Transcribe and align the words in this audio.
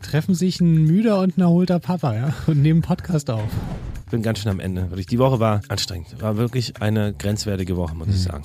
treffen 0.00 0.34
sich 0.34 0.60
ein 0.60 0.84
müder 0.84 1.20
und 1.20 1.38
ein 1.38 1.40
erholter 1.40 1.78
Papa, 1.78 2.14
ja, 2.14 2.34
und 2.46 2.62
nehmen 2.62 2.82
Podcast 2.82 3.30
auf. 3.30 3.50
Bin 4.10 4.22
ganz 4.22 4.38
schön 4.38 4.52
am 4.52 4.60
Ende. 4.60 4.90
Wirklich. 4.90 5.06
Die 5.06 5.18
Woche 5.18 5.40
war 5.40 5.62
anstrengend. 5.68 6.20
War 6.20 6.36
wirklich 6.36 6.80
eine 6.80 7.12
grenzwertige 7.12 7.76
Woche, 7.76 7.96
muss 7.96 8.08
ich 8.08 8.22
sagen. 8.22 8.44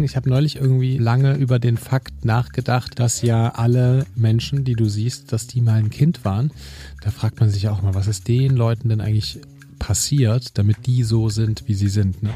Ich 0.00 0.16
habe 0.16 0.28
neulich 0.28 0.56
irgendwie 0.56 0.98
lange 0.98 1.34
über 1.36 1.58
den 1.58 1.76
Fakt 1.76 2.24
nachgedacht, 2.24 2.98
dass 2.98 3.22
ja 3.22 3.50
alle 3.50 4.04
Menschen, 4.16 4.64
die 4.64 4.74
du 4.74 4.88
siehst, 4.88 5.32
dass 5.32 5.46
die 5.46 5.60
mal 5.60 5.78
ein 5.78 5.90
Kind 5.90 6.24
waren. 6.24 6.50
Da 7.02 7.10
fragt 7.10 7.38
man 7.38 7.50
sich 7.50 7.68
auch 7.68 7.82
mal, 7.82 7.94
was 7.94 8.08
ist 8.08 8.26
den 8.26 8.56
Leuten 8.56 8.88
denn 8.88 9.00
eigentlich 9.00 9.40
passiert, 9.78 10.58
damit 10.58 10.86
die 10.86 11.02
so 11.04 11.28
sind, 11.28 11.64
wie 11.66 11.74
sie 11.74 11.88
sind. 11.88 12.22
Ne? 12.22 12.30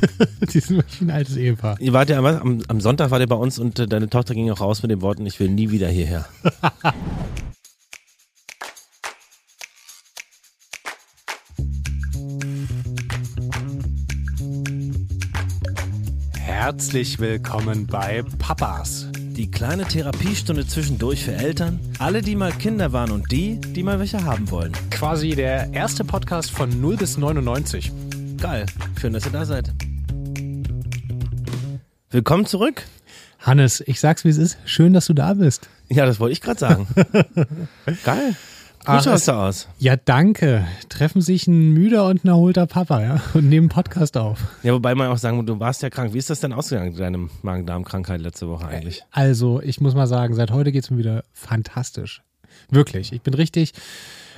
die 0.52 0.60
sind 0.60 0.76
wirklich 0.76 1.00
ein 1.00 1.10
altes 1.10 1.36
Ehepaar. 1.36 1.80
Ihr 1.80 1.92
wart 1.92 2.08
ja 2.08 2.18
am, 2.18 2.62
am 2.66 2.80
Sonntag 2.80 3.10
war 3.10 3.20
ihr 3.20 3.26
bei 3.26 3.36
uns 3.36 3.58
und 3.58 3.78
äh, 3.78 3.86
deine 3.86 4.08
Tochter 4.08 4.34
ging 4.34 4.50
auch 4.50 4.60
raus 4.60 4.82
mit 4.82 4.90
den 4.90 5.02
Worten, 5.02 5.26
ich 5.26 5.38
will 5.38 5.50
nie 5.50 5.70
wieder 5.70 5.88
hierher. 5.88 6.26
Herzlich 16.60 17.20
willkommen 17.20 17.86
bei 17.86 18.24
Papas. 18.40 19.06
Die 19.16 19.48
kleine 19.48 19.84
Therapiestunde 19.84 20.66
zwischendurch 20.66 21.24
für 21.24 21.32
Eltern, 21.32 21.78
alle, 22.00 22.20
die 22.20 22.34
mal 22.34 22.50
Kinder 22.50 22.92
waren 22.92 23.12
und 23.12 23.30
die, 23.30 23.60
die 23.60 23.84
mal 23.84 24.00
welche 24.00 24.24
haben 24.24 24.50
wollen. 24.50 24.72
Quasi 24.90 25.30
der 25.36 25.72
erste 25.72 26.04
Podcast 26.04 26.50
von 26.50 26.80
0 26.80 26.96
bis 26.96 27.16
99. 27.16 27.92
Geil. 28.38 28.66
Schön, 29.00 29.12
dass 29.12 29.24
ihr 29.24 29.30
da 29.30 29.44
seid. 29.44 29.72
Willkommen 32.10 32.44
zurück. 32.44 32.82
Hannes, 33.38 33.80
ich 33.86 34.00
sag's 34.00 34.24
wie 34.24 34.30
es 34.30 34.38
ist. 34.38 34.58
Schön, 34.64 34.92
dass 34.92 35.06
du 35.06 35.14
da 35.14 35.34
bist. 35.34 35.68
Ja, 35.88 36.06
das 36.06 36.18
wollte 36.18 36.32
ich 36.32 36.40
gerade 36.40 36.58
sagen. 36.58 36.88
Geil. 38.04 38.34
Gut 38.88 38.96
Ach, 39.00 39.04
schaust 39.04 39.28
du 39.28 39.32
aus. 39.32 39.68
Ja, 39.78 39.96
danke. 39.96 40.66
Treffen 40.88 41.20
sich 41.20 41.46
ein 41.46 41.72
müder 41.74 42.06
und 42.06 42.24
ein 42.24 42.28
erholter 42.28 42.66
Papa, 42.66 43.02
ja, 43.02 43.20
und 43.34 43.46
nehmen 43.46 43.68
Podcast 43.68 44.16
auf. 44.16 44.40
Ja, 44.62 44.72
wobei 44.72 44.94
man 44.94 45.08
auch 45.08 45.18
sagen, 45.18 45.44
du 45.44 45.60
warst 45.60 45.82
ja 45.82 45.90
krank. 45.90 46.14
Wie 46.14 46.18
ist 46.18 46.30
das 46.30 46.40
denn 46.40 46.54
ausgegangen, 46.54 46.96
deine 46.96 47.28
Magen-Darm-Krankheit 47.42 48.22
letzte 48.22 48.48
Woche 48.48 48.66
eigentlich? 48.66 49.02
Also, 49.10 49.60
ich 49.60 49.82
muss 49.82 49.94
mal 49.94 50.06
sagen, 50.06 50.32
seit 50.34 50.52
heute 50.52 50.72
geht's 50.72 50.88
mir 50.88 50.96
wieder 50.96 51.24
fantastisch. 51.34 52.22
Wirklich. 52.70 53.12
Ich 53.12 53.20
bin 53.20 53.34
richtig. 53.34 53.74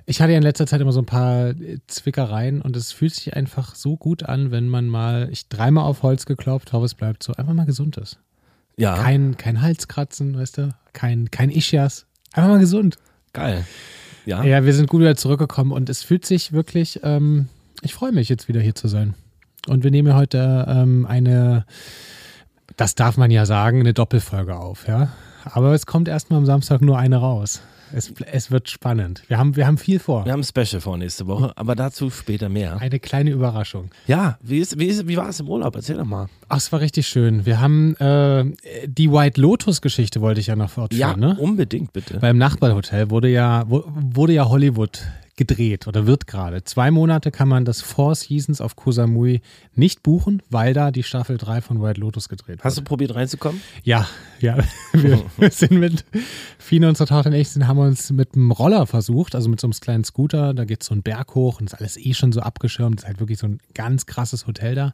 Ich 0.06 0.20
hatte 0.20 0.32
ja 0.32 0.38
in 0.38 0.42
letzter 0.42 0.66
Zeit 0.66 0.80
immer 0.80 0.90
so 0.90 1.00
ein 1.00 1.06
paar 1.06 1.52
Zwickereien 1.86 2.60
und 2.60 2.74
es 2.76 2.90
fühlt 2.90 3.14
sich 3.14 3.36
einfach 3.36 3.76
so 3.76 3.96
gut 3.96 4.24
an, 4.24 4.50
wenn 4.50 4.68
man 4.68 4.88
mal, 4.88 5.28
ich 5.30 5.48
dreimal 5.48 5.84
auf 5.84 6.02
Holz 6.02 6.26
geklopft, 6.26 6.72
hoffe 6.72 6.86
es 6.86 6.96
bleibt 6.96 7.22
so, 7.22 7.34
einfach 7.34 7.52
mal 7.54 7.66
gesund 7.66 7.98
ist. 7.98 8.18
Ja, 8.76 8.96
Kein, 8.96 9.36
kein 9.36 9.62
Halskratzen, 9.62 10.36
weißt 10.36 10.58
du, 10.58 10.74
kein, 10.92 11.30
kein 11.30 11.50
Ischias. 11.50 12.06
Einfach 12.32 12.50
mal 12.50 12.58
gesund. 12.58 12.96
geil. 13.32 13.64
Ja, 14.30 14.44
Ja, 14.44 14.64
wir 14.64 14.72
sind 14.72 14.88
gut 14.88 15.00
wieder 15.00 15.16
zurückgekommen 15.16 15.72
und 15.72 15.88
es 15.90 16.04
fühlt 16.04 16.24
sich 16.24 16.52
wirklich, 16.52 17.00
ähm, 17.02 17.48
ich 17.82 17.94
freue 17.94 18.12
mich 18.12 18.28
jetzt 18.28 18.46
wieder 18.46 18.60
hier 18.60 18.76
zu 18.76 18.86
sein. 18.86 19.14
Und 19.66 19.82
wir 19.82 19.90
nehmen 19.90 20.14
heute 20.14 20.66
ähm, 20.68 21.04
eine, 21.04 21.66
das 22.76 22.94
darf 22.94 23.16
man 23.16 23.30
ja 23.32 23.44
sagen, 23.44 23.80
eine 23.80 23.92
Doppelfolge 23.92 24.56
auf, 24.56 24.86
ja. 24.86 25.08
Aber 25.44 25.74
es 25.74 25.84
kommt 25.84 26.06
erstmal 26.06 26.38
am 26.38 26.46
Samstag 26.46 26.80
nur 26.80 26.96
eine 26.98 27.16
raus. 27.16 27.60
Es, 27.92 28.12
es 28.32 28.50
wird 28.50 28.68
spannend. 28.70 29.22
Wir 29.28 29.38
haben, 29.38 29.56
wir 29.56 29.66
haben 29.66 29.78
viel 29.78 29.98
vor. 29.98 30.24
wir 30.24 30.32
haben 30.32 30.40
ein 30.40 30.44
Special 30.44 30.80
vor 30.80 30.96
nächste 30.96 31.26
Woche, 31.26 31.52
aber 31.56 31.74
dazu 31.74 32.10
später 32.10 32.48
mehr. 32.48 32.80
Eine 32.80 32.98
kleine 33.00 33.30
Überraschung. 33.30 33.90
Ja, 34.06 34.38
wie, 34.42 34.58
ist, 34.58 34.78
wie, 34.78 34.86
ist, 34.86 35.08
wie 35.08 35.16
war 35.16 35.28
es 35.28 35.40
im 35.40 35.48
Urlaub? 35.48 35.74
Erzähl 35.76 35.96
doch 35.96 36.04
mal. 36.04 36.28
Ach, 36.48 36.56
es 36.56 36.70
war 36.72 36.80
richtig 36.80 37.06
schön. 37.08 37.46
Wir 37.46 37.60
haben 37.60 37.96
äh, 37.96 38.44
die 38.86 39.10
White 39.10 39.40
Lotus-Geschichte 39.40 40.20
wollte 40.20 40.40
ich 40.40 40.46
ja 40.48 40.56
noch 40.56 40.70
fortführen, 40.70 41.00
Ja, 41.00 41.16
ne? 41.16 41.36
unbedingt 41.38 41.92
bitte. 41.92 42.18
Beim 42.18 42.38
Nachbarhotel 42.38 43.10
wurde 43.10 43.28
ja, 43.28 43.64
wurde 43.68 44.32
ja 44.32 44.48
Hollywood 44.48 45.02
gedreht 45.40 45.86
oder 45.86 46.06
wird 46.06 46.26
gerade. 46.26 46.64
Zwei 46.64 46.90
Monate 46.90 47.30
kann 47.30 47.48
man 47.48 47.64
das 47.64 47.80
Four 47.80 48.14
Seasons 48.14 48.60
auf 48.60 48.76
Koh 48.76 48.92
Samui 48.92 49.40
nicht 49.74 50.02
buchen, 50.02 50.42
weil 50.50 50.74
da 50.74 50.90
die 50.90 51.02
Staffel 51.02 51.38
3 51.38 51.62
von 51.62 51.80
White 51.80 51.98
Lotus 51.98 52.28
gedreht 52.28 52.58
Hast 52.62 52.76
du 52.76 52.82
probiert 52.82 53.14
reinzukommen? 53.14 53.58
Ja, 53.82 54.06
ja. 54.38 54.58
Wir, 54.92 55.22
wir 55.38 55.50
sind 55.50 55.72
mit, 55.72 56.04
Tochter 56.98 57.26
und 57.30 57.32
ich, 57.32 57.48
sind, 57.48 57.66
haben 57.66 57.78
uns 57.78 58.10
mit 58.10 58.34
einem 58.34 58.50
Roller 58.50 58.86
versucht, 58.86 59.34
also 59.34 59.48
mit 59.48 59.60
so 59.60 59.66
einem 59.66 59.72
kleinen 59.72 60.04
Scooter. 60.04 60.52
Da 60.52 60.66
geht 60.66 60.82
so 60.82 60.92
einen 60.92 61.02
Berg 61.02 61.34
hoch 61.34 61.58
und 61.58 61.68
ist 61.68 61.74
alles 61.74 61.96
eh 61.96 62.12
schon 62.12 62.32
so 62.32 62.40
abgeschirmt. 62.40 63.00
ist 63.00 63.06
halt 63.06 63.18
wirklich 63.18 63.38
so 63.38 63.46
ein 63.46 63.60
ganz 63.72 64.04
krasses 64.04 64.46
Hotel 64.46 64.74
da. 64.74 64.92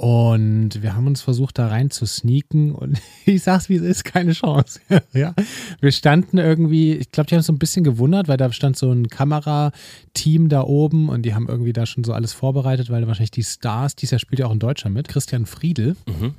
Und 0.00 0.82
wir 0.82 0.96
haben 0.96 1.06
uns 1.08 1.20
versucht, 1.20 1.58
da 1.58 1.66
rein 1.66 1.90
zu 1.90 2.06
sneaken 2.06 2.74
und 2.74 2.98
ich 3.26 3.42
sag's 3.42 3.68
wie 3.68 3.76
es 3.76 3.82
ist, 3.82 4.04
keine 4.04 4.32
Chance. 4.32 4.80
ja. 5.12 5.34
Wir 5.82 5.92
standen 5.92 6.38
irgendwie, 6.38 6.94
ich 6.94 7.12
glaube, 7.12 7.28
die 7.28 7.34
haben 7.34 7.40
uns 7.40 7.48
so 7.48 7.52
ein 7.52 7.58
bisschen 7.58 7.84
gewundert, 7.84 8.26
weil 8.26 8.38
da 8.38 8.50
stand 8.50 8.78
so 8.78 8.90
ein 8.90 9.08
Kamerateam 9.08 10.48
da 10.48 10.62
oben 10.62 11.10
und 11.10 11.20
die 11.20 11.34
haben 11.34 11.48
irgendwie 11.48 11.74
da 11.74 11.84
schon 11.84 12.02
so 12.02 12.14
alles 12.14 12.32
vorbereitet, 12.32 12.88
weil 12.88 13.06
wahrscheinlich 13.08 13.30
die 13.30 13.44
Stars, 13.44 13.94
dieses 13.94 14.12
Jahr 14.12 14.20
spielt 14.20 14.38
ja 14.38 14.46
auch 14.46 14.52
ein 14.52 14.58
Deutscher 14.58 14.88
mit, 14.88 15.06
Christian 15.06 15.44
Friedel 15.44 15.96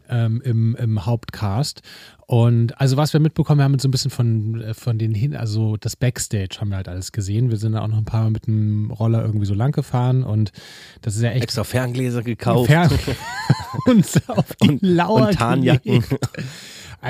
ähm, 0.09 0.41
im, 0.43 0.75
im 0.78 1.05
Hauptcast. 1.05 1.83
Und 2.31 2.79
also 2.79 2.95
was 2.95 3.11
wir 3.11 3.19
mitbekommen, 3.19 3.59
wir 3.59 3.65
haben 3.65 3.77
so 3.77 3.89
ein 3.89 3.91
bisschen 3.91 4.09
von, 4.09 4.61
äh, 4.61 4.73
von 4.73 4.97
den 4.97 5.13
hin, 5.13 5.35
also 5.35 5.75
das 5.75 5.97
Backstage 5.97 6.59
haben 6.61 6.69
wir 6.69 6.77
halt 6.77 6.87
alles 6.87 7.11
gesehen. 7.11 7.49
Wir 7.51 7.57
sind 7.57 7.73
da 7.73 7.81
auch 7.81 7.89
noch 7.89 7.97
ein 7.97 8.05
paar 8.05 8.23
Mal 8.23 8.31
mit 8.31 8.47
dem 8.47 8.89
Roller 8.89 9.21
irgendwie 9.21 9.45
so 9.45 9.53
lang 9.53 9.73
gefahren 9.73 10.23
und 10.23 10.53
das 11.01 11.17
ist 11.17 11.23
ja 11.23 11.31
echt 11.31 11.43
Extra 11.43 11.65
Ferngläser 11.65 12.21
gekauft. 12.23 12.67
Fern 12.67 12.89
uns 13.85 14.29
auf 14.29 14.45
die 14.63 14.69
Und- 14.69 14.81
Lauer 14.81 15.27
und 15.27 15.33
Tarnjacken. 15.37 16.03
gelegt. 16.07 16.19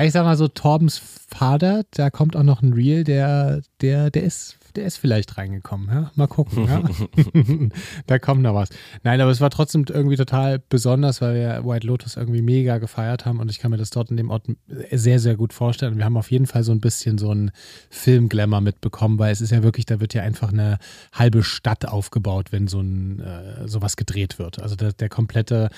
Ich 0.02 0.10
sag 0.10 0.24
mal 0.24 0.36
so, 0.36 0.48
Torbens 0.48 1.00
Vater, 1.28 1.84
da 1.92 2.10
kommt 2.10 2.34
auch 2.34 2.42
noch 2.42 2.60
ein 2.62 2.72
Reel, 2.72 3.04
der, 3.04 3.60
der, 3.80 4.10
der 4.10 4.24
ist, 4.24 4.56
der 4.76 4.84
ist 4.84 4.98
vielleicht 4.98 5.36
reingekommen. 5.38 5.88
Ja? 5.88 6.10
Mal 6.14 6.26
gucken. 6.26 6.66
Ja? 6.66 6.82
da 8.06 8.18
kommt 8.18 8.42
noch 8.42 8.54
was. 8.54 8.70
Nein, 9.02 9.20
aber 9.20 9.30
es 9.30 9.40
war 9.40 9.50
trotzdem 9.50 9.84
irgendwie 9.88 10.16
total 10.16 10.58
besonders, 10.58 11.20
weil 11.20 11.34
wir 11.34 11.64
White 11.64 11.86
Lotus 11.86 12.16
irgendwie 12.16 12.42
mega 12.42 12.78
gefeiert 12.78 13.26
haben 13.26 13.40
und 13.40 13.50
ich 13.50 13.58
kann 13.58 13.70
mir 13.70 13.76
das 13.76 13.90
dort 13.90 14.10
in 14.10 14.16
dem 14.16 14.30
Ort 14.30 14.46
sehr, 14.90 15.18
sehr 15.18 15.36
gut 15.36 15.52
vorstellen. 15.52 15.92
Und 15.92 15.98
wir 15.98 16.04
haben 16.04 16.16
auf 16.16 16.30
jeden 16.30 16.46
Fall 16.46 16.64
so 16.64 16.72
ein 16.72 16.80
bisschen 16.80 17.18
so 17.18 17.30
einen 17.30 17.50
Film-Glamour 17.90 18.60
mitbekommen, 18.60 19.18
weil 19.18 19.32
es 19.32 19.40
ist 19.40 19.50
ja 19.50 19.62
wirklich, 19.62 19.86
da 19.86 20.00
wird 20.00 20.14
ja 20.14 20.22
einfach 20.22 20.52
eine 20.52 20.78
halbe 21.12 21.42
Stadt 21.42 21.86
aufgebaut, 21.86 22.52
wenn 22.52 22.66
so 22.66 22.80
ein 22.80 23.20
äh, 23.20 23.68
sowas 23.68 23.96
gedreht 23.96 24.38
wird. 24.38 24.60
Also 24.60 24.76
der, 24.76 24.92
der 24.92 25.08
komplette 25.08 25.70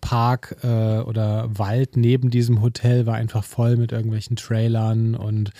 Park 0.00 0.56
äh, 0.62 0.98
oder 1.00 1.48
Wald 1.58 1.96
neben 1.96 2.30
diesem 2.30 2.62
Hotel 2.62 3.06
war 3.06 3.14
einfach 3.14 3.44
voll 3.44 3.76
mit 3.76 3.92
irgendwelchen 3.92 4.36
Trailern 4.36 5.14
und 5.14 5.50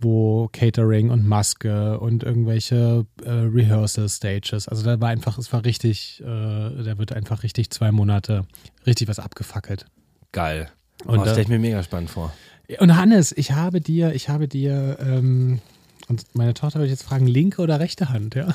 wo 0.00 0.48
Catering 0.52 1.10
und 1.10 1.26
Maske 1.26 1.98
und 2.00 2.22
irgendwelche 2.22 3.06
äh, 3.24 3.30
Rehearsal 3.30 4.08
Stages. 4.08 4.68
Also 4.68 4.84
da 4.84 5.00
war 5.00 5.08
einfach, 5.08 5.38
es 5.38 5.52
war 5.52 5.64
richtig, 5.64 6.20
äh, 6.20 6.24
da 6.24 6.98
wird 6.98 7.12
einfach 7.12 7.42
richtig 7.42 7.70
zwei 7.70 7.92
Monate 7.92 8.46
richtig 8.86 9.08
was 9.08 9.18
abgefackelt. 9.18 9.86
Geil. 10.32 10.68
Und 11.04 11.10
oh, 11.10 11.16
das 11.16 11.24
da- 11.24 11.30
stelle 11.30 11.42
ich 11.42 11.48
mir 11.48 11.58
mega 11.58 11.82
spannend 11.82 12.10
vor. 12.10 12.32
Und 12.80 12.96
Hannes, 12.96 13.32
ich 13.36 13.52
habe 13.52 13.80
dir, 13.80 14.12
ich 14.14 14.28
habe 14.28 14.48
dir, 14.48 14.98
ähm, 15.00 15.60
und 16.08 16.24
meine 16.34 16.52
Tochter 16.52 16.78
würde 16.80 16.86
ich 16.86 16.92
jetzt 16.92 17.04
fragen, 17.04 17.26
linke 17.26 17.62
oder 17.62 17.78
rechte 17.80 18.08
Hand, 18.08 18.34
ja? 18.34 18.54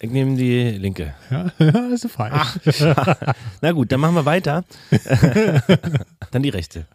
Ich 0.00 0.10
nehme 0.10 0.36
die 0.36 0.70
linke. 0.78 1.14
Ja, 1.30 1.50
das 1.58 2.04
ist 2.04 2.12
falsch. 2.12 2.58
Na 3.60 3.72
gut, 3.72 3.90
dann 3.90 3.98
machen 4.00 4.14
wir 4.14 4.24
weiter. 4.24 4.64
dann 6.30 6.42
die 6.42 6.48
rechte. 6.50 6.86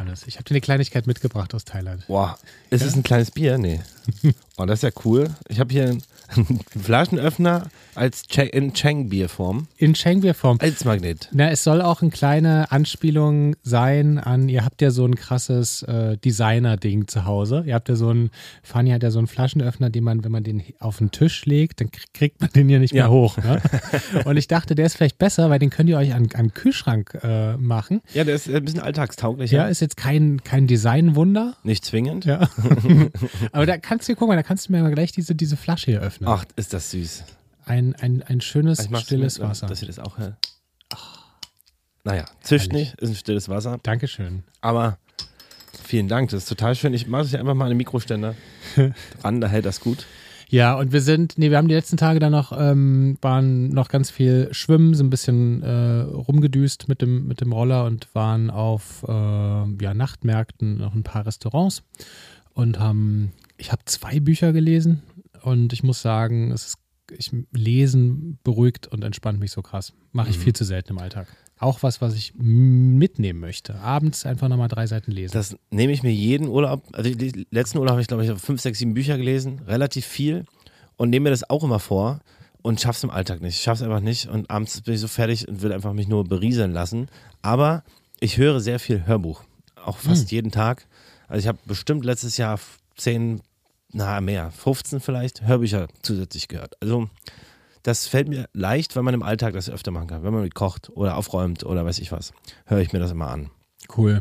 Hannes, 0.00 0.26
ich 0.26 0.36
habe 0.36 0.44
dir 0.44 0.54
eine 0.54 0.60
Kleinigkeit 0.60 1.06
mitgebracht 1.06 1.54
aus 1.54 1.64
Thailand. 1.64 2.06
Boah, 2.08 2.38
ist 2.70 2.82
es 2.82 2.96
ein 2.96 3.02
kleines 3.02 3.30
Bier? 3.30 3.58
Nee. 3.58 3.80
Oh, 4.56 4.66
das 4.66 4.80
ist 4.80 4.82
ja 4.82 5.02
cool. 5.06 5.30
Ich 5.48 5.58
habe 5.58 5.72
hier 5.72 5.84
einen 5.84 6.02
Flaschenöffner 6.80 7.68
als 7.94 8.22
Che 8.28 8.42
in 8.42 8.72
Cheng-Bierform. 8.72 9.66
In 9.76 9.94
Schengbierform. 9.94 10.58
Als 10.60 10.84
Magnet. 10.84 11.28
Na, 11.32 11.50
es 11.50 11.64
soll 11.64 11.82
auch 11.82 12.02
eine 12.02 12.10
kleine 12.10 12.70
Anspielung 12.70 13.56
sein 13.62 14.18
an, 14.18 14.48
ihr 14.48 14.64
habt 14.64 14.80
ja 14.80 14.90
so 14.90 15.04
ein 15.04 15.16
krasses 15.16 15.82
äh, 15.82 16.16
Designer-Ding 16.18 17.08
zu 17.08 17.24
Hause. 17.24 17.64
Ihr 17.66 17.74
habt 17.74 17.88
ja 17.88 17.96
so 17.96 18.10
ein, 18.10 18.30
Fanny 18.62 18.90
hat 18.90 19.02
ja 19.02 19.10
so 19.10 19.18
einen 19.18 19.26
Flaschenöffner, 19.26 19.90
den 19.90 20.04
man, 20.04 20.24
wenn 20.24 20.32
man 20.32 20.44
den 20.44 20.62
auf 20.78 20.98
den 20.98 21.10
Tisch 21.10 21.44
legt, 21.46 21.80
dann 21.80 21.88
krie- 21.88 22.06
kriegt 22.14 22.40
man 22.40 22.50
den 22.50 22.68
ja 22.70 22.78
nicht 22.78 22.94
Ja. 22.94 23.04
mehr 23.04 23.10
hoch. 23.10 23.36
Ne? 23.38 23.60
Und 24.24 24.36
ich 24.36 24.46
dachte, 24.48 24.74
der 24.74 24.86
ist 24.86 24.96
vielleicht 24.96 25.18
besser, 25.18 25.50
weil 25.50 25.58
den 25.58 25.70
könnt 25.70 25.90
ihr 25.90 25.98
euch 25.98 26.14
an, 26.14 26.28
an 26.34 26.46
den 26.46 26.54
Kühlschrank 26.54 27.18
äh, 27.22 27.56
machen. 27.56 28.00
Ja, 28.14 28.24
der 28.24 28.36
ist 28.36 28.48
ein 28.48 28.64
bisschen 28.64 28.80
alltagstauglicher. 28.80 29.56
Ja, 29.56 29.66
ist 29.66 29.80
jetzt 29.80 29.96
kein, 29.96 30.42
kein 30.44 30.66
Designwunder. 30.66 31.56
Nicht 31.64 31.84
zwingend. 31.84 32.24
Ja. 32.24 32.48
Aber 33.52 33.66
da 33.66 33.76
kannst 33.78 34.08
du, 34.08 34.14
guck 34.14 34.28
mal, 34.28 34.36
da 34.36 34.42
kannst 34.42 34.68
du 34.68 34.72
mir 34.72 34.82
mal 34.82 34.92
gleich 34.92 35.12
diese, 35.12 35.34
diese 35.34 35.56
Flasche 35.56 35.90
hier 35.90 36.00
öffnen. 36.00 36.19
Ach, 36.24 36.44
ist 36.56 36.72
das 36.72 36.90
süß. 36.90 37.24
Ein, 37.64 37.94
ein, 37.96 38.22
ein 38.22 38.40
schönes, 38.40 38.90
mach's 38.90 39.04
stilles 39.04 39.38
mit, 39.38 39.48
Wasser. 39.48 39.66
Dass 39.66 39.80
ihr 39.80 39.86
das 39.86 39.98
auch 39.98 40.18
hört. 40.18 40.36
Naja, 42.04 42.24
zischt 42.42 42.72
nicht, 42.72 42.94
ist 42.94 43.10
ein 43.10 43.14
stilles 43.14 43.48
Wasser. 43.48 43.78
Dankeschön. 43.82 44.42
Aber 44.60 44.98
vielen 45.84 46.08
Dank, 46.08 46.30
das 46.30 46.44
ist 46.44 46.48
total 46.48 46.74
schön. 46.74 46.94
Ich 46.94 47.06
mache 47.06 47.22
das 47.22 47.32
ja 47.32 47.40
einfach 47.40 47.54
mal 47.54 47.64
an 47.64 47.70
den 47.70 47.76
Mikroständer 47.76 48.34
ran, 49.22 49.40
da 49.40 49.48
hält 49.48 49.66
das 49.66 49.80
gut. 49.80 50.06
Ja, 50.48 50.74
und 50.74 50.92
wir 50.92 51.00
sind, 51.00 51.38
nee, 51.38 51.50
wir 51.50 51.58
haben 51.58 51.68
die 51.68 51.74
letzten 51.74 51.96
Tage 51.96 52.18
dann 52.18 52.32
noch, 52.32 52.52
ähm, 52.58 53.18
waren 53.22 53.68
noch 53.68 53.88
ganz 53.88 54.10
viel 54.10 54.48
schwimmen, 54.50 54.94
sind 54.94 55.06
ein 55.06 55.10
bisschen 55.10 55.62
äh, 55.62 56.00
rumgedüst 56.00 56.88
mit 56.88 57.02
dem, 57.02 57.28
mit 57.28 57.40
dem 57.40 57.52
Roller 57.52 57.84
und 57.84 58.08
waren 58.14 58.50
auf 58.50 59.04
äh, 59.06 59.12
ja, 59.12 59.94
Nachtmärkten, 59.94 60.78
noch 60.78 60.94
ein 60.94 61.04
paar 61.04 61.24
Restaurants. 61.24 61.84
und 62.52 62.80
haben, 62.80 63.32
ich 63.58 63.70
habe 63.70 63.82
zwei 63.84 64.18
Bücher 64.18 64.52
gelesen 64.52 65.02
und 65.42 65.72
ich 65.72 65.82
muss 65.82 66.02
sagen, 66.02 66.50
es 66.52 66.66
ist, 66.66 66.76
ich, 67.16 67.32
Lesen 67.52 68.38
beruhigt 68.44 68.86
und 68.86 69.02
entspannt 69.04 69.40
mich 69.40 69.50
so 69.52 69.62
krass. 69.62 69.92
Mache 70.12 70.30
ich 70.30 70.38
Mhm. 70.38 70.42
viel 70.42 70.52
zu 70.52 70.64
selten 70.64 70.90
im 70.92 70.98
Alltag. 70.98 71.26
Auch 71.58 71.82
was, 71.82 72.00
was 72.00 72.14
ich 72.14 72.32
mitnehmen 72.36 73.40
möchte. 73.40 73.74
Abends 73.76 74.24
einfach 74.24 74.48
nochmal 74.48 74.68
drei 74.68 74.86
Seiten 74.86 75.10
lesen. 75.12 75.32
Das 75.32 75.56
nehme 75.70 75.92
ich 75.92 76.02
mir 76.02 76.12
jeden 76.12 76.48
Urlaub, 76.48 76.84
also 76.92 77.10
letzten 77.50 77.78
Urlaub 77.78 77.92
habe 77.92 78.00
ich 78.02 78.06
glaube 78.08 78.24
ich 78.24 78.32
fünf, 78.40 78.60
sechs, 78.60 78.78
sieben 78.78 78.94
Bücher 78.94 79.18
gelesen, 79.18 79.60
relativ 79.66 80.06
viel 80.06 80.44
und 80.96 81.10
nehme 81.10 81.24
mir 81.24 81.30
das 81.30 81.48
auch 81.50 81.62
immer 81.64 81.78
vor 81.80 82.20
und 82.62 82.80
schaff's 82.80 83.04
im 83.04 83.10
Alltag 83.10 83.42
nicht. 83.42 83.56
Ich 83.56 83.62
schaff's 83.62 83.82
einfach 83.82 84.00
nicht 84.00 84.26
und 84.28 84.48
abends 84.50 84.80
bin 84.80 84.94
ich 84.94 85.00
so 85.00 85.08
fertig 85.08 85.48
und 85.48 85.60
will 85.62 85.72
einfach 85.72 85.92
mich 85.92 86.08
nur 86.08 86.24
berieseln 86.24 86.72
lassen. 86.72 87.08
Aber 87.42 87.82
ich 88.20 88.36
höre 88.38 88.60
sehr 88.60 88.78
viel 88.78 89.06
Hörbuch, 89.06 89.42
auch 89.84 89.98
fast 89.98 90.30
jeden 90.30 90.50
Tag. 90.50 90.86
Also 91.28 91.40
ich 91.40 91.46
habe 91.48 91.58
bestimmt 91.66 92.04
letztes 92.04 92.36
Jahr 92.38 92.58
zehn, 92.96 93.40
na 93.92 94.20
mehr, 94.20 94.50
15 94.50 95.00
vielleicht 95.00 95.46
Hörbücher 95.46 95.88
zusätzlich 96.02 96.48
gehört. 96.48 96.74
Also 96.80 97.08
das 97.82 98.06
fällt 98.06 98.28
mir 98.28 98.48
leicht, 98.52 98.96
wenn 98.96 99.04
man 99.04 99.14
im 99.14 99.22
Alltag 99.22 99.54
das 99.54 99.70
öfter 99.70 99.90
machen 99.90 100.08
kann. 100.08 100.22
Wenn 100.22 100.34
man 100.34 100.48
kocht 100.50 100.90
oder 100.90 101.16
aufräumt 101.16 101.64
oder 101.64 101.84
weiß 101.84 101.98
ich 101.98 102.12
was, 102.12 102.32
höre 102.66 102.80
ich 102.80 102.92
mir 102.92 102.98
das 102.98 103.10
immer 103.10 103.28
an. 103.28 103.50
Cool. 103.96 104.20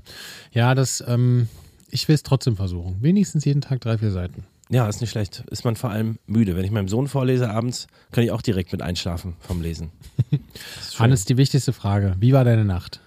Ja, 0.52 0.76
das, 0.76 1.04
ähm, 1.06 1.48
ich 1.90 2.08
will 2.08 2.16
es 2.16 2.24
trotzdem 2.24 2.56
versuchen. 2.56 2.98
Wenigstens 3.02 3.46
jeden 3.46 3.62
Tag 3.62 3.82
drei, 3.82 3.98
vier 3.98 4.12
Seiten. 4.12 4.46
Ja, 4.72 4.88
ist 4.88 5.02
nicht 5.02 5.10
schlecht. 5.10 5.44
Ist 5.50 5.66
man 5.66 5.76
vor 5.76 5.90
allem 5.90 6.20
müde. 6.28 6.56
Wenn 6.56 6.64
ich 6.64 6.72
meinem 6.72 6.88
Sohn 6.88 7.08
vorlese 7.08 7.50
abends, 7.50 7.88
kann 8.12 8.24
ich 8.24 8.32
auch 8.32 8.44
direkt 8.44 8.72
mit 8.72 8.84
einschlafen 8.84 9.36
vom 9.40 9.62
Lesen. 9.62 9.92
Hannes, 11.00 11.26
die 11.26 11.38
wichtigste 11.38 11.74
Frage. 11.74 12.16
Wie 12.20 12.34
war 12.34 12.44
deine 12.44 12.66
Nacht? 12.66 13.02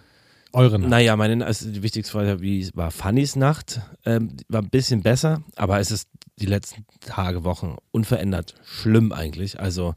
Eure 0.53 0.79
Nacht. 0.79 0.91
Naja, 0.91 1.17
meine, 1.17 1.45
also 1.45 1.71
die 1.71 1.83
wichtigste 1.83 2.13
Frage 2.13 2.41
wie 2.41 2.71
war 2.75 2.91
Fannys 2.91 3.37
Nacht. 3.37 3.81
Ähm, 4.05 4.37
war 4.49 4.63
ein 4.63 4.69
bisschen 4.69 5.03
besser, 5.03 5.43
aber 5.57 5.81
es 5.81 5.91
ist 5.91 6.09
die 6.39 6.47
letzten 6.47 6.85
Tage, 7.01 7.45
Wochen 7.45 7.77
unverändert 7.91 8.55
schlimm 8.65 9.13
eigentlich. 9.13 9.61
Also 9.61 9.95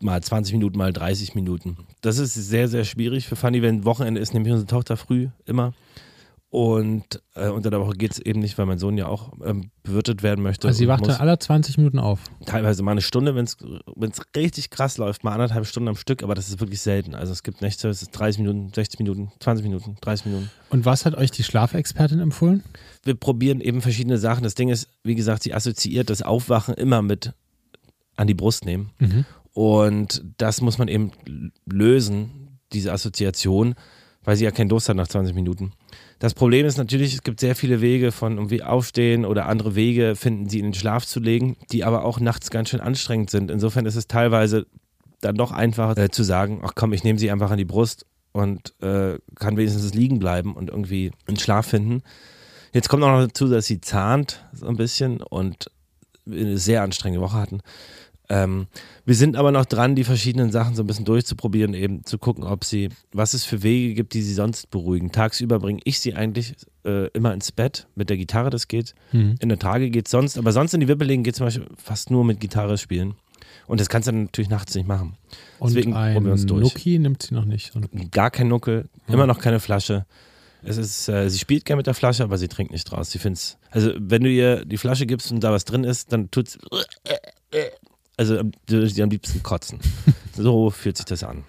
mal 0.00 0.22
20 0.22 0.54
Minuten, 0.54 0.78
mal 0.78 0.92
30 0.92 1.34
Minuten. 1.34 1.76
Das 2.00 2.18
ist 2.18 2.34
sehr, 2.34 2.68
sehr 2.68 2.84
schwierig 2.84 3.26
für 3.26 3.36
Fanny, 3.36 3.62
wenn 3.62 3.84
Wochenende 3.84 4.20
ist, 4.20 4.34
nämlich 4.34 4.52
unsere 4.52 4.68
Tochter 4.68 4.96
früh 4.96 5.28
immer. 5.44 5.72
Und 6.56 7.20
äh, 7.34 7.48
unter 7.48 7.68
der 7.68 7.80
Woche 7.80 7.92
geht 7.98 8.12
es 8.12 8.18
eben 8.18 8.40
nicht, 8.40 8.56
weil 8.56 8.64
mein 8.64 8.78
Sohn 8.78 8.96
ja 8.96 9.08
auch 9.08 9.34
ähm, 9.44 9.70
bewirtet 9.82 10.22
werden 10.22 10.42
möchte. 10.42 10.66
also 10.66 10.78
sie 10.78 10.88
wachte 10.88 11.10
muss- 11.10 11.20
alle 11.20 11.38
20 11.38 11.76
Minuten 11.76 11.98
auf. 11.98 12.20
teilweise 12.46 12.82
mal 12.82 12.92
eine 12.92 13.02
Stunde, 13.02 13.34
wenn 13.34 13.44
es 13.44 13.56
richtig 14.34 14.70
krass 14.70 14.96
läuft, 14.96 15.22
mal 15.22 15.34
anderthalb 15.34 15.66
Stunden 15.66 15.90
am 15.90 15.96
Stück, 15.96 16.22
aber 16.22 16.34
das 16.34 16.48
ist 16.48 16.58
wirklich 16.58 16.80
selten. 16.80 17.14
Also 17.14 17.32
es 17.34 17.42
gibt 17.42 17.60
Nächte, 17.60 17.90
es 17.90 18.00
ist 18.00 18.12
30 18.12 18.38
Minuten, 18.40 18.72
60 18.74 18.98
Minuten, 19.00 19.32
20 19.40 19.66
Minuten, 19.66 19.96
30 20.00 20.24
Minuten. 20.24 20.50
Und 20.70 20.86
was 20.86 21.04
hat 21.04 21.14
euch 21.14 21.30
die 21.30 21.42
Schlafexpertin 21.42 22.20
empfohlen? 22.20 22.64
Wir 23.04 23.16
probieren 23.16 23.60
eben 23.60 23.82
verschiedene 23.82 24.16
Sachen. 24.16 24.42
Das 24.42 24.54
Ding 24.54 24.70
ist, 24.70 24.88
wie 25.04 25.14
gesagt, 25.14 25.42
sie 25.42 25.52
assoziiert 25.52 26.08
das 26.08 26.22
Aufwachen 26.22 26.72
immer 26.72 27.02
mit 27.02 27.34
an 28.16 28.28
die 28.28 28.34
Brust 28.34 28.64
nehmen. 28.64 28.92
Und 29.52 30.24
das 30.38 30.62
muss 30.62 30.78
man 30.78 30.88
eben 30.88 31.12
lösen, 31.66 32.58
diese 32.72 32.92
Assoziation, 32.94 33.74
weil 34.24 34.36
sie 34.36 34.44
ja 34.44 34.52
keinen 34.52 34.70
Durst 34.70 34.88
hat 34.88 34.96
nach 34.96 35.06
20 35.06 35.34
Minuten. 35.34 35.72
Das 36.18 36.32
Problem 36.32 36.64
ist 36.64 36.78
natürlich, 36.78 37.12
es 37.12 37.22
gibt 37.22 37.40
sehr 37.40 37.54
viele 37.54 37.80
Wege 37.80 38.10
von 38.10 38.36
irgendwie 38.36 38.62
aufstehen 38.62 39.26
oder 39.26 39.46
andere 39.46 39.74
Wege 39.74 40.16
finden, 40.16 40.48
sie 40.48 40.60
in 40.60 40.66
den 40.66 40.74
Schlaf 40.74 41.06
zu 41.06 41.20
legen, 41.20 41.56
die 41.70 41.84
aber 41.84 42.04
auch 42.04 42.20
nachts 42.20 42.50
ganz 42.50 42.70
schön 42.70 42.80
anstrengend 42.80 43.30
sind. 43.30 43.50
Insofern 43.50 43.84
ist 43.84 43.96
es 43.96 44.08
teilweise 44.08 44.66
dann 45.20 45.36
doch 45.36 45.52
einfacher 45.52 45.96
äh, 45.98 46.10
zu 46.10 46.22
sagen, 46.22 46.62
ach 46.64 46.72
komm, 46.74 46.92
ich 46.92 47.04
nehme 47.04 47.18
sie 47.18 47.30
einfach 47.30 47.50
an 47.50 47.58
die 47.58 47.64
Brust 47.64 48.06
und 48.32 48.74
äh, 48.82 49.18
kann 49.34 49.56
wenigstens 49.56 49.94
liegen 49.94 50.18
bleiben 50.18 50.54
und 50.54 50.70
irgendwie 50.70 51.10
einen 51.26 51.38
Schlaf 51.38 51.66
finden. 51.66 52.02
Jetzt 52.72 52.88
kommt 52.88 53.02
auch 53.02 53.18
noch 53.18 53.26
dazu, 53.26 53.48
dass 53.48 53.66
sie 53.66 53.80
zahnt 53.80 54.44
so 54.52 54.66
ein 54.66 54.76
bisschen 54.76 55.22
und 55.22 55.70
eine 56.26 56.58
sehr 56.58 56.82
anstrengende 56.82 57.24
Woche 57.24 57.36
hatten. 57.36 57.60
Ähm, 58.28 58.66
wir 59.04 59.14
sind 59.14 59.36
aber 59.36 59.52
noch 59.52 59.64
dran, 59.64 59.94
die 59.94 60.04
verschiedenen 60.04 60.50
Sachen 60.50 60.74
so 60.74 60.82
ein 60.82 60.86
bisschen 60.86 61.04
durchzuprobieren, 61.04 61.74
eben 61.74 62.04
zu 62.04 62.18
gucken, 62.18 62.44
ob 62.44 62.64
sie, 62.64 62.88
was 63.12 63.34
es 63.34 63.44
für 63.44 63.62
Wege 63.62 63.94
gibt, 63.94 64.14
die 64.14 64.22
sie 64.22 64.34
sonst 64.34 64.70
beruhigen. 64.70 65.12
Tagsüber 65.12 65.58
bringe 65.60 65.80
ich 65.84 66.00
sie 66.00 66.14
eigentlich 66.14 66.54
äh, 66.84 67.08
immer 67.08 67.32
ins 67.32 67.52
Bett 67.52 67.86
mit 67.94 68.10
der 68.10 68.16
Gitarre, 68.16 68.50
das 68.50 68.68
geht. 68.68 68.94
Mhm. 69.12 69.36
In 69.40 69.48
der 69.48 69.58
Tage 69.58 69.90
geht 69.90 70.08
sonst, 70.08 70.38
aber 70.38 70.52
sonst 70.52 70.74
in 70.74 70.80
die 70.80 70.88
Wippe 70.88 71.04
legen 71.04 71.22
geht 71.22 71.36
zum 71.36 71.46
Beispiel 71.46 71.66
fast 71.76 72.10
nur 72.10 72.24
mit 72.24 72.40
Gitarre 72.40 72.78
spielen. 72.78 73.14
Und 73.66 73.80
das 73.80 73.88
kannst 73.88 74.08
du 74.08 74.12
dann 74.12 74.24
natürlich 74.24 74.50
nachts 74.50 74.74
nicht 74.74 74.86
machen. 74.86 75.16
Und 75.58 75.74
Deswegen 75.74 75.94
ein 75.94 76.14
probieren 76.14 76.24
wir 76.24 76.32
uns 76.32 76.46
durch. 76.46 76.62
Nuki 76.62 76.98
nimmt 76.98 77.22
sie 77.22 77.34
noch 77.34 77.44
nicht. 77.44 77.72
Gar 78.10 78.30
kein 78.30 78.48
Nuckel, 78.48 78.88
immer 79.08 79.26
noch 79.26 79.40
keine 79.40 79.60
Flasche. 79.60 80.06
Es 80.62 80.78
ist, 80.78 81.08
äh, 81.08 81.28
sie 81.30 81.38
spielt 81.38 81.64
gerne 81.64 81.78
mit 81.78 81.86
der 81.86 81.94
Flasche, 81.94 82.24
aber 82.24 82.38
sie 82.38 82.48
trinkt 82.48 82.72
nicht 82.72 82.84
draus. 82.84 83.10
Sie 83.10 83.18
find's, 83.18 83.58
also 83.70 83.92
wenn 83.98 84.22
du 84.22 84.30
ihr 84.30 84.64
die 84.64 84.78
Flasche 84.78 85.06
gibst 85.06 85.30
und 85.30 85.40
da 85.40 85.52
was 85.52 85.64
drin 85.64 85.84
ist, 85.84 86.12
dann 86.12 86.30
tut's, 86.30 86.58
also 88.16 88.40
sie 88.66 89.02
am 89.02 89.10
liebsten 89.10 89.42
kotzen. 89.42 89.78
so 90.32 90.70
fühlt 90.70 90.96
sich 90.96 91.06
das 91.06 91.22
an. 91.22 91.44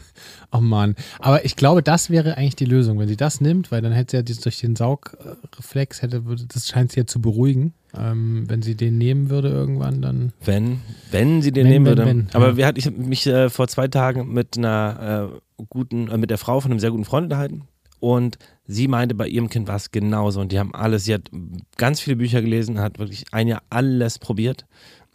Oh 0.52 0.60
Mann. 0.60 0.96
Aber 1.20 1.46
ich 1.46 1.56
glaube, 1.56 1.82
das 1.82 2.10
wäre 2.10 2.38
eigentlich 2.38 2.56
die 2.56 2.66
Lösung, 2.66 3.00
wenn 3.00 3.08
sie 3.08 3.16
das 3.18 3.42
nimmt, 3.42 3.72
weil 3.72 3.82
dann 3.82 3.94
hätte 3.94 4.12
sie 4.12 4.18
ja 4.18 4.42
durch 4.42 4.60
den 4.60 4.76
Saugreflex, 4.76 6.02
hätte, 6.02 6.24
das 6.54 6.68
scheint 6.68 6.92
sie 6.92 7.02
ja 7.02 7.06
zu 7.06 7.22
beruhigen. 7.22 7.74
Ähm, 7.98 8.46
wenn 8.48 8.62
sie 8.62 8.76
den 8.76 8.98
nehmen 8.98 9.30
würde 9.30 9.50
irgendwann, 9.50 10.02
dann. 10.02 10.34
Wenn, 10.44 10.82
wenn 11.12 11.42
sie 11.42 11.52
den 11.52 11.66
Wenn, 11.66 11.72
nehmen 11.72 11.86
wenn, 11.86 11.98
würde. 11.98 12.06
wenn, 12.06 12.28
Aber 12.34 12.50
ja. 12.50 12.58
wir 12.58 12.78
ich 12.78 12.86
habe 12.86 12.98
mich 12.98 13.26
äh, 13.28 13.50
vor 13.50 13.68
zwei 13.68 13.88
Tagen 13.88 14.34
mit 14.34 14.58
einer 14.58 15.32
äh, 15.58 15.64
guten, 15.70 16.10
äh, 16.10 16.18
mit 16.18 16.30
der 16.30 16.38
Frau 16.38 16.60
von 16.60 16.72
einem 16.72 16.80
sehr 16.80 16.92
guten 16.92 17.06
Freund 17.06 17.26
unterhalten. 17.26 17.64
Und 18.00 18.38
sie 18.66 18.88
meinte, 18.88 19.16
bei 19.16 19.28
ihrem 19.28 19.50
Kind 19.50 19.68
war 19.68 19.76
es 19.76 19.92
genauso. 19.92 20.40
Und 20.42 20.52
die 20.52 20.60
haben 20.60 20.74
alles, 20.76 21.06
sie 21.06 21.14
hat 21.14 21.32
ganz 21.78 22.00
viele 22.00 22.18
Bücher 22.18 22.42
gelesen, 22.42 22.80
hat 22.80 23.00
wirklich 23.00 23.26
ein 23.32 23.48
Jahr 23.48 23.64
alles 23.70 24.20
probiert. 24.20 24.66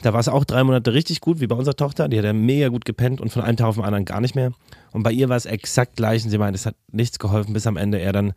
Da 0.02 0.12
war 0.12 0.20
es 0.20 0.28
auch 0.28 0.44
drei 0.44 0.64
Monate 0.64 0.93
richtig 0.93 1.20
gut, 1.20 1.40
wie 1.40 1.46
bei 1.46 1.54
unserer 1.54 1.76
Tochter. 1.76 2.08
Die 2.08 2.19
hat 2.19 2.25
ja 2.25 2.32
mega 2.32 2.69
gut 2.69 2.84
gepennt 2.84 3.20
und 3.20 3.31
von 3.32 3.43
einem 3.43 3.56
Tag 3.56 3.69
auf 3.69 3.76
den 3.76 3.84
anderen 3.84 4.04
gar 4.04 4.20
nicht 4.20 4.34
mehr. 4.34 4.52
Und 4.90 5.04
bei 5.04 5.12
ihr 5.12 5.28
war 5.28 5.37
es 5.37 5.46
exakt 5.46 5.96
gleich. 5.96 6.25
Und 6.25 6.31
sie 6.31 6.38
meinte, 6.38 6.56
es 6.56 6.66
hat 6.66 6.75
nichts 6.90 7.19
geholfen, 7.19 7.52
bis 7.52 7.66
am 7.66 7.76
Ende 7.76 8.00
er 8.00 8.12
dann 8.12 8.32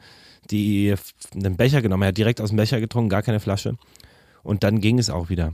die, 0.52 0.94
den 1.34 1.58
Becher 1.58 1.82
genommen 1.82 2.04
hat. 2.04 2.08
Er 2.08 2.10
hat 2.10 2.18
direkt 2.18 2.42
aus 2.42 2.50
dem 2.50 2.58
Becher 2.58 2.80
getrunken, 2.80 3.10
gar 3.10 3.24
keine 3.24 3.40
Flasche. 3.40 3.76
Und 4.44 4.64
dann 4.64 4.80
ging 4.80 5.00
es 5.00 5.10
auch 5.10 5.30
wieder. 5.30 5.54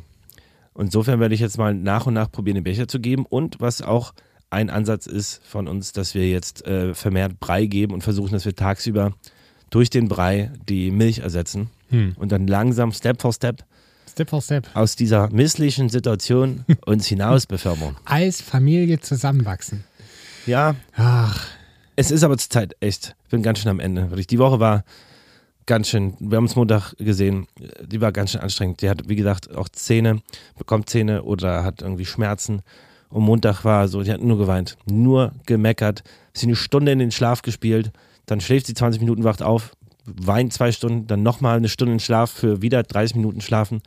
Und 0.74 0.86
insofern 0.88 1.20
werde 1.22 1.34
ich 1.34 1.42
jetzt 1.42 1.58
mal 1.58 1.74
nach 1.74 2.08
und 2.08 2.14
nach 2.14 2.32
probieren, 2.32 2.56
den 2.56 2.64
Becher 2.66 2.88
zu 2.88 3.00
geben. 3.00 3.26
Und 3.26 3.62
was 3.62 3.82
auch 3.82 4.14
ein 4.50 4.70
Ansatz 4.70 5.06
ist 5.08 5.42
von 5.46 5.70
uns, 5.70 5.94
dass 5.94 6.14
wir 6.14 6.30
jetzt 6.30 6.68
äh, 6.68 6.94
vermehrt 6.94 7.40
Brei 7.40 7.66
geben 7.66 7.94
und 7.94 8.04
versuchen, 8.04 8.34
dass 8.34 8.44
wir 8.44 8.56
tagsüber 8.56 9.14
durch 9.70 9.90
den 9.90 10.10
Brei 10.10 10.52
die 10.68 10.92
Milch 10.92 11.20
ersetzen 11.20 11.70
Hm. 11.92 12.16
und 12.18 12.32
dann 12.32 12.48
langsam, 12.48 12.92
Step 12.94 13.22
for 13.22 13.34
Step, 13.34 13.66
Step 14.12 14.30
for 14.30 14.42
Step. 14.42 14.68
aus 14.74 14.96
dieser 14.96 15.30
misslichen 15.32 15.90
Situation 15.90 16.66
uns 16.86 17.08
hinaus 17.08 17.46
befördern. 17.46 17.96
Als 18.06 18.42
Familie 18.42 19.00
zusammenwachsen. 19.00 19.84
Ja, 20.46 20.76
Ach, 20.96 21.48
es 21.96 22.12
ist 22.12 22.24
aber 22.24 22.38
zur 22.38 22.50
Zeit 22.50 22.76
echt. 22.80 23.16
Ich 23.26 23.32
bin 23.32 23.44
ganz 23.44 23.60
schön 23.60 23.70
am 23.72 23.80
Ende. 23.80 24.10
Die 24.26 24.40
Woche 24.40 24.60
war 24.60 24.84
ganz 25.66 25.90
schön, 25.90 26.16
wir 26.20 26.38
haben 26.38 26.46
es 26.46 26.56
Montag 26.56 26.94
gesehen, 26.98 27.48
die 27.86 28.02
war 28.02 28.12
ganz 28.12 28.32
schön 28.32 28.42
anstrengend. 28.42 28.82
Die 28.82 28.90
hat, 28.90 29.08
wie 29.08 29.16
gesagt, 29.16 29.56
auch 29.56 29.70
Zähne, 29.70 30.22
bekommt 30.58 30.90
Zähne 30.90 31.24
oder 31.24 31.64
hat 31.64 31.82
irgendwie 31.82 32.06
Schmerzen. 32.06 32.62
Und 33.10 33.24
Montag 33.24 33.64
war 33.64 33.88
so, 33.88 34.04
die 34.04 34.12
hat 34.12 34.22
nur 34.22 34.38
geweint, 34.38 34.78
nur 34.86 35.34
gemeckert. 35.46 36.04
Sie 36.34 36.48
eine 36.48 36.56
Stunde 36.56 36.92
in 36.92 37.00
den 37.00 37.12
Schlaf 37.12 37.42
gespielt, 37.42 37.92
dann 38.26 38.42
schläft 38.42 38.66
sie 38.68 38.74
20 38.74 39.02
Minuten, 39.02 39.24
wacht 39.24 39.42
auf, 39.42 39.72
weint 40.06 40.54
zwei 40.54 40.72
Stunden, 40.72 41.08
dann 41.08 41.24
nochmal 41.24 41.58
eine 41.58 41.70
Stunde 41.70 42.00
Schlaf 42.00 42.32
für 42.32 42.62
wieder 42.62 42.84
30 42.84 43.16
Minuten 43.16 43.42
schlafen. 43.42 43.82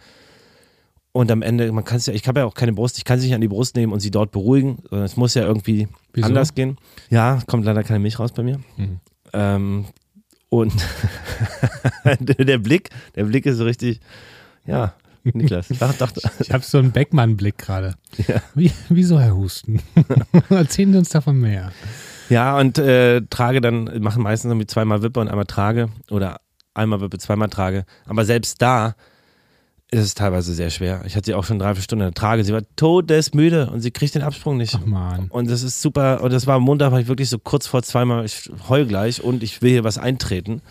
Und 1.12 1.30
am 1.30 1.42
Ende, 1.42 1.70
man 1.70 1.84
kann 1.84 1.98
es 1.98 2.06
ja, 2.06 2.12
ich 2.12 2.26
habe 2.26 2.40
ja 2.40 2.46
auch 2.46 2.54
keine 2.54 2.72
Brust, 2.72 2.98
ich 2.98 3.04
kann 3.04 3.20
sie 3.20 3.26
nicht 3.26 3.34
an 3.34 3.40
die 3.40 3.48
Brust 3.48 3.76
nehmen 3.76 3.92
und 3.92 4.00
sie 4.00 4.10
dort 4.10 4.32
beruhigen, 4.32 4.78
sondern 4.90 5.06
es 5.06 5.16
muss 5.16 5.34
ja 5.34 5.44
irgendwie 5.44 5.86
Wieso? 6.12 6.26
anders 6.26 6.54
gehen. 6.54 6.76
Ja, 7.08 7.40
kommt 7.46 7.64
leider 7.64 7.84
keine 7.84 8.00
Milch 8.00 8.18
raus 8.18 8.32
bei 8.32 8.42
mir. 8.42 8.58
Mhm. 8.76 9.00
Ähm, 9.32 9.84
und 10.48 10.72
der 12.20 12.58
Blick, 12.58 12.90
der 13.14 13.24
Blick 13.24 13.46
ist 13.46 13.58
so 13.58 13.64
richtig, 13.64 14.00
ja, 14.66 14.94
Niklas, 15.24 15.68
doch, 15.80 15.92
doch, 15.94 16.12
ich 16.38 16.52
habe 16.52 16.64
so 16.64 16.78
einen 16.78 16.92
Beckmann-Blick 16.92 17.58
gerade. 17.58 17.94
Ja. 18.28 18.42
Wie, 18.54 18.70
wieso, 18.88 19.18
Herr 19.18 19.36
Husten? 19.36 19.80
Erzählen 20.50 20.92
Sie 20.92 20.98
uns 20.98 21.08
davon 21.08 21.40
mehr. 21.40 21.72
Ja, 22.28 22.58
und 22.58 22.78
äh, 22.78 23.22
trage 23.28 23.60
dann, 23.60 23.90
machen 24.00 24.22
meistens 24.22 24.50
irgendwie 24.50 24.66
zweimal 24.66 25.02
Wippe 25.02 25.20
und 25.20 25.28
einmal 25.28 25.46
trage 25.46 25.88
oder 26.10 26.40
einmal 26.74 27.00
Wippe, 27.00 27.18
zweimal 27.18 27.48
trage. 27.48 27.84
Aber 28.06 28.24
selbst 28.24 28.60
da 28.62 28.94
ist 29.90 30.02
es 30.02 30.14
teilweise 30.14 30.54
sehr 30.54 30.70
schwer. 30.70 31.02
Ich 31.06 31.14
hatte 31.14 31.26
sie 31.26 31.34
auch 31.34 31.44
schon 31.44 31.58
drei, 31.58 31.74
vier 31.74 31.82
Stunden 31.82 32.12
Trage. 32.14 32.42
Sie 32.44 32.52
war 32.52 32.62
todesmüde 32.76 33.70
und 33.70 33.80
sie 33.80 33.90
kriegt 33.90 34.14
den 34.14 34.22
Absprung 34.22 34.56
nicht. 34.56 34.76
Ach 34.80 34.86
man. 34.86 35.28
Und 35.28 35.48
das 35.48 35.62
ist 35.62 35.80
super. 35.80 36.20
Und 36.22 36.32
das 36.32 36.46
war 36.46 36.56
am 36.56 36.62
Montag, 36.62 36.90
war 36.90 37.00
ich 37.00 37.06
wirklich 37.06 37.28
so 37.28 37.38
kurz 37.38 37.66
vor 37.66 37.82
zweimal, 37.82 38.24
ich 38.24 38.50
heul 38.68 38.86
gleich 38.86 39.22
und 39.22 39.42
ich 39.42 39.62
will 39.62 39.70
hier 39.70 39.84
was 39.84 39.98
eintreten. 39.98 40.62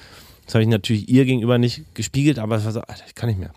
Das 0.45 0.55
habe 0.55 0.63
ich 0.63 0.69
natürlich 0.69 1.07
ihr 1.09 1.23
gegenüber 1.25 1.57
nicht 1.57 1.95
gespiegelt, 1.95 2.37
aber 2.37 2.57
es 2.57 2.65
war 2.65 2.73
so, 2.73 2.81
Alter, 2.81 3.03
ich 3.07 3.15
kann 3.15 3.29
nicht 3.29 3.39
mehr. 3.39 3.53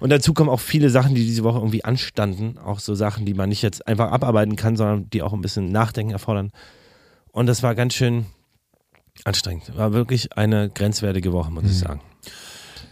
Und 0.00 0.10
dazu 0.10 0.34
kommen 0.34 0.50
auch 0.50 0.60
viele 0.60 0.90
Sachen, 0.90 1.14
die 1.14 1.24
diese 1.24 1.44
Woche 1.44 1.58
irgendwie 1.58 1.84
anstanden. 1.84 2.58
Auch 2.58 2.80
so 2.80 2.94
Sachen, 2.94 3.24
die 3.24 3.34
man 3.34 3.48
nicht 3.48 3.62
jetzt 3.62 3.86
einfach 3.86 4.10
abarbeiten 4.10 4.56
kann, 4.56 4.76
sondern 4.76 5.08
die 5.10 5.22
auch 5.22 5.32
ein 5.32 5.40
bisschen 5.40 5.70
Nachdenken 5.70 6.12
erfordern. 6.12 6.50
Und 7.32 7.46
das 7.46 7.62
war 7.62 7.74
ganz 7.74 7.94
schön 7.94 8.26
anstrengend. 9.24 9.76
War 9.76 9.92
wirklich 9.92 10.36
eine 10.36 10.68
grenzwertige 10.70 11.32
Woche, 11.32 11.50
muss 11.50 11.64
ich 11.64 11.78
sagen. 11.78 12.00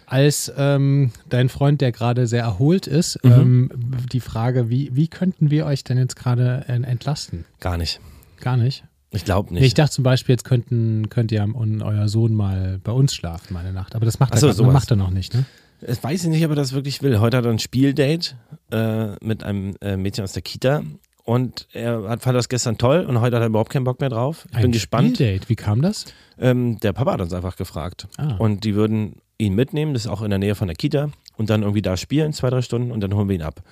als 0.06 0.52
ähm, 0.56 1.12
dein 1.28 1.48
Freund, 1.48 1.80
der 1.80 1.92
gerade 1.92 2.26
sehr 2.26 2.42
erholt 2.42 2.86
ist, 2.88 3.22
Mhm. 3.24 3.32
ähm, 3.32 3.70
die 4.12 4.18
Frage, 4.20 4.68
wie, 4.68 4.90
wie 4.96 5.06
könnten 5.08 5.50
wir 5.50 5.66
euch 5.66 5.84
denn 5.84 5.98
jetzt 5.98 6.16
gerade 6.16 6.64
äh, 6.68 6.72
entlasten? 6.82 7.44
Gar 7.60 7.76
nicht. 7.78 8.00
Gar 8.40 8.56
nicht. 8.56 8.84
Ich 9.12 9.24
glaube 9.24 9.52
Nee, 9.52 9.58
ich 9.60 9.62
nicht. 9.64 9.78
dachte 9.78 9.92
zum 9.92 10.04
Beispiel, 10.04 10.32
jetzt 10.32 10.44
könnten, 10.44 11.08
könnt 11.10 11.30
ihr 11.32 11.42
und 11.54 11.82
euer 11.82 12.08
Sohn 12.08 12.34
mal 12.34 12.80
bei 12.82 12.92
uns 12.92 13.14
schlafen, 13.14 13.54
meine 13.54 13.72
Nacht. 13.72 13.94
Aber 13.94 14.04
das 14.04 14.18
macht, 14.20 14.36
so, 14.38 14.46
er, 14.46 14.50
grad- 14.50 14.56
sowas. 14.56 14.72
macht 14.72 14.90
er 14.90 14.96
noch 14.96 15.10
nicht, 15.10 15.34
ne? 15.34 15.44
Ich 15.86 16.02
weiß 16.02 16.24
nicht, 16.24 16.44
ob 16.44 16.50
er 16.50 16.56
das 16.56 16.72
wirklich 16.72 17.02
will. 17.02 17.20
Heute 17.20 17.36
hat 17.38 17.44
er 17.44 17.50
ein 17.52 17.58
Spieldate 17.58 18.34
äh, 18.70 19.16
mit 19.24 19.42
einem 19.44 19.74
äh, 19.80 19.96
Mädchen 19.96 20.24
aus 20.24 20.32
der 20.32 20.42
Kita 20.42 20.82
und 21.30 21.68
er 21.72 22.08
hat, 22.08 22.22
fand 22.22 22.36
das 22.36 22.48
gestern 22.48 22.76
toll 22.76 23.06
und 23.08 23.20
heute 23.20 23.36
hat 23.36 23.42
er 23.42 23.46
überhaupt 23.46 23.70
keinen 23.70 23.84
Bock 23.84 24.00
mehr 24.00 24.08
drauf. 24.08 24.46
Ich 24.46 24.56
bin 24.56 24.64
Ein 24.66 24.72
gespannt. 24.72 25.16
Spieldate, 25.16 25.48
wie 25.48 25.56
kam 25.56 25.80
das? 25.80 26.06
Ähm, 26.38 26.80
der 26.80 26.92
Papa 26.92 27.12
hat 27.12 27.20
uns 27.20 27.32
einfach 27.32 27.56
gefragt 27.56 28.08
Ah. 28.18 28.34
und 28.38 28.64
die 28.64 28.74
würden 28.74 29.20
ihn 29.38 29.54
mitnehmen, 29.54 29.94
das 29.94 30.06
ist 30.06 30.10
auch 30.10 30.22
in 30.22 30.30
der 30.30 30.38
Nähe 30.40 30.54
von 30.56 30.66
der 30.66 30.76
Kita 30.76 31.10
und 31.36 31.48
dann 31.50 31.62
irgendwie 31.62 31.82
da 31.82 31.96
spielen, 31.96 32.32
zwei, 32.32 32.50
drei 32.50 32.62
Stunden 32.62 32.90
und 32.90 33.00
dann 33.00 33.14
holen 33.14 33.28
wir 33.28 33.36
ihn 33.36 33.42
ab. 33.42 33.62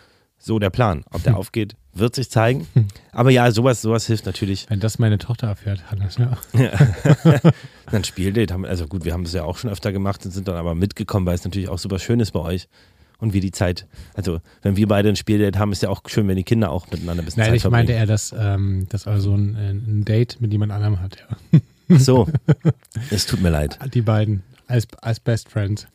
So 0.40 0.60
der 0.60 0.70
Plan. 0.70 1.02
Ob 1.10 1.24
der 1.24 1.36
aufgeht, 1.40 1.74
wird 1.92 2.14
sich 2.14 2.30
zeigen. 2.30 2.68
Aber 3.10 3.30
ja, 3.30 3.50
sowas, 3.50 3.82
sowas 3.82 4.06
hilft 4.06 4.24
natürlich. 4.24 4.66
Wenn 4.70 4.78
das 4.78 5.00
meine 5.00 5.18
Tochter 5.18 5.48
erfährt, 5.48 5.90
Hannes, 5.90 6.16
ja. 6.16 6.38
Ein 7.86 8.04
Spieldate 8.04 8.54
haben, 8.54 8.64
also 8.64 8.86
gut, 8.86 9.04
wir 9.04 9.12
haben 9.14 9.24
es 9.24 9.32
ja 9.32 9.42
auch 9.42 9.58
schon 9.58 9.68
öfter 9.70 9.90
gemacht 9.90 10.24
und 10.24 10.30
sind 10.30 10.46
dann 10.46 10.54
aber 10.56 10.76
mitgekommen, 10.76 11.26
weil 11.26 11.34
es 11.34 11.42
natürlich 11.44 11.68
auch 11.68 11.78
super 11.78 11.98
schön 11.98 12.20
ist 12.20 12.30
bei 12.30 12.40
euch. 12.40 12.68
Und 13.20 13.32
wie 13.32 13.40
die 13.40 13.50
Zeit, 13.50 13.86
also 14.14 14.40
wenn 14.62 14.76
wir 14.76 14.86
beide 14.86 15.08
ein 15.08 15.16
Spieldate 15.16 15.58
haben, 15.58 15.72
ist 15.72 15.82
ja 15.82 15.88
auch 15.88 16.02
schön, 16.06 16.28
wenn 16.28 16.36
die 16.36 16.44
Kinder 16.44 16.70
auch 16.70 16.88
miteinander 16.90 17.22
ein 17.22 17.24
bisschen 17.24 17.40
Nein, 17.40 17.50
Zeit 17.50 17.56
ich 17.64 17.68
meinte 17.68 17.92
eher, 17.92 18.06
dass, 18.06 18.34
ähm, 18.38 18.86
dass 18.90 19.08
also 19.08 19.34
ein, 19.34 19.56
ein 19.56 20.04
Date 20.04 20.40
mit 20.40 20.52
jemand 20.52 20.70
anderem 20.70 21.00
hat, 21.00 21.16
ja. 21.16 21.60
Ach 21.90 22.00
so, 22.00 22.28
es 23.10 23.26
tut 23.26 23.40
mir 23.40 23.50
leid. 23.50 23.78
Die 23.94 24.02
beiden 24.02 24.42
als, 24.68 24.86
als 25.00 25.20
Best 25.20 25.48
Friends. 25.48 25.86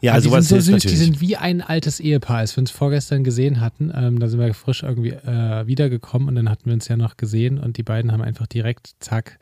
Ja, 0.00 0.12
Aber 0.12 0.22
die 0.22 0.28
sind 0.28 0.42
so 0.44 0.56
süß, 0.56 0.64
die 0.66 0.72
natürlich. 0.72 0.98
sind 0.98 1.20
wie 1.20 1.36
ein 1.36 1.60
altes 1.60 2.00
Ehepaar, 2.00 2.38
als 2.38 2.56
wir 2.56 2.62
uns 2.62 2.70
vorgestern 2.70 3.24
gesehen 3.24 3.60
hatten. 3.60 3.92
Ähm, 3.94 4.18
da 4.18 4.28
sind 4.28 4.40
wir 4.40 4.52
frisch 4.54 4.82
irgendwie 4.82 5.10
äh, 5.10 5.66
wiedergekommen 5.66 6.28
und 6.28 6.34
dann 6.34 6.50
hatten 6.50 6.66
wir 6.66 6.74
uns 6.74 6.88
ja 6.88 6.96
noch 6.96 7.16
gesehen 7.16 7.58
und 7.58 7.76
die 7.76 7.82
beiden 7.82 8.10
haben 8.10 8.22
einfach 8.22 8.46
direkt, 8.46 8.94
zack, 8.98 9.38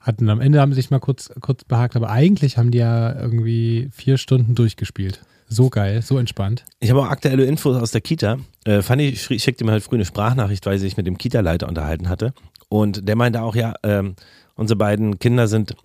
hatten 0.00 0.28
am 0.28 0.40
Ende 0.40 0.60
haben 0.60 0.72
sie 0.72 0.80
sich 0.80 0.90
mal 0.90 1.00
kurz, 1.00 1.30
kurz 1.40 1.64
behagt, 1.64 1.96
aber 1.96 2.10
eigentlich 2.10 2.58
haben 2.58 2.70
die 2.70 2.78
ja 2.78 3.18
irgendwie 3.18 3.88
vier 3.92 4.18
Stunden 4.18 4.54
durchgespielt. 4.54 5.20
So 5.48 5.70
geil, 5.70 6.02
so 6.02 6.18
entspannt. 6.18 6.64
Ich 6.80 6.90
habe 6.90 7.00
auch 7.00 7.08
aktuelle 7.08 7.44
Infos 7.44 7.76
aus 7.76 7.92
der 7.92 8.00
Kita. 8.00 8.38
Äh, 8.64 8.82
Fanny 8.82 9.14
schickte 9.16 9.64
mir 9.64 9.72
halt 9.72 9.84
früh 9.84 9.96
eine 9.96 10.04
Sprachnachricht, 10.04 10.66
weil 10.66 10.78
sie 10.78 10.86
sich 10.86 10.96
mit 10.96 11.06
dem 11.06 11.18
Kita-Leiter 11.18 11.68
unterhalten 11.68 12.08
hatte. 12.08 12.34
Und 12.68 13.08
der 13.08 13.16
meinte 13.16 13.42
auch, 13.42 13.54
ja, 13.54 13.74
ähm, 13.84 14.16
unsere 14.56 14.76
beiden 14.76 15.18
Kinder 15.18 15.46
sind, 15.46 15.76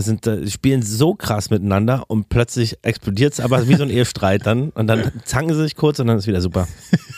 sind 0.00 0.26
äh, 0.26 0.48
spielen 0.48 0.82
so 0.82 1.14
krass 1.14 1.50
miteinander 1.50 2.04
und 2.08 2.28
plötzlich 2.28 2.78
explodiert 2.82 3.34
es 3.34 3.40
aber 3.40 3.68
wie 3.68 3.74
so 3.74 3.82
ein 3.82 3.90
Ehestreit 3.90 4.46
dann. 4.46 4.70
Und 4.70 4.86
dann 4.86 5.12
zanken 5.24 5.54
sie 5.54 5.62
sich 5.62 5.76
kurz 5.76 5.98
und 5.98 6.06
dann 6.06 6.18
ist 6.18 6.26
wieder 6.26 6.40
super. 6.40 6.66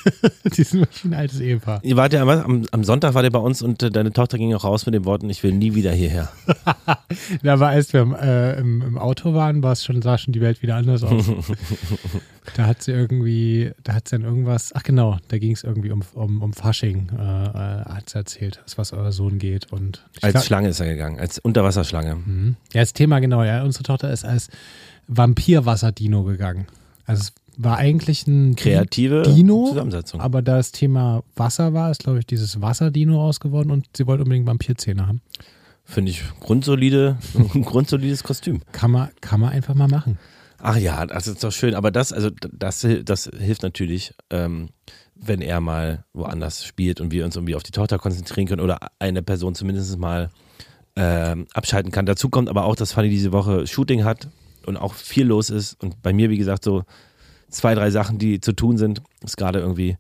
die 0.57 0.63
sind 0.63 0.81
wirklich 0.81 1.05
ein 1.05 1.15
altes 1.15 1.41
Ehepaar. 1.41 1.81
Ihr 1.83 1.97
wart 1.97 2.13
ja 2.13 2.23
am, 2.23 2.67
am 2.71 2.85
Sonntag 2.85 3.15
war 3.15 3.23
der 3.23 3.31
bei 3.31 3.39
uns 3.39 3.63
und 3.63 3.83
äh, 3.83 3.91
deine 3.91 4.13
Tochter 4.13 4.39
ging 4.39 4.53
auch 4.55 4.65
raus 4.65 4.87
mit 4.87 4.95
den 4.95 5.05
Worten, 5.05 5.31
ich 5.31 5.43
will 5.43 5.53
nie 5.53 5.75
wieder 5.75 5.93
hierher. 5.93 6.31
Ja, 7.43 7.55
aber 7.55 7.69
als 7.69 7.93
wir 7.93 8.03
im, 8.03 8.15
äh, 8.15 8.59
im, 8.59 8.83
im 8.83 8.99
Auto 8.99 9.35
waren, 9.35 9.63
war 9.63 9.73
es 9.73 9.85
schon, 9.85 10.03
sah 10.03 10.19
schon 10.19 10.33
die 10.33 10.41
Welt 10.41 10.63
wieder 10.63 10.77
anders 10.77 11.03
aus. 11.03 11.27
da 12.57 12.67
hat 12.67 12.83
sie 12.83 12.93
irgendwie, 12.93 13.73
da 13.83 13.95
hat 13.95 14.09
sie 14.09 14.17
dann 14.17 14.25
irgendwas, 14.27 14.73
ach 14.75 14.83
genau, 14.83 15.19
da 15.29 15.39
ging 15.39 15.53
es 15.53 15.65
irgendwie 15.65 15.91
um, 15.91 16.03
um, 16.15 16.43
um 16.43 16.53
Fasching, 16.53 17.09
äh, 17.17 17.23
äh, 17.23 17.85
hat 17.87 18.11
sie 18.11 18.17
erzählt, 18.19 18.63
was 18.77 18.93
euer 18.93 19.13
Sohn 19.13 19.39
geht. 19.39 19.73
Und 19.73 20.05
Als 20.23 20.33
glaub- 20.33 20.45
Schlange 20.45 20.69
ist 20.69 20.81
er 20.81 20.87
gegangen, 20.87 21.19
als 21.19 21.39
Unterwasserschlange. 21.39 22.17
Mhm. 22.17 22.57
Ja, 22.73 22.81
das 22.83 22.93
Thema 22.93 23.19
genau, 23.21 23.43
ja, 23.43 23.63
unsere 23.65 23.85
Tochter 23.85 24.13
ist 24.13 24.25
als 24.25 24.49
Vampirwasserdino 25.09 26.23
gegangen. 26.25 26.67
Also 27.07 27.23
es 27.23 27.33
war 27.57 27.77
eigentlich 27.79 28.27
ein 28.27 28.57
Kreative 28.57 29.23
Dino, 29.23 29.67
Zusammensetzung. 29.69 30.21
aber 30.21 30.43
da 30.43 30.57
das 30.57 30.73
Thema 30.73 31.23
Wasser 31.37 31.73
war, 31.73 31.91
ist 31.91 32.03
glaube 32.03 32.19
ich 32.19 32.27
dieses 32.27 32.61
Wasserdino 32.61 33.21
rausgeworden 33.21 33.71
und 33.71 33.87
sie 33.97 34.07
wollte 34.07 34.25
unbedingt 34.25 34.47
Vampirzähne 34.47 35.07
haben. 35.07 35.21
Finde 35.85 36.11
ich 36.11 36.23
grundsolide, 36.41 37.17
ein 37.55 37.63
grundsolides 37.65 38.23
Kostüm. 38.25 38.63
Kann 38.73 38.91
man, 38.91 39.11
kann 39.21 39.39
man 39.41 39.51
einfach 39.51 39.75
mal 39.75 39.89
machen. 39.89 40.19
Ach 40.67 40.79
ja, 40.79 41.05
das 41.05 41.27
ist 41.27 41.45
doch 41.45 41.53
schön. 41.53 41.75
Aber 41.75 41.91
das, 41.91 42.11
also 42.11 42.31
das, 42.31 42.87
das 43.05 43.31
hilft 43.39 43.63
natürlich, 43.63 44.15
ähm, 44.31 44.71
wenn 45.15 45.43
er 45.43 45.61
mal 45.61 46.07
woanders 46.15 46.65
spielt 46.65 47.03
und 47.03 47.13
wir 47.13 47.27
uns 47.27 47.37
irgendwie 47.37 47.55
auf 47.55 47.63
die 47.63 47.71
Tochter 47.71 47.99
konzentrieren 47.99 48.49
können 48.49 48.63
oder 48.63 48.79
eine 48.99 49.23
Person 49.23 49.55
zumindest 49.55 49.99
mal 49.99 50.31
ähm, 50.97 51.47
abschalten 51.53 51.93
kann. 51.93 52.07
Dazu 52.07 52.31
kommt 52.31 52.49
aber 52.49 52.65
auch, 52.65 52.77
dass 52.77 52.93
Fanny 52.93 53.11
diese 53.11 53.31
Woche 53.31 53.67
Shooting 53.67 54.05
hat 54.05 54.29
und 54.65 54.79
auch 54.79 54.95
viel 54.95 55.27
los 55.27 55.51
ist. 55.51 55.75
Und 55.83 56.01
bei 56.01 56.15
mir, 56.15 56.31
wie 56.31 56.39
gesagt, 56.39 56.65
so 56.65 56.85
zwei, 57.51 57.75
drei 57.75 57.91
Sachen, 57.91 58.19
die 58.19 58.41
zu 58.41 58.55
tun 58.55 58.79
sind, 58.79 59.03
ist 59.23 59.37
gerade 59.37 59.59
irgendwie 59.59 59.99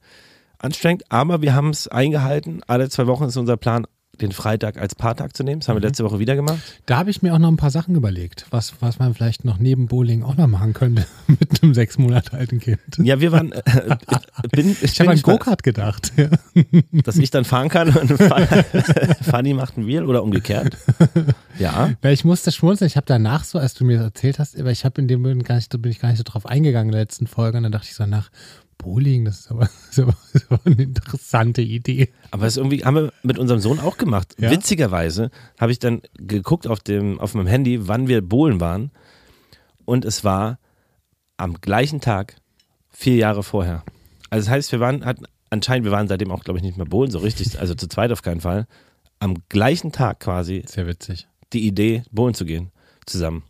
anstrengend. 0.56 1.04
Aber 1.10 1.42
wir 1.42 1.54
haben 1.54 1.68
es 1.68 1.88
eingehalten. 1.88 2.62
Alle 2.66 2.88
zwei 2.88 3.06
Wochen 3.06 3.24
ist 3.24 3.36
unser 3.36 3.58
Plan, 3.58 3.86
den 4.20 4.32
Freitag 4.32 4.78
als 4.78 4.94
Paartag 4.94 5.36
zu 5.36 5.42
nehmen. 5.44 5.60
Das 5.60 5.68
haben 5.68 5.76
wir 5.76 5.80
letzte 5.86 6.04
Woche 6.04 6.18
wieder 6.18 6.34
gemacht. 6.36 6.58
Da 6.86 6.96
habe 6.96 7.10
ich 7.10 7.22
mir 7.22 7.34
auch 7.34 7.38
noch 7.38 7.48
ein 7.50 7.56
paar 7.56 7.70
Sachen 7.70 7.94
überlegt, 7.94 8.46
was, 8.50 8.74
was 8.80 8.98
man 8.98 9.14
vielleicht 9.14 9.44
noch 9.44 9.58
neben 9.58 9.86
Bowling 9.86 10.22
auch 10.22 10.36
noch 10.36 10.46
machen 10.46 10.72
könnte 10.72 11.06
mit 11.26 11.62
einem 11.62 11.74
sechs 11.74 11.98
Monate 11.98 12.32
alten 12.34 12.60
Kind. 12.60 12.80
Ja, 12.98 13.20
wir 13.20 13.32
waren. 13.32 13.52
Äh, 13.52 13.96
bin, 14.50 14.76
ich 14.82 14.98
habe 15.00 15.10
an. 15.10 15.20
Go-Kart 15.22 15.62
gedacht. 15.62 16.12
Ja. 16.16 16.28
dass 17.04 17.16
ich 17.16 17.30
dann 17.30 17.44
fahren 17.44 17.68
kann 17.68 17.88
und 17.96 18.08
Fa- 18.18 18.46
Fanny 19.22 19.54
macht 19.54 19.76
ein 19.78 19.86
Wheel 19.86 20.04
oder 20.04 20.22
umgekehrt. 20.22 20.76
Ja. 21.58 21.90
Weil 22.02 22.12
ich 22.14 22.24
musste 22.24 22.52
schmunzeln. 22.52 22.86
Ich 22.86 22.96
habe 22.96 23.06
danach 23.06 23.44
so, 23.44 23.58
als 23.58 23.74
du 23.74 23.84
mir 23.84 23.96
das 23.98 24.06
erzählt 24.06 24.38
hast, 24.38 24.58
aber 24.58 24.70
ich 24.70 24.84
habe 24.84 25.00
in 25.00 25.08
dem 25.08 25.22
Moment 25.22 25.44
gar 25.44 25.56
nicht, 25.56 25.72
da 25.72 25.78
bin 25.78 25.90
ich 25.90 26.00
gar 26.00 26.08
nicht 26.08 26.18
so 26.18 26.24
drauf 26.24 26.46
eingegangen 26.46 26.88
in 26.88 26.92
der 26.92 27.00
letzten 27.02 27.26
Folge. 27.26 27.56
Und 27.58 27.62
dann 27.64 27.72
dachte 27.72 27.86
ich 27.88 27.94
so 27.94 28.06
nach, 28.06 28.30
Bowling, 28.78 29.24
das 29.24 29.40
ist 29.40 29.50
aber, 29.50 29.60
das 29.86 29.90
ist 29.90 29.98
aber, 30.00 30.16
das 30.32 30.42
ist 30.42 30.52
aber 30.52 30.66
eine 30.66 30.82
interessante 30.82 31.62
Idee. 31.62 32.08
Aber 32.30 32.44
das 32.44 32.56
irgendwie 32.56 32.84
haben 32.84 32.94
wir 32.96 33.12
mit 33.22 33.38
unserem 33.38 33.60
Sohn 33.60 33.80
auch 33.80 33.96
gemacht. 33.96 34.34
Ja? 34.38 34.50
Witzigerweise 34.50 35.30
habe 35.58 35.72
ich 35.72 35.78
dann 35.78 36.02
geguckt 36.14 36.66
auf 36.66 36.80
dem 36.80 37.20
auf 37.20 37.34
meinem 37.34 37.46
Handy, 37.46 37.88
wann 37.88 38.08
wir 38.08 38.22
bowlen 38.22 38.60
waren. 38.60 38.90
Und 39.84 40.04
es 40.04 40.24
war 40.24 40.58
am 41.36 41.60
gleichen 41.60 42.00
Tag, 42.00 42.36
vier 42.90 43.16
Jahre 43.16 43.42
vorher. 43.42 43.84
Also 44.30 44.46
das 44.46 44.50
heißt, 44.54 44.72
wir 44.72 44.80
waren, 44.80 45.04
hatten 45.04 45.26
anscheinend, 45.50 45.84
wir 45.84 45.92
waren 45.92 46.08
seitdem 46.08 46.30
auch, 46.30 46.44
glaube 46.44 46.58
ich, 46.58 46.64
nicht 46.64 46.76
mehr 46.76 46.86
bowlen, 46.86 47.10
so 47.10 47.18
richtig, 47.18 47.58
also 47.60 47.74
zu 47.74 47.88
zweit 47.88 48.12
auf 48.12 48.22
keinen 48.22 48.40
Fall. 48.40 48.66
Am 49.18 49.36
gleichen 49.48 49.92
Tag 49.92 50.20
quasi 50.20 50.64
Sehr 50.66 50.86
witzig. 50.86 51.28
die 51.52 51.66
Idee, 51.66 52.02
bowlen 52.10 52.34
zu 52.34 52.44
gehen, 52.44 52.70
zusammen. 53.06 53.44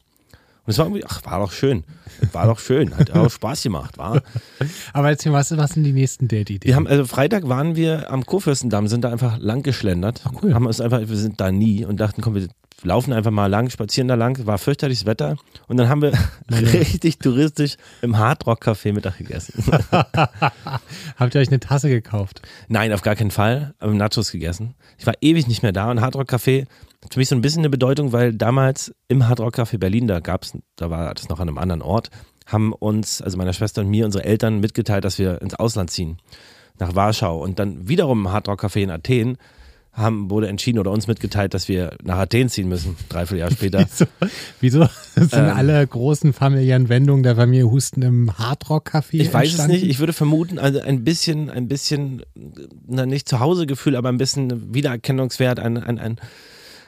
Und 0.67 0.71
es 0.71 0.79
war 0.79 0.87
irgendwie, 0.87 1.05
ach, 1.05 1.25
war 1.25 1.41
doch 1.41 1.53
schön. 1.53 1.85
War 2.33 2.47
doch 2.47 2.59
schön. 2.59 2.97
Hat 2.97 3.11
auch 3.11 3.31
Spaß 3.31 3.65
gemacht, 3.65 3.99
war. 3.99 4.23
Aber 4.95 5.11
erzähl, 5.11 5.33
was, 5.33 5.55
was 5.57 5.73
sind 5.73 5.85
die 5.85 5.93
nächsten 5.93 6.27
Date-Ideen? 6.27 6.67
Wir 6.67 6.77
haben, 6.77 6.87
also 6.87 7.05
Freitag 7.05 7.49
waren 7.49 7.77
wir 7.77 8.11
am 8.11 8.25
Kurfürstendamm, 8.25 8.89
sind 8.89 9.05
da 9.05 9.11
einfach 9.11 9.39
lang 9.39 9.63
geschlendert. 9.63 10.23
Ach, 10.25 10.33
cool. 10.43 10.55
Haben 10.55 10.67
uns 10.67 10.81
einfach, 10.81 11.01
wir 11.01 11.17
sind 11.17 11.39
da 11.41 11.53
nie 11.53 11.85
und 11.85 12.01
dachten, 12.01 12.23
komm, 12.23 12.35
wir 12.35 12.49
laufen 12.85 13.13
einfach 13.13 13.31
mal 13.31 13.47
lang, 13.47 13.71
spazieren 13.71 14.09
da 14.09 14.15
lang. 14.15 14.47
War 14.47 14.59
fürchterliches 14.59 15.07
Wetter. 15.07 15.37
Und 15.67 15.77
dann 15.77 15.89
haben 15.89 16.03
wir 16.03 16.13
richtig 16.51 17.19
touristisch 17.19 17.77
im 18.03 18.19
Hardrock-Café 18.19 18.93
Mittag 18.93 19.19
gegessen. 19.19 19.65
Habt 19.91 21.35
ihr 21.35 21.41
euch 21.41 21.49
eine 21.49 21.61
Tasse 21.61 21.89
gekauft? 21.89 22.43
Nein, 22.69 22.93
auf 22.93 23.03
gar 23.03 23.17
keinen 23.17 23.31
Fall. 23.31 23.75
Aber 23.79 23.93
Nachos 23.93 24.31
gegessen. 24.31 24.75
Ich 24.99 25.07
war 25.07 25.15
ewig 25.21 25.49
nicht 25.49 25.63
mehr 25.63 25.73
da 25.73 25.91
und 25.91 26.01
Hardrock 26.01 26.29
Café 26.29 26.67
hat 27.03 27.15
für 27.15 27.21
mich 27.21 27.29
so 27.29 27.35
ein 27.35 27.43
bisschen 27.43 27.61
eine 27.61 27.71
Bedeutung, 27.71 28.13
weil 28.13 28.33
damals 28.33 28.95
im 29.09 29.29
Hardrock 29.29 29.59
Café 29.59 29.79
Berlin, 29.79 30.07
da 30.07 30.21
gab's, 30.21 30.57
da 30.77 30.91
war 30.91 31.13
das 31.13 31.29
noch 31.29 31.41
an 31.41 31.49
einem 31.49 31.59
anderen 31.59 31.83
Ort, 31.83 32.11
haben 32.47 32.73
uns, 32.73 33.21
also 33.21 33.37
meiner 33.37 33.53
Schwester 33.53 33.83
und 33.83 33.89
mir, 33.89 34.05
unsere 34.05 34.25
Eltern 34.25 34.61
mitgeteilt, 34.61 35.05
dass 35.05 35.19
wir 35.19 35.41
ins 35.43 35.55
Ausland 35.55 35.91
ziehen. 35.91 36.19
Nach 36.79 36.95
Warschau. 36.95 37.39
Und 37.41 37.59
dann 37.59 37.89
wiederum 37.89 38.27
im 38.27 38.33
Hardrock 38.33 38.65
Café 38.65 38.83
in 38.83 38.91
Athen 38.91 39.39
haben, 39.95 40.29
wurde 40.29 40.49
entschieden 40.49 40.79
oder 40.79 40.91
uns 40.91 41.07
mitgeteilt, 41.07 41.55
dass 41.55 41.69
wir 41.69 41.97
nach 42.03 42.19
Athen 42.19 42.49
ziehen 42.49 42.69
müssen, 42.69 42.97
dreiviertel 43.09 43.39
Jahr 43.39 43.51
später. 43.51 43.79
Wieso? 43.89 44.07
Wieso 44.61 44.89
sind 45.15 45.33
Ähm. 45.33 45.57
alle 45.57 45.87
großen 45.87 46.33
familiären 46.33 46.89
Wendungen 46.89 47.23
der 47.23 47.37
Familie 47.37 47.71
Husten 47.71 48.03
im 48.03 48.37
Hardrock-Café 48.37 49.21
Ich 49.21 49.33
weiß 49.33 49.59
es 49.59 49.67
nicht. 49.69 49.85
Ich 49.85 50.01
würde 50.01 50.13
vermuten, 50.13 50.59
also 50.59 50.81
ein 50.81 51.05
bisschen, 51.05 51.49
ein 51.49 51.69
bisschen, 51.69 52.23
na, 52.87 53.07
nicht 53.07 53.29
Zuhausegefühl, 53.29 53.95
aber 53.95 54.09
ein 54.09 54.19
bisschen 54.19 54.75
Wiedererkennungswert, 54.75 55.61
ein, 55.61 55.77
ein, 55.79 55.99
ein 55.99 56.17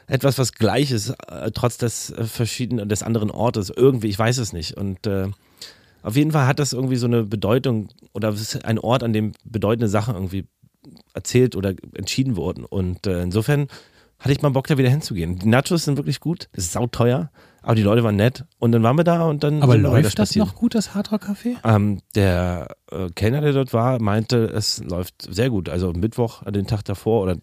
etwas, 0.08 0.38
was 0.38 0.52
gleich 0.52 0.90
ist, 0.90 1.10
äh, 1.28 1.50
trotz 1.52 1.78
des 1.78 2.10
äh, 2.10 2.24
verschiedenen, 2.24 2.88
des 2.88 3.02
anderen 3.02 3.30
Ortes. 3.30 3.72
Irgendwie, 3.74 4.08
ich 4.08 4.18
weiß 4.18 4.38
es 4.38 4.52
nicht. 4.52 4.76
Und 4.76 5.06
äh, 5.06 5.28
auf 6.02 6.16
jeden 6.16 6.32
Fall 6.32 6.46
hat 6.46 6.58
das 6.58 6.72
irgendwie 6.72 6.96
so 6.96 7.06
eine 7.06 7.24
Bedeutung 7.24 7.88
oder 8.12 8.34
ein 8.62 8.78
Ort, 8.78 9.02
an 9.02 9.12
dem 9.12 9.32
bedeutende 9.44 9.88
Sachen 9.88 10.14
irgendwie 10.14 10.46
erzählt 11.16 11.56
oder 11.56 11.74
entschieden 11.94 12.36
wurden. 12.36 12.64
Und 12.64 13.06
äh, 13.06 13.22
insofern 13.22 13.66
hatte 14.18 14.32
ich 14.32 14.42
mal 14.42 14.50
Bock, 14.50 14.66
da 14.66 14.78
wieder 14.78 14.88
hinzugehen. 14.88 15.38
Die 15.38 15.48
Nachos 15.48 15.84
sind 15.84 15.96
wirklich 15.96 16.20
gut, 16.20 16.48
es 16.52 16.64
ist 16.64 16.72
sauteuer, 16.72 17.30
aber 17.62 17.74
die 17.74 17.82
Leute 17.82 18.04
waren 18.04 18.16
nett. 18.16 18.44
Und 18.58 18.72
dann 18.72 18.82
waren 18.82 18.96
wir 18.96 19.04
da 19.04 19.24
und 19.26 19.42
dann 19.42 19.62
Aber 19.62 19.76
läuft 19.76 20.18
das 20.18 20.36
noch 20.36 20.54
gut, 20.54 20.74
das 20.74 20.94
Hardrock-Café? 20.94 21.56
Ähm, 21.64 22.00
der 22.14 22.76
äh, 22.90 23.08
Kellner, 23.14 23.40
der 23.40 23.52
dort 23.52 23.72
war, 23.72 24.00
meinte, 24.00 24.44
es 24.44 24.82
läuft 24.84 25.22
sehr 25.22 25.50
gut. 25.50 25.68
Also 25.68 25.92
Mittwoch, 25.92 26.42
an 26.42 26.52
den 26.52 26.66
Tag 26.66 26.84
davor 26.84 27.22
oder 27.22 27.36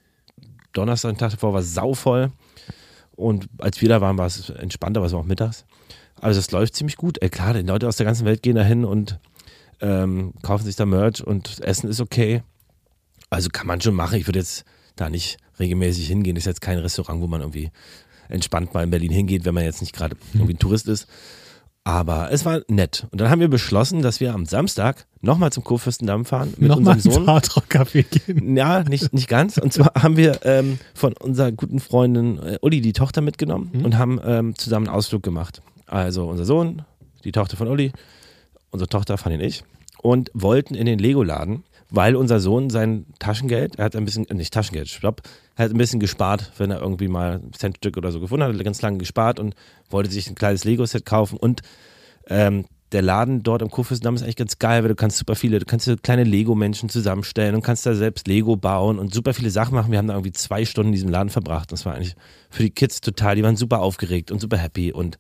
Donnerstag, 0.71 1.11
den 1.11 1.17
Tag 1.17 1.31
davor 1.31 1.53
war 1.53 1.59
es 1.59 1.73
sauvoll. 1.73 2.31
Und 3.15 3.47
als 3.59 3.81
wir 3.81 3.89
da 3.89 4.01
waren, 4.01 4.17
war 4.17 4.25
es 4.25 4.49
entspannter, 4.49 4.99
aber 4.99 5.07
es 5.07 5.13
war 5.13 5.19
auch 5.19 5.25
mittags. 5.25 5.65
Also 6.19 6.39
es 6.39 6.51
läuft 6.51 6.75
ziemlich 6.75 6.95
gut. 6.95 7.21
Ey, 7.21 7.29
klar, 7.29 7.53
die 7.53 7.61
Leute 7.61 7.87
aus 7.87 7.97
der 7.97 8.05
ganzen 8.05 8.25
Welt 8.25 8.41
gehen 8.41 8.55
da 8.55 8.63
hin 8.63 8.85
und 8.85 9.19
ähm, 9.81 10.33
kaufen 10.41 10.63
sich 10.63 10.75
da 10.75 10.85
Merch 10.85 11.21
und 11.21 11.59
Essen 11.59 11.89
ist 11.89 11.99
okay. 11.99 12.41
Also 13.33 13.49
kann 13.51 13.67
man 13.67 13.81
schon 13.81 13.95
machen. 13.95 14.17
Ich 14.19 14.27
würde 14.27 14.39
jetzt 14.39 14.63
da 14.95 15.09
nicht 15.09 15.37
regelmäßig 15.59 16.07
hingehen. 16.07 16.35
Ist 16.35 16.45
jetzt 16.45 16.61
kein 16.61 16.77
Restaurant, 16.77 17.21
wo 17.21 17.27
man 17.27 17.41
irgendwie 17.41 17.71
entspannt 18.29 18.73
mal 18.73 18.83
in 18.83 18.89
Berlin 18.89 19.11
hingeht, 19.11 19.45
wenn 19.45 19.53
man 19.53 19.63
jetzt 19.63 19.81
nicht 19.81 19.93
gerade 19.95 20.15
irgendwie 20.33 20.53
ein 20.53 20.59
Tourist 20.59 20.87
ist. 20.87 21.07
Aber 21.85 22.31
es 22.31 22.45
war 22.45 22.61
nett. 22.69 23.07
Und 23.11 23.19
dann 23.19 23.29
haben 23.29 23.41
wir 23.41 23.49
beschlossen, 23.49 24.01
dass 24.01 24.21
wir 24.21 24.33
am 24.33 24.45
Samstag 24.45 25.05
nochmal 25.19 25.51
zum 25.51 25.65
Kurfürstendamm 25.65 26.23
fahren 26.23 26.53
mit 26.57 26.69
Nochmal 26.69 26.95
unserem 26.95 27.13
Sohn. 27.13 27.27
Hardrock-Café 27.27 28.03
gehen. 28.03 28.55
Ja, 28.55 28.83
nicht, 28.83 29.11
nicht 29.13 29.27
ganz. 29.27 29.57
Und 29.57 29.73
zwar 29.73 29.91
haben 30.01 30.15
wir 30.15 30.39
ähm, 30.45 30.79
von 30.93 31.11
unserer 31.11 31.51
guten 31.51 31.81
Freundin 31.81 32.39
äh, 32.39 32.57
Uli 32.61 32.79
die 32.79 32.93
Tochter 32.93 33.19
mitgenommen 33.19 33.69
Mhm. 33.73 33.85
und 33.85 33.97
haben 33.97 34.21
ähm, 34.23 34.55
zusammen 34.57 34.87
einen 34.87 34.95
Ausflug 34.95 35.23
gemacht. 35.23 35.61
Also 35.85 36.25
unser 36.29 36.45
Sohn, 36.45 36.83
die 37.25 37.33
Tochter 37.33 37.57
von 37.57 37.67
Uli, 37.67 37.91
unsere 38.71 38.87
Tochter 38.87 39.17
Fanny 39.17 39.35
und 39.35 39.41
ich 39.41 39.63
und 40.01 40.31
wollten 40.33 40.75
in 40.75 40.85
den 40.85 40.99
Lego-Laden, 40.99 41.63
weil 41.93 42.15
unser 42.15 42.39
Sohn 42.39 42.71
sein 42.71 43.05
Taschengeld, 43.19 43.75
er 43.77 43.85
hat 43.85 43.95
ein 43.95 44.03
bisschen, 44.03 44.27
äh, 44.27 44.33
nicht 44.33 44.51
Taschengeld, 44.51 44.89
stopp, 44.89 45.21
er 45.55 45.65
hat 45.65 45.71
ein 45.71 45.77
bisschen 45.77 45.99
gespart, 45.99 46.51
wenn 46.57 46.71
er 46.71 46.81
irgendwie 46.81 47.07
mal 47.07 47.33
ein 47.33 47.53
Centstück 47.53 47.97
oder 47.97 48.11
so 48.11 48.19
gefunden 48.19 48.43
hat, 48.43 48.53
hat 48.53 48.63
ganz 48.63 48.81
lange 48.81 48.97
gespart 48.97 49.39
und 49.39 49.53
wollte 49.91 50.11
sich 50.11 50.27
ein 50.27 50.33
kleines 50.33 50.63
Lego-Set 50.63 51.05
kaufen 51.05 51.37
und 51.37 51.61
ähm, 52.27 52.65
der 52.93 53.03
Laden 53.03 53.43
dort 53.43 53.61
am 53.61 53.69
Kurfürstendamm 53.69 54.15
ist 54.15 54.23
eigentlich 54.23 54.35
ganz 54.35 54.57
geil, 54.57 54.81
weil 54.81 54.89
du 54.89 54.95
kannst 54.95 55.17
super 55.17 55.35
viele, 55.35 55.59
du 55.59 55.65
kannst 55.65 55.87
kleine 56.01 56.23
Lego-Menschen 56.23 56.89
zusammenstellen 56.89 57.53
und 57.53 57.61
kannst 57.61 57.85
da 57.85 57.93
selbst 57.93 58.27
Lego 58.27 58.55
bauen 58.55 58.97
und 58.97 59.13
super 59.13 59.35
viele 59.35 59.51
Sachen 59.51 59.75
machen. 59.75 59.91
Wir 59.91 59.99
haben 59.99 60.07
da 60.07 60.13
irgendwie 60.13 60.31
zwei 60.31 60.65
Stunden 60.65 60.89
in 60.89 60.93
diesem 60.93 61.09
Laden 61.09 61.29
verbracht. 61.29 61.71
Das 61.71 61.85
war 61.85 61.95
eigentlich 61.95 62.15
für 62.49 62.63
die 62.63 62.69
Kids 62.69 63.01
total, 63.01 63.35
die 63.35 63.43
waren 63.43 63.55
super 63.55 63.81
aufgeregt 63.81 64.31
und 64.31 64.39
super 64.39 64.57
happy 64.57 64.91
und 64.91 65.17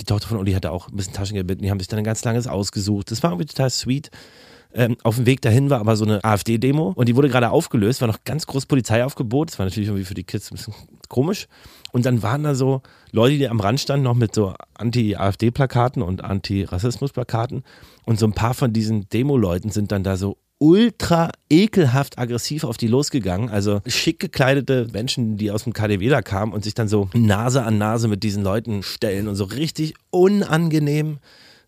die 0.00 0.04
Tochter 0.04 0.28
von 0.28 0.38
Uli 0.38 0.52
hatte 0.52 0.72
auch 0.72 0.88
ein 0.88 0.96
bisschen 0.96 1.12
Taschengeld 1.12 1.46
mit, 1.46 1.60
die 1.60 1.70
haben 1.70 1.78
sich 1.78 1.88
dann 1.88 1.98
ein 1.98 2.04
ganz 2.04 2.24
langes 2.24 2.46
ausgesucht. 2.46 3.10
Das 3.10 3.22
war 3.22 3.30
irgendwie 3.30 3.46
total 3.46 3.70
sweet. 3.70 4.10
Ähm, 4.74 4.96
auf 5.04 5.16
dem 5.16 5.26
Weg 5.26 5.40
dahin 5.40 5.70
war 5.70 5.78
aber 5.78 5.94
so 5.94 6.04
eine 6.04 6.22
AfD-Demo 6.24 6.92
und 6.96 7.08
die 7.08 7.14
wurde 7.14 7.28
gerade 7.28 7.50
aufgelöst, 7.50 8.00
war 8.00 8.08
noch 8.08 8.24
ganz 8.24 8.46
groß 8.46 8.66
Polizeiaufgebot. 8.66 9.50
Das 9.50 9.58
war 9.58 9.66
natürlich 9.66 9.88
irgendwie 9.88 10.04
für 10.04 10.14
die 10.14 10.24
Kids 10.24 10.50
ein 10.50 10.56
bisschen 10.56 10.74
komisch. 11.08 11.46
Und 11.92 12.04
dann 12.06 12.24
waren 12.24 12.42
da 12.42 12.56
so 12.56 12.82
Leute, 13.12 13.38
die 13.38 13.48
am 13.48 13.60
Rand 13.60 13.78
standen, 13.78 14.02
noch 14.02 14.16
mit 14.16 14.34
so 14.34 14.52
Anti-AfD-Plakaten 14.74 16.02
und 16.02 16.24
Anti-Rassismus-Plakaten. 16.24 17.62
Und 18.04 18.18
so 18.18 18.26
ein 18.26 18.32
paar 18.32 18.54
von 18.54 18.72
diesen 18.72 19.08
Demo-Leuten 19.10 19.70
sind 19.70 19.92
dann 19.92 20.02
da 20.02 20.16
so 20.16 20.38
ultra 20.58 21.30
ekelhaft 21.48 22.18
aggressiv 22.18 22.64
auf 22.64 22.76
die 22.76 22.88
losgegangen. 22.88 23.50
Also 23.50 23.80
schick 23.86 24.18
gekleidete 24.18 24.88
Menschen, 24.92 25.36
die 25.36 25.52
aus 25.52 25.64
dem 25.64 25.72
KDW 25.72 26.08
da 26.08 26.20
kamen 26.20 26.52
und 26.52 26.64
sich 26.64 26.74
dann 26.74 26.88
so 26.88 27.08
Nase 27.14 27.62
an 27.62 27.78
Nase 27.78 28.08
mit 28.08 28.24
diesen 28.24 28.42
Leuten 28.42 28.82
stellen 28.82 29.28
und 29.28 29.36
so 29.36 29.44
richtig 29.44 29.94
unangenehm 30.10 31.18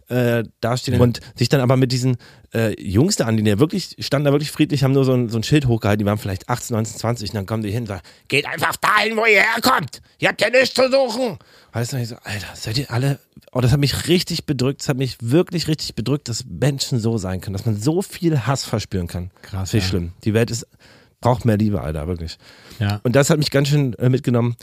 äh, 0.09 0.45
dastehen 0.61 1.01
und 1.01 1.21
sich 1.35 1.49
dann 1.49 1.61
aber 1.61 1.77
mit 1.77 1.93
diesen 1.93 2.17
äh, 2.55 2.81
Jungs 2.81 3.17
da 3.17 3.27
an, 3.27 3.37
die 3.37 3.45
ja 3.45 3.59
wirklich, 3.59 3.97
standen 3.99 4.27
da 4.27 4.33
wirklich 4.33 4.51
friedlich, 4.51 4.85
haben 4.85 4.93
nur 4.93 5.05
so 5.05 5.13
ein, 5.13 5.29
so 5.29 5.39
ein 5.39 5.43
Schild 5.43 5.67
hochgehalten, 5.67 5.99
die 5.99 6.07
waren 6.07 6.19
vielleicht 6.19 6.49
18, 6.49 6.75
19, 6.75 6.99
20 6.99 7.31
und 7.31 7.35
dann 7.35 7.47
kommen 7.47 7.63
die 7.63 7.71
hin 7.71 7.83
und 7.83 7.89
sagen, 7.89 8.03
geht 8.29 8.47
einfach 8.47 8.77
dahin, 8.77 9.17
wo 9.17 9.25
ihr 9.25 9.43
herkommt, 9.43 10.01
ihr 10.19 10.29
habt 10.29 10.41
ja 10.41 10.51
nichts 10.51 10.75
zu 10.75 10.91
suchen. 10.91 11.39
Weißt 11.73 11.93
du, 11.93 11.97
ich 11.99 12.09
so, 12.09 12.17
Alter, 12.23 12.49
seid 12.55 12.79
ihr 12.79 12.91
alle, 12.91 13.19
oh, 13.53 13.61
das 13.61 13.73
hat 13.73 13.81
mich 13.81 14.09
richtig 14.09 14.47
bedrückt, 14.47 14.81
das 14.81 14.89
hat 14.89 14.97
mich 14.97 15.17
wirklich 15.21 15.69
richtig 15.69 15.95
bedrückt, 15.95 16.29
dass 16.29 16.45
Menschen 16.47 16.99
so 17.01 17.19
sein 17.19 17.41
können, 17.41 17.55
dass 17.55 17.67
man 17.67 17.77
so 17.77 18.03
viel 18.03 18.47
Hass 18.47 18.65
verspüren 18.65 19.09
kann. 19.09 19.31
Krass, 19.43 19.71
Finde 19.71 19.85
ich 19.85 19.93
ja. 19.93 19.99
schlimm. 19.99 20.13
Die 20.25 20.35
Welt 20.35 20.51
ist, 20.51 20.67
braucht 21.21 21.45
mehr 21.45 21.57
Liebe, 21.57 21.81
Alter, 21.81 22.07
wirklich. 22.07 22.39
Ja. 22.79 23.01
Und 23.03 23.17
das 23.17 23.31
hat 23.31 23.39
mich 23.39 23.51
ganz 23.51 23.69
schön 23.69 23.95
äh, 23.95 24.09
mitgenommen. 24.09 24.57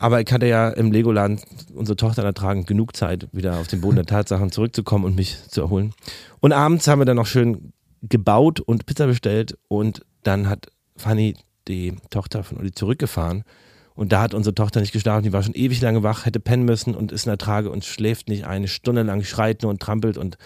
Aber 0.00 0.18
ich 0.22 0.32
hatte 0.32 0.46
ja 0.46 0.70
im 0.70 0.92
Legoland 0.92 1.42
unsere 1.74 1.94
Tochter 1.94 2.24
ertragen 2.24 2.64
genug 2.64 2.96
Zeit, 2.96 3.28
wieder 3.32 3.58
auf 3.58 3.68
den 3.68 3.82
Boden 3.82 3.96
der 3.96 4.06
Tatsachen 4.06 4.50
zurückzukommen 4.50 5.04
und 5.04 5.14
mich 5.14 5.36
zu 5.48 5.60
erholen. 5.60 5.92
Und 6.40 6.52
abends 6.52 6.88
haben 6.88 7.00
wir 7.00 7.04
dann 7.04 7.18
noch 7.18 7.26
schön 7.26 7.74
gebaut 8.00 8.60
und 8.60 8.86
Pizza 8.86 9.06
bestellt 9.06 9.58
und 9.68 10.00
dann 10.22 10.48
hat 10.48 10.68
Fanny 10.96 11.36
die 11.68 11.96
Tochter 12.08 12.42
von 12.44 12.56
Uli 12.56 12.72
zurückgefahren. 12.72 13.44
Und 13.94 14.12
da 14.12 14.22
hat 14.22 14.32
unsere 14.32 14.54
Tochter 14.54 14.80
nicht 14.80 14.92
geschlafen, 14.92 15.22
die 15.22 15.34
war 15.34 15.42
schon 15.42 15.52
ewig 15.52 15.82
lange 15.82 16.02
wach, 16.02 16.24
hätte 16.24 16.40
pennen 16.40 16.64
müssen 16.64 16.94
und 16.94 17.12
ist 17.12 17.26
in 17.26 17.30
der 17.32 17.36
Trage 17.36 17.68
und 17.68 17.84
schläft 17.84 18.30
nicht 18.30 18.46
eine 18.46 18.68
Stunde 18.68 19.02
lang, 19.02 19.22
schreit 19.22 19.60
nur 19.60 19.70
und 19.70 19.82
trampelt 19.82 20.16
und 20.16 20.38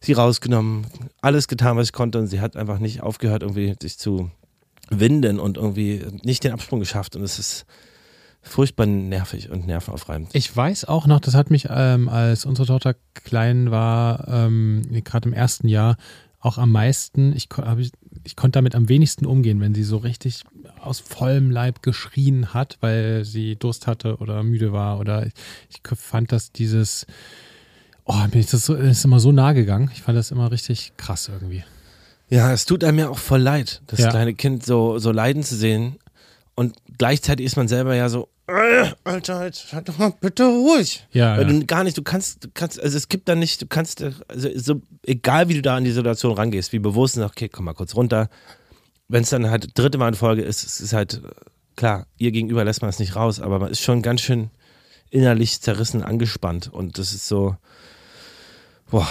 sie 0.00 0.14
rausgenommen, 0.14 0.88
alles 1.20 1.46
getan, 1.46 1.76
was 1.76 1.86
ich 1.86 1.92
konnte. 1.92 2.18
Und 2.18 2.26
sie 2.26 2.40
hat 2.40 2.56
einfach 2.56 2.80
nicht 2.80 3.02
aufgehört, 3.04 3.42
irgendwie 3.42 3.76
sich 3.80 3.98
zu 3.98 4.32
winden 4.88 5.38
und 5.38 5.58
irgendwie 5.58 6.02
nicht 6.24 6.42
den 6.42 6.50
Absprung 6.50 6.80
geschafft. 6.80 7.14
Und 7.14 7.22
es 7.22 7.38
ist 7.38 7.66
furchtbar 8.42 8.86
nervig 8.86 9.50
und 9.50 9.66
nervenaufreibend. 9.66 10.30
Ich 10.34 10.54
weiß 10.54 10.86
auch 10.86 11.06
noch, 11.06 11.20
das 11.20 11.34
hat 11.34 11.50
mich, 11.50 11.68
ähm, 11.70 12.08
als 12.08 12.46
unsere 12.46 12.66
Tochter 12.66 12.94
klein 13.14 13.70
war, 13.70 14.26
ähm, 14.28 14.82
gerade 15.04 15.28
im 15.28 15.32
ersten 15.34 15.68
Jahr, 15.68 15.96
auch 16.40 16.56
am 16.56 16.72
meisten, 16.72 17.36
ich, 17.36 17.48
ich, 17.78 17.92
ich 18.24 18.36
konnte 18.36 18.56
damit 18.56 18.74
am 18.74 18.88
wenigsten 18.88 19.26
umgehen, 19.26 19.60
wenn 19.60 19.74
sie 19.74 19.82
so 19.84 19.98
richtig 19.98 20.42
aus 20.80 20.98
vollem 20.98 21.50
Leib 21.50 21.82
geschrien 21.82 22.54
hat, 22.54 22.78
weil 22.80 23.24
sie 23.26 23.56
Durst 23.56 23.86
hatte 23.86 24.16
oder 24.16 24.42
müde 24.42 24.72
war 24.72 24.98
oder 24.98 25.26
ich, 25.26 25.32
ich 25.68 25.98
fand 25.98 26.32
das 26.32 26.50
dieses, 26.50 27.06
oh, 28.06 28.14
mir 28.32 28.40
ist 28.40 28.54
das, 28.54 28.64
so, 28.64 28.74
ist 28.74 29.04
immer 29.04 29.20
so 29.20 29.32
nah 29.32 29.52
gegangen. 29.52 29.90
Ich 29.92 30.00
fand 30.00 30.16
das 30.16 30.30
immer 30.30 30.50
richtig 30.50 30.94
krass 30.96 31.28
irgendwie. 31.28 31.62
Ja, 32.30 32.52
es 32.52 32.64
tut 32.64 32.84
einem 32.84 32.98
ja 33.00 33.08
auch 33.10 33.18
voll 33.18 33.40
leid, 33.40 33.82
das 33.88 34.00
Ja. 34.00 34.08
kleine 34.08 34.32
Kind 34.34 34.64
so, 34.64 34.98
so 34.98 35.12
leiden 35.12 35.42
zu 35.42 35.56
sehen. 35.56 35.96
Und 36.60 36.76
gleichzeitig 36.98 37.46
ist 37.46 37.56
man 37.56 37.68
selber 37.68 37.94
ja 37.94 38.10
so, 38.10 38.28
äh, 38.46 38.90
Alter, 39.04 39.46
jetzt 39.46 39.72
halt 39.72 39.88
doch 39.88 39.96
mal 39.96 40.12
bitte 40.20 40.44
ruhig. 40.44 41.06
Ja, 41.10 41.38
Weil 41.38 41.50
ja. 41.50 41.58
du 41.58 41.64
gar 41.64 41.84
nicht, 41.84 41.96
du 41.96 42.02
kannst, 42.02 42.44
du 42.44 42.48
kannst, 42.52 42.78
also 42.78 42.98
es 42.98 43.08
gibt 43.08 43.30
da 43.30 43.34
nicht, 43.34 43.62
du 43.62 43.66
kannst, 43.66 44.02
äh, 44.02 44.12
also 44.28 44.50
so, 44.56 44.82
egal 45.06 45.48
wie 45.48 45.54
du 45.54 45.62
da 45.62 45.76
an 45.76 45.84
die 45.84 45.90
Situation 45.90 46.34
rangehst, 46.34 46.74
wie 46.74 46.78
bewusst, 46.78 47.16
und 47.16 47.22
okay, 47.22 47.48
komm 47.48 47.64
mal 47.64 47.72
kurz 47.72 47.94
runter. 47.94 48.28
Wenn 49.08 49.22
es 49.22 49.30
dann 49.30 49.48
halt 49.48 49.70
dritte 49.78 49.96
Mal 49.96 50.08
in 50.08 50.14
Folge 50.14 50.42
ist, 50.42 50.62
es 50.62 50.82
ist 50.82 50.92
halt, 50.92 51.22
äh, 51.24 51.28
klar, 51.76 52.06
ihr 52.18 52.30
gegenüber 52.30 52.62
lässt 52.62 52.82
man 52.82 52.90
es 52.90 52.98
nicht 52.98 53.16
raus, 53.16 53.40
aber 53.40 53.58
man 53.58 53.70
ist 53.70 53.80
schon 53.80 54.02
ganz 54.02 54.20
schön 54.20 54.50
innerlich 55.08 55.62
zerrissen, 55.62 56.02
angespannt. 56.02 56.70
Und 56.70 56.98
das 56.98 57.14
ist 57.14 57.26
so, 57.26 57.56
boah, 58.90 59.08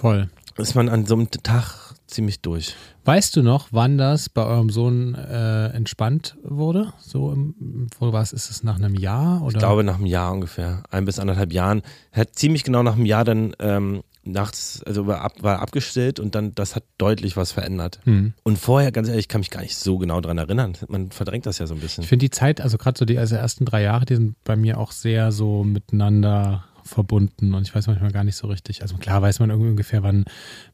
Voll. 0.00 0.30
ist 0.56 0.74
man 0.74 0.88
an 0.88 1.04
so 1.04 1.12
einem 1.12 1.30
Tag 1.30 1.89
ziemlich 2.10 2.40
durch. 2.40 2.74
Weißt 3.04 3.34
du 3.36 3.42
noch, 3.42 3.68
wann 3.70 3.98
das 3.98 4.28
bei 4.28 4.44
eurem 4.44 4.70
Sohn 4.70 5.14
äh, 5.14 5.68
entspannt 5.68 6.36
wurde? 6.42 6.92
So 7.00 7.32
im, 7.32 7.88
vor 7.96 8.12
was 8.12 8.32
ist 8.32 8.50
es 8.50 8.62
nach 8.62 8.76
einem 8.76 8.94
Jahr 8.94 9.42
oder? 9.42 9.54
Ich 9.54 9.58
glaube 9.58 9.84
nach 9.84 9.96
einem 9.96 10.06
Jahr 10.06 10.32
ungefähr, 10.32 10.82
ein 10.90 11.04
bis 11.04 11.18
anderthalb 11.18 11.52
Jahren. 11.52 11.82
Hat 12.12 12.34
ziemlich 12.34 12.64
genau 12.64 12.82
nach 12.82 12.94
einem 12.94 13.06
Jahr 13.06 13.24
dann 13.24 13.54
ähm, 13.58 14.02
nachts, 14.24 14.82
also 14.84 15.06
war, 15.06 15.22
ab, 15.22 15.34
war 15.40 15.60
abgestellt 15.60 16.20
und 16.20 16.34
dann, 16.34 16.54
das 16.54 16.76
hat 16.76 16.84
deutlich 16.98 17.36
was 17.36 17.52
verändert. 17.52 18.00
Hm. 18.04 18.34
Und 18.42 18.58
vorher, 18.58 18.92
ganz 18.92 19.08
ehrlich, 19.08 19.24
ich 19.24 19.28
kann 19.28 19.40
mich 19.40 19.50
gar 19.50 19.62
nicht 19.62 19.76
so 19.76 19.98
genau 19.98 20.20
dran 20.20 20.38
erinnern. 20.38 20.74
Man 20.88 21.10
verdrängt 21.10 21.46
das 21.46 21.58
ja 21.58 21.66
so 21.66 21.74
ein 21.74 21.80
bisschen. 21.80 22.02
Ich 22.02 22.08
finde 22.08 22.24
die 22.24 22.30
Zeit, 22.30 22.60
also 22.60 22.76
gerade 22.78 22.98
so 22.98 23.04
die 23.04 23.18
also 23.18 23.36
ersten 23.36 23.64
drei 23.64 23.82
Jahre, 23.82 24.04
die 24.04 24.16
sind 24.16 24.36
bei 24.44 24.56
mir 24.56 24.78
auch 24.78 24.92
sehr 24.92 25.32
so 25.32 25.64
miteinander 25.64 26.64
verbunden 26.84 27.54
und 27.54 27.66
ich 27.66 27.74
weiß 27.74 27.86
manchmal 27.86 28.12
gar 28.12 28.24
nicht 28.24 28.36
so 28.36 28.48
richtig. 28.48 28.82
Also 28.82 28.96
klar 28.96 29.22
weiß 29.22 29.40
man 29.40 29.50
irgendwie 29.50 29.70
ungefähr, 29.70 30.02
wann, 30.02 30.24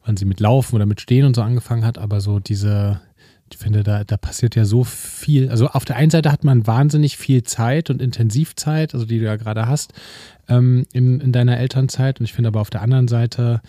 wann 0.05 0.17
sie 0.17 0.25
mit 0.25 0.39
Laufen 0.39 0.75
oder 0.75 0.85
mit 0.85 1.01
Stehen 1.01 1.25
und 1.25 1.35
so 1.35 1.41
angefangen 1.41 1.85
hat, 1.85 1.97
aber 1.97 2.21
so 2.21 2.39
diese, 2.39 3.01
ich 3.51 3.57
finde, 3.57 3.83
da, 3.83 4.03
da 4.03 4.17
passiert 4.17 4.55
ja 4.55 4.65
so 4.65 4.83
viel. 4.83 5.49
Also 5.49 5.67
auf 5.67 5.85
der 5.85 5.95
einen 5.95 6.11
Seite 6.11 6.31
hat 6.31 6.43
man 6.43 6.67
wahnsinnig 6.67 7.17
viel 7.17 7.43
Zeit 7.43 7.89
und 7.89 8.01
Intensivzeit, 8.01 8.93
also 8.93 9.05
die 9.05 9.19
du 9.19 9.25
ja 9.25 9.35
gerade 9.37 9.67
hast, 9.67 9.93
ähm, 10.49 10.85
in, 10.91 11.19
in 11.21 11.31
deiner 11.31 11.57
Elternzeit. 11.57 12.19
Und 12.19 12.25
ich 12.25 12.33
finde 12.33 12.49
aber 12.49 12.61
auf 12.61 12.69
der 12.69 12.81
anderen 12.81 13.07
Seite 13.07 13.61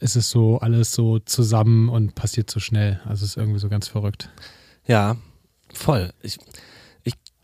ist 0.00 0.16
es 0.16 0.30
so 0.30 0.58
alles 0.58 0.92
so 0.92 1.18
zusammen 1.18 1.88
und 1.88 2.14
passiert 2.14 2.50
so 2.50 2.60
schnell. 2.60 3.00
Also 3.04 3.24
es 3.24 3.30
ist 3.32 3.36
irgendwie 3.36 3.58
so 3.58 3.68
ganz 3.68 3.88
verrückt. 3.88 4.30
Ja, 4.86 5.16
voll. 5.72 6.12
Ich, 6.22 6.38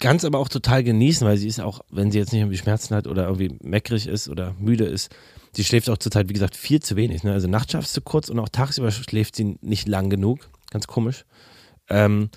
kann 0.05 0.17
es 0.19 0.25
aber 0.27 0.39
auch 0.39 0.51
total 0.51 0.85
genießen, 0.85 1.27
weil 1.27 1.39
sie 1.39 1.49
ist 1.49 1.61
auch, 1.61 1.81
wenn 1.91 2.11
sie 2.13 2.19
jetzt 2.19 2.33
nicht 2.33 2.43
irgendwie 2.43 2.59
Schmerzen 2.59 2.95
hat 2.95 3.07
oder 3.07 3.25
irgendwie 3.25 3.57
meckrig 3.63 4.07
ist 4.07 4.29
oder 4.29 4.55
müde 4.59 4.85
ist, 4.85 5.11
sie 5.53 5.65
schläft 5.65 5.89
auch 5.89 5.97
zurzeit, 5.97 6.29
wie 6.29 6.35
gesagt, 6.35 6.57
viel 6.57 6.81
zu 6.81 6.95
wenig. 6.95 7.23
Ne? 7.25 7.33
Also 7.33 7.49
nachts 7.49 7.73
schafft 7.73 7.89
sie 7.89 7.95
zu 7.95 8.01
kurz 8.03 8.29
und 8.29 8.39
auch 8.39 8.51
tagsüber 8.51 8.91
schläft 8.91 9.35
sie 9.35 9.57
nicht 9.63 9.89
lang 9.89 10.11
genug. 10.11 10.51
Ganz 10.71 10.87
komisch. 10.87 11.25
Ähm, 11.89 12.29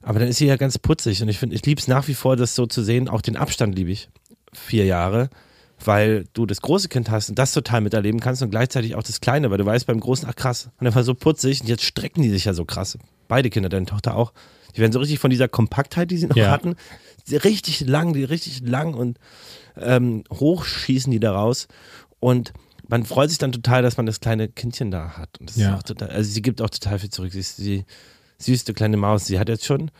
aber 0.00 0.20
dann 0.20 0.28
ist 0.28 0.36
sie 0.38 0.46
ja 0.46 0.56
ganz 0.56 0.78
putzig 0.78 1.20
und 1.20 1.28
ich 1.28 1.38
finde, 1.38 1.56
ich 1.56 1.66
liebe 1.66 1.80
es 1.80 1.88
nach 1.88 2.06
wie 2.06 2.14
vor, 2.14 2.36
das 2.36 2.54
so 2.54 2.66
zu 2.66 2.82
sehen. 2.84 3.08
Auch 3.08 3.20
den 3.20 3.36
Abstand 3.36 3.74
liebe 3.74 3.90
ich. 3.90 4.08
Vier 4.52 4.84
Jahre. 4.84 5.28
Weil 5.84 6.24
du 6.34 6.46
das 6.46 6.60
große 6.60 6.88
Kind 6.88 7.10
hast 7.10 7.30
und 7.30 7.38
das 7.38 7.52
total 7.52 7.80
miterleben 7.80 8.20
kannst 8.20 8.42
und 8.42 8.50
gleichzeitig 8.50 8.94
auch 8.94 9.02
das 9.02 9.20
kleine, 9.20 9.50
weil 9.50 9.58
du 9.58 9.66
weißt 9.66 9.86
beim 9.86 9.98
großen, 10.00 10.28
ach 10.28 10.34
krass, 10.36 10.70
und 10.78 10.86
er 10.86 10.94
war 10.94 11.04
so 11.04 11.14
putzig 11.14 11.60
und 11.62 11.68
jetzt 11.68 11.84
strecken 11.84 12.22
die 12.22 12.30
sich 12.30 12.44
ja 12.46 12.52
so 12.54 12.64
krass. 12.64 12.96
Beide 13.28 13.50
Kinder, 13.50 13.68
deine 13.68 13.86
Tochter 13.86 14.14
auch. 14.16 14.32
Die 14.74 14.80
werden 14.80 14.92
so 14.92 14.98
richtig 14.98 15.18
von 15.18 15.30
dieser 15.30 15.48
Kompaktheit, 15.48 16.10
die 16.10 16.16
sie 16.18 16.26
noch 16.26 16.36
Ja. 16.36 16.50
hatten, 16.50 16.74
richtig 17.36 17.80
lang, 17.80 18.12
die 18.12 18.24
richtig 18.24 18.60
lang 18.60 18.94
und 18.94 19.18
ähm, 19.76 20.24
hoch 20.32 20.64
schießen 20.64 21.10
die 21.10 21.20
da 21.20 21.32
raus. 21.32 21.68
Und 22.20 22.52
man 22.88 23.04
freut 23.04 23.28
sich 23.28 23.38
dann 23.38 23.52
total, 23.52 23.82
dass 23.82 23.96
man 23.96 24.06
das 24.06 24.20
kleine 24.20 24.48
Kindchen 24.48 24.90
da 24.90 25.16
hat. 25.16 25.38
Und 25.38 25.50
das 25.50 25.56
Ja. 25.56 25.70
ist 25.70 25.78
auch 25.78 25.82
total, 25.82 26.10
also 26.10 26.30
sie 26.30 26.42
gibt 26.42 26.60
auch 26.62 26.70
total 26.70 26.98
viel 26.98 27.10
zurück. 27.10 27.32
Sie 27.32 27.40
ist 27.40 27.58
die 27.58 27.84
süßste 28.38 28.74
kleine 28.74 28.96
Maus. 28.96 29.26
Sie 29.26 29.38
hat 29.38 29.48
jetzt 29.48 29.64
schon 29.64 29.90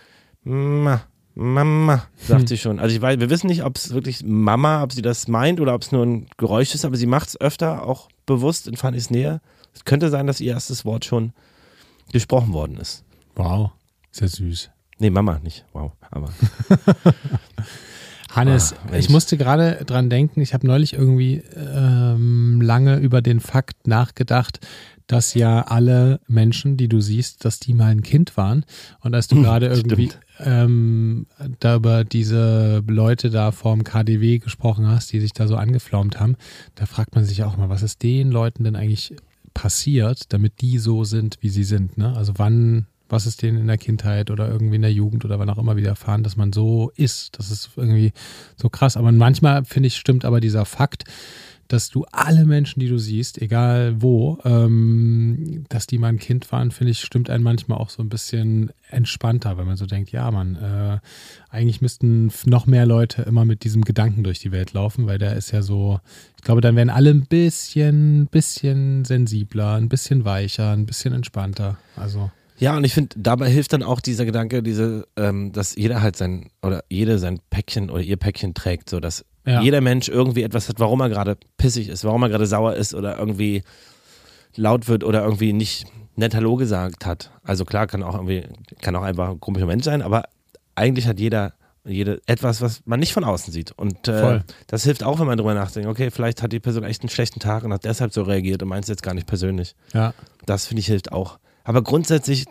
ma, 0.43 1.03
Mama, 1.35 2.07
sagt 2.17 2.41
hm. 2.41 2.47
sie 2.49 2.59
schon. 2.59 2.81
Also 2.81 2.97
ich 2.97 3.03
weiß, 3.03 3.21
wir 3.21 3.31
wissen 3.31 3.47
nicht, 3.47 3.63
ob 3.63 3.77
es 3.77 3.93
wirklich 3.93 4.25
Mama, 4.25 4.83
ob 4.83 4.93
sie 4.93 5.03
das 5.03 5.29
meint 5.29 5.61
oder 5.61 5.75
ob 5.75 5.83
es 5.83 5.93
nur 5.93 6.05
ein 6.05 6.27
Geräusch 6.37 6.75
ist, 6.75 6.85
aber 6.85 6.97
sie 6.97 7.07
macht 7.07 7.29
es 7.29 7.41
öfter, 7.41 7.87
auch 7.87 8.09
bewusst 8.27 8.67
in 8.67 8.77
Fannys 8.77 9.11
Nähe. 9.11 9.41
Es 9.75 9.85
könnte 9.85 10.09
sein, 10.11 10.27
dass 10.27 10.41
ihr 10.41 10.55
erstes 10.55 10.85
Wort 10.85 11.05
schon 11.05 11.33
gesprochen 12.13 12.53
worden 12.53 12.77
ist. 12.79 13.05
Wow, 13.37 13.71
sehr 14.11 14.29
süß. 14.29 14.71
Nee, 14.99 15.11
Mama 15.11 15.39
nicht. 15.43 15.65
Wow, 15.73 15.93
aber. 16.11 16.29
Hannes, 18.31 18.75
ah, 18.75 18.97
ich 18.97 19.09
musste 19.09 19.37
gerade 19.37 19.85
dran 19.87 20.11
denken, 20.11 20.41
ich 20.41 20.55
habe 20.55 20.67
neulich 20.67 20.93
irgendwie 20.93 21.43
ähm, 21.57 22.61
lange 22.61 22.97
über 22.99 23.23
den 23.23 23.41
Fakt 23.41 23.87
nachgedacht, 23.87 24.61
dass 25.07 25.33
ja 25.33 25.63
alle 25.63 26.21
Menschen, 26.29 26.77
die 26.77 26.89
du 26.89 27.01
siehst, 27.01 27.45
dass 27.45 27.59
die 27.59 27.73
mal 27.73 27.91
ein 27.91 28.03
Kind 28.03 28.37
waren. 28.37 28.65
Und 29.01 29.15
als 29.15 29.27
du 29.27 29.37
hm, 29.37 29.43
gerade 29.43 29.67
irgendwie 29.67 30.11
ähm, 30.39 31.27
da 31.61 31.77
über 31.77 32.05
diese 32.05 32.85
Leute 32.87 33.31
da 33.31 33.51
vorm 33.51 33.85
KDW 33.85 34.39
gesprochen 34.39 34.87
hast, 34.87 35.13
die 35.13 35.21
sich 35.21 35.33
da 35.33 35.47
so 35.47 35.57
angeflaumt 35.57 36.21
haben, 36.21 36.37
da 36.75 36.85
fragt 36.85 37.15
man 37.15 37.25
sich 37.25 37.43
auch 37.43 37.57
mal, 37.57 37.71
was 37.71 37.83
ist 37.83 38.03
den 38.03 38.31
Leuten 38.31 38.65
denn 38.65 38.77
eigentlich 38.77 39.17
passiert, 39.55 40.33
damit 40.33 40.61
die 40.61 40.79
so 40.79 41.05
sind, 41.05 41.39
wie 41.41 41.49
sie 41.49 41.65
sind. 41.65 41.97
Ne? 41.97 42.15
Also 42.15 42.35
wann 42.37 42.87
was 43.09 43.27
ist 43.27 43.43
denen 43.43 43.59
in 43.59 43.67
der 43.67 43.79
Kindheit 43.79 44.31
oder 44.31 44.49
irgendwie 44.49 44.77
in 44.77 44.83
der 44.83 44.93
Jugend 44.93 45.25
oder 45.25 45.39
wann 45.39 45.51
auch 45.51 45.59
immer 45.59 45.77
wieder 45.77 45.91
erfahren, 45.91 46.23
dass 46.23 46.37
man 46.37 46.53
so 46.53 46.93
ist. 46.97 47.39
Das 47.39 47.51
ist 47.51 47.71
irgendwie 47.77 48.13
so 48.57 48.69
krass. 48.69 48.97
Aber 48.97 49.13
manchmal, 49.13 49.65
finde 49.65 49.87
ich, 49.87 49.97
stimmt 49.97 50.25
aber 50.25 50.41
dieser 50.41 50.65
Fakt, 50.65 51.05
dass 51.69 51.91
du 51.91 52.07
alle 52.11 52.47
Menschen, 52.47 52.81
die 52.81 52.89
du 52.89 52.99
siehst, 52.99 53.41
egal 53.41 54.01
wo, 54.01 54.39
ähm, 54.45 55.65
dass 55.69 55.87
die 55.87 55.99
mal 55.99 56.09
ein 56.09 56.19
Kind 56.19 56.51
waren, 56.51 56.71
finde 56.71 56.93
ich, 56.93 57.01
stimmt 57.01 57.29
einen 57.29 57.45
manchmal 57.45 57.79
auch 57.79 57.91
so 57.91 58.03
ein 58.03 58.09
bisschen 58.09 58.71
entspannter, 58.91 59.59
wenn 59.59 59.67
man 59.67 59.77
so 59.77 59.85
denkt, 59.85 60.11
ja, 60.11 60.31
man, 60.31 60.57
äh, 60.57 60.99
eigentlich 61.51 61.83
müssten 61.83 62.33
noch 62.47 62.67
mehr 62.67 62.87
Leute 62.87 63.23
immer 63.23 63.45
mit 63.45 63.65
diesem 63.65 63.85
Gedanken 63.85 64.25
durch 64.25 64.39
die 64.39 64.51
Welt 64.51 64.73
laufen, 64.73 65.07
weil 65.07 65.19
der 65.19 65.37
ist 65.37 65.51
ja 65.51 65.61
so, 65.61 66.01
ich 66.39 66.43
glaube, 66.43 66.63
dann 66.63 66.75
werden 66.75 66.91
alle 66.91 67.11
ein 67.11 67.27
bisschen, 67.27 68.27
bisschen 68.29 69.05
sensibler, 69.05 69.75
ein 69.75 69.91
bisschen 69.91 70.25
weicher, 70.25 70.73
ein 70.73 70.87
bisschen 70.87 71.13
entspannter. 71.13 71.77
Also. 71.97 72.31
Ja, 72.59 72.77
und 72.77 72.85
ich 72.85 72.95
finde, 72.95 73.17
dabei 73.19 73.49
hilft 73.49 73.73
dann 73.73 73.83
auch 73.83 74.01
dieser 74.01 74.25
Gedanke, 74.25 74.63
diese, 74.63 75.07
ähm, 75.17 75.53
dass 75.53 75.77
jeder 75.77 76.03
halt 76.03 76.17
sein 76.17 76.51
oder 76.63 76.85
jede 76.89 77.19
sein 77.19 77.41
Päckchen 77.51 77.91
oder 77.91 78.03
ihr 78.03 78.17
Päckchen 78.17 78.55
trägt, 78.55 78.91
so 78.91 79.01
dass 79.01 79.25
ja. 79.47 79.63
jeder 79.63 79.81
Mensch 79.81 80.09
irgendwie 80.09 80.43
etwas 80.43 80.69
hat, 80.69 80.81
warum 80.81 81.01
er 81.01 81.09
gerade 81.09 81.37
pissig 81.57 81.89
ist, 81.89 82.05
warum 82.05 82.23
er 82.23 82.29
gerade 82.29 82.47
sauer 82.47 82.75
ist 82.75 82.95
oder 82.95 83.19
irgendwie 83.19 83.63
laut 84.57 84.89
wird 84.89 85.05
oder 85.05 85.23
irgendwie 85.23 85.53
nicht 85.53 85.87
nett 86.17 86.35
Hallo 86.35 86.57
gesagt 86.57 87.07
hat. 87.07 87.31
Also 87.45 87.65
klar, 87.65 87.87
kann 87.87 88.03
auch 88.03 88.15
irgendwie, 88.15 88.45
kann 88.83 88.97
auch 88.97 89.03
einfach 89.03 89.31
ein 89.31 89.41
komischer 89.41 89.67
Mensch 89.67 89.85
sein, 89.85 90.03
aber 90.03 90.25
eigentlich 90.75 91.07
hat 91.07 91.21
jeder 91.21 91.55
jede, 91.89 92.21
etwas, 92.27 92.61
was 92.61 92.83
man 92.85 93.01
nicht 93.01 93.13
von 93.13 93.25
außen 93.25 93.53
sieht. 93.53 93.73
Und 93.73 94.09
äh, 94.09 94.41
das 94.67 94.85
hilft 94.85 95.03
auch, 95.03 95.19
wenn 95.19 95.27
man 95.27 95.39
drüber 95.39 95.55
nachdenkt, 95.55 95.89
okay, 95.89 96.11
vielleicht 96.11 96.43
hat 96.43 96.53
die 96.53 96.61
Person 96.61 96.85
echt 96.85 97.03
einen 97.03 97.09
schlechten 97.09 97.41
Tag 97.41 97.65
und 97.65 97.73
hat 97.73 97.85
deshalb 97.85 98.13
so 98.13 98.23
reagiert 98.23 98.63
und 98.63 98.69
meint 98.69 98.85
es 98.85 98.89
jetzt 98.89 99.03
gar 99.03 99.15
nicht 99.15 99.27
persönlich. 99.27 99.75
Ja. 99.95 100.13
Das 100.45 100.67
finde 100.67 100.81
ich 100.81 100.87
hilft 100.87 101.13
auch. 101.13 101.39
Aber 101.69 101.83
grundsätzlich 101.83 102.47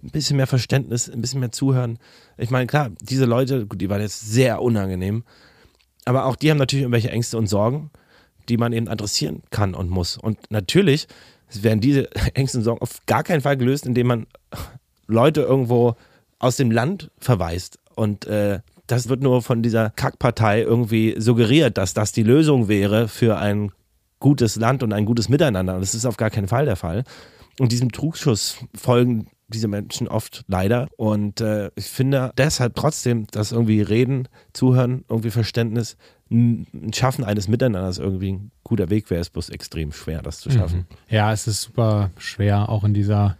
ein 0.00 0.10
bisschen 0.10 0.36
mehr 0.36 0.46
Verständnis, 0.46 1.10
ein 1.10 1.20
bisschen 1.20 1.40
mehr 1.40 1.50
Zuhören. 1.50 1.98
Ich 2.38 2.50
meine, 2.50 2.68
klar, 2.68 2.90
diese 3.00 3.24
Leute, 3.24 3.66
gut, 3.66 3.80
die 3.80 3.90
waren 3.90 4.00
jetzt 4.00 4.20
sehr 4.30 4.62
unangenehm, 4.62 5.24
aber 6.04 6.26
auch 6.26 6.36
die 6.36 6.52
haben 6.52 6.58
natürlich 6.58 6.84
irgendwelche 6.84 7.10
Ängste 7.10 7.36
und 7.36 7.48
Sorgen, 7.48 7.90
die 8.48 8.58
man 8.58 8.72
eben 8.72 8.86
adressieren 8.86 9.42
kann 9.50 9.74
und 9.74 9.90
muss. 9.90 10.16
Und 10.16 10.38
natürlich 10.52 11.08
werden 11.52 11.80
diese 11.80 12.14
Ängste 12.34 12.58
und 12.58 12.64
Sorgen 12.64 12.80
auf 12.80 13.00
gar 13.06 13.24
keinen 13.24 13.40
Fall 13.40 13.56
gelöst, 13.56 13.86
indem 13.86 14.06
man 14.06 14.26
Leute 15.08 15.40
irgendwo 15.40 15.96
aus 16.38 16.54
dem 16.54 16.70
Land 16.70 17.10
verweist. 17.18 17.80
Und 17.96 18.24
äh, 18.26 18.60
das 18.86 19.08
wird 19.08 19.20
nur 19.20 19.42
von 19.42 19.64
dieser 19.64 19.90
Kackpartei 19.90 20.62
irgendwie 20.62 21.16
suggeriert, 21.18 21.76
dass 21.76 21.92
das 21.92 22.12
die 22.12 22.22
Lösung 22.22 22.68
wäre 22.68 23.08
für 23.08 23.36
ein 23.36 23.72
gutes 24.20 24.54
Land 24.54 24.84
und 24.84 24.92
ein 24.92 25.06
gutes 25.06 25.28
Miteinander. 25.28 25.74
Und 25.74 25.80
das 25.80 25.96
ist 25.96 26.06
auf 26.06 26.16
gar 26.16 26.30
keinen 26.30 26.46
Fall 26.46 26.66
der 26.66 26.76
Fall. 26.76 27.02
Und 27.60 27.72
diesem 27.72 27.92
Trugschuss 27.92 28.56
folgen 28.74 29.26
diese 29.48 29.68
Menschen 29.68 30.08
oft 30.08 30.44
leider. 30.48 30.88
Und 30.96 31.42
äh, 31.42 31.70
ich 31.74 31.84
finde 31.84 32.32
deshalb 32.38 32.74
trotzdem, 32.74 33.26
dass 33.26 33.52
irgendwie 33.52 33.82
Reden, 33.82 34.28
Zuhören, 34.54 35.04
irgendwie 35.10 35.30
Verständnis, 35.30 35.98
ein 36.30 36.90
Schaffen 36.94 37.22
eines 37.22 37.48
Miteinanders 37.48 37.98
irgendwie 37.98 38.32
ein 38.32 38.50
guter 38.64 38.88
Weg 38.88 39.10
wäre, 39.10 39.20
ist 39.20 39.34
bloß 39.34 39.50
extrem 39.50 39.92
schwer, 39.92 40.22
das 40.22 40.40
zu 40.40 40.50
schaffen. 40.50 40.86
Mhm. 40.88 41.14
Ja, 41.14 41.34
es 41.34 41.46
ist 41.46 41.60
super 41.60 42.10
schwer, 42.16 42.70
auch 42.70 42.82
in 42.82 42.94
dieser 42.94 43.36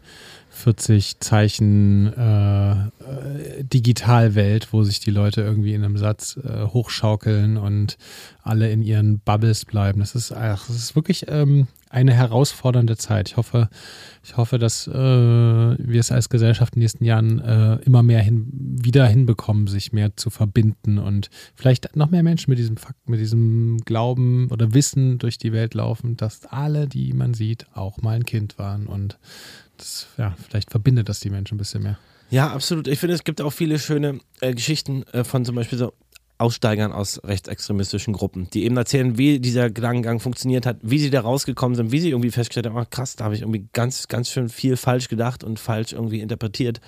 40 0.51 1.21
Zeichen 1.21 2.13
äh, 2.13 2.73
äh, 2.73 3.65
Digitalwelt, 3.65 4.75
wo 4.75 4.83
sich 4.83 5.01
die 5.01 5.13
Leute 5.13 5.41
irgendwie 5.41 5.73
in 5.73 5.83
einem 5.83 5.97
Satz 5.97 6.37
äh, 6.37 6.67
hochschaukeln 6.67 7.57
und 7.57 7.97
alle 8.43 8.71
in 8.71 8.83
ihren 8.83 9.21
Bubbles 9.21 9.65
bleiben. 9.65 10.01
Das 10.01 10.15
ist, 10.15 10.31
ach, 10.31 10.67
das 10.67 10.77
ist 10.77 10.95
wirklich 10.95 11.25
ähm, 11.29 11.69
eine 11.91 12.15
herausfordernde 12.15 12.97
Zeit. 12.97 13.29
Ich 13.29 13.37
hoffe, 13.37 13.69
ich 14.23 14.37
hoffe, 14.37 14.59
dass 14.59 14.87
äh, 14.87 14.93
wir 14.95 16.01
es 16.01 16.13
als 16.13 16.29
Gesellschaft 16.29 16.75
in 16.75 16.81
den 16.81 16.85
nächsten 16.85 17.05
Jahren 17.05 17.41
äh, 17.41 17.77
immer 17.85 18.03
mehr 18.03 18.21
hin, 18.21 18.49
wieder 18.53 19.07
hinbekommen, 19.07 19.67
sich 19.67 19.93
mehr 19.93 20.17
zu 20.17 20.31
verbinden 20.31 20.99
und 20.99 21.31
vielleicht 21.57 21.97
noch 21.97 22.11
mehr 22.11 22.23
Menschen 22.23 22.51
mit 22.51 22.59
diesem 22.59 22.77
Fakt, 22.77 23.09
mit 23.09 23.19
diesem 23.19 23.79
Glauben 23.85 24.49
oder 24.51 24.73
Wissen 24.73 25.19
durch 25.19 25.37
die 25.37 25.53
Welt 25.53 25.75
laufen, 25.75 26.17
dass 26.17 26.47
alle, 26.47 26.87
die 26.87 27.13
man 27.13 27.35
sieht, 27.35 27.67
auch 27.75 28.01
mal 28.01 28.17
ein 28.17 28.25
Kind 28.25 28.57
waren 28.59 28.87
und 28.87 29.19
das, 29.77 30.07
ja, 30.17 30.37
vielleicht 30.47 30.71
verbindet 30.71 31.09
das 31.09 31.21
die 31.21 31.31
Menschen 31.31 31.57
ein 31.57 31.59
bisschen 31.59 31.83
mehr. 31.83 31.99
Ja, 32.31 32.53
absolut. 32.53 32.87
Ich 32.87 33.01
finde, 33.01 33.15
es 33.17 33.25
gibt 33.25 33.41
auch 33.41 33.51
viele 33.51 33.81
schöne 33.81 34.21
äh, 34.41 34.55
Geschichten 34.55 35.03
äh, 35.13 35.25
von 35.25 35.45
zum 35.45 35.57
Beispiel 35.57 35.79
so 35.79 35.93
Aussteigern 36.41 36.93
aus 36.93 37.21
rechtsextremistischen 37.25 38.15
Gruppen, 38.15 38.49
die 38.51 38.65
eben 38.65 38.77
erzählen, 38.77 39.19
wie 39.19 39.39
dieser 39.41 39.71
Gedankengang 39.71 40.21
funktioniert 40.21 40.67
hat, 40.67 40.79
wie 40.83 40.99
sie 40.99 41.11
da 41.11 41.21
rausgekommen 41.21 41.77
sind, 41.77 41.93
wie 41.93 42.01
sie 42.01 42.11
irgendwie 42.11 42.31
festgestellt 42.31 42.67
haben, 42.67 42.77
oh, 42.77 42.87
krass, 42.89 43.17
da 43.17 43.25
habe 43.25 43.35
ich 43.35 43.43
irgendwie 43.43 43.67
ganz, 43.73 44.09
ganz 44.09 44.31
schön 44.31 44.49
viel 44.49 44.77
falsch 44.77 45.09
gedacht 45.09 45.45
und 45.45 45.59
falsch 45.59 45.93
irgendwie 45.93 46.21
interpretiert. 46.21 46.81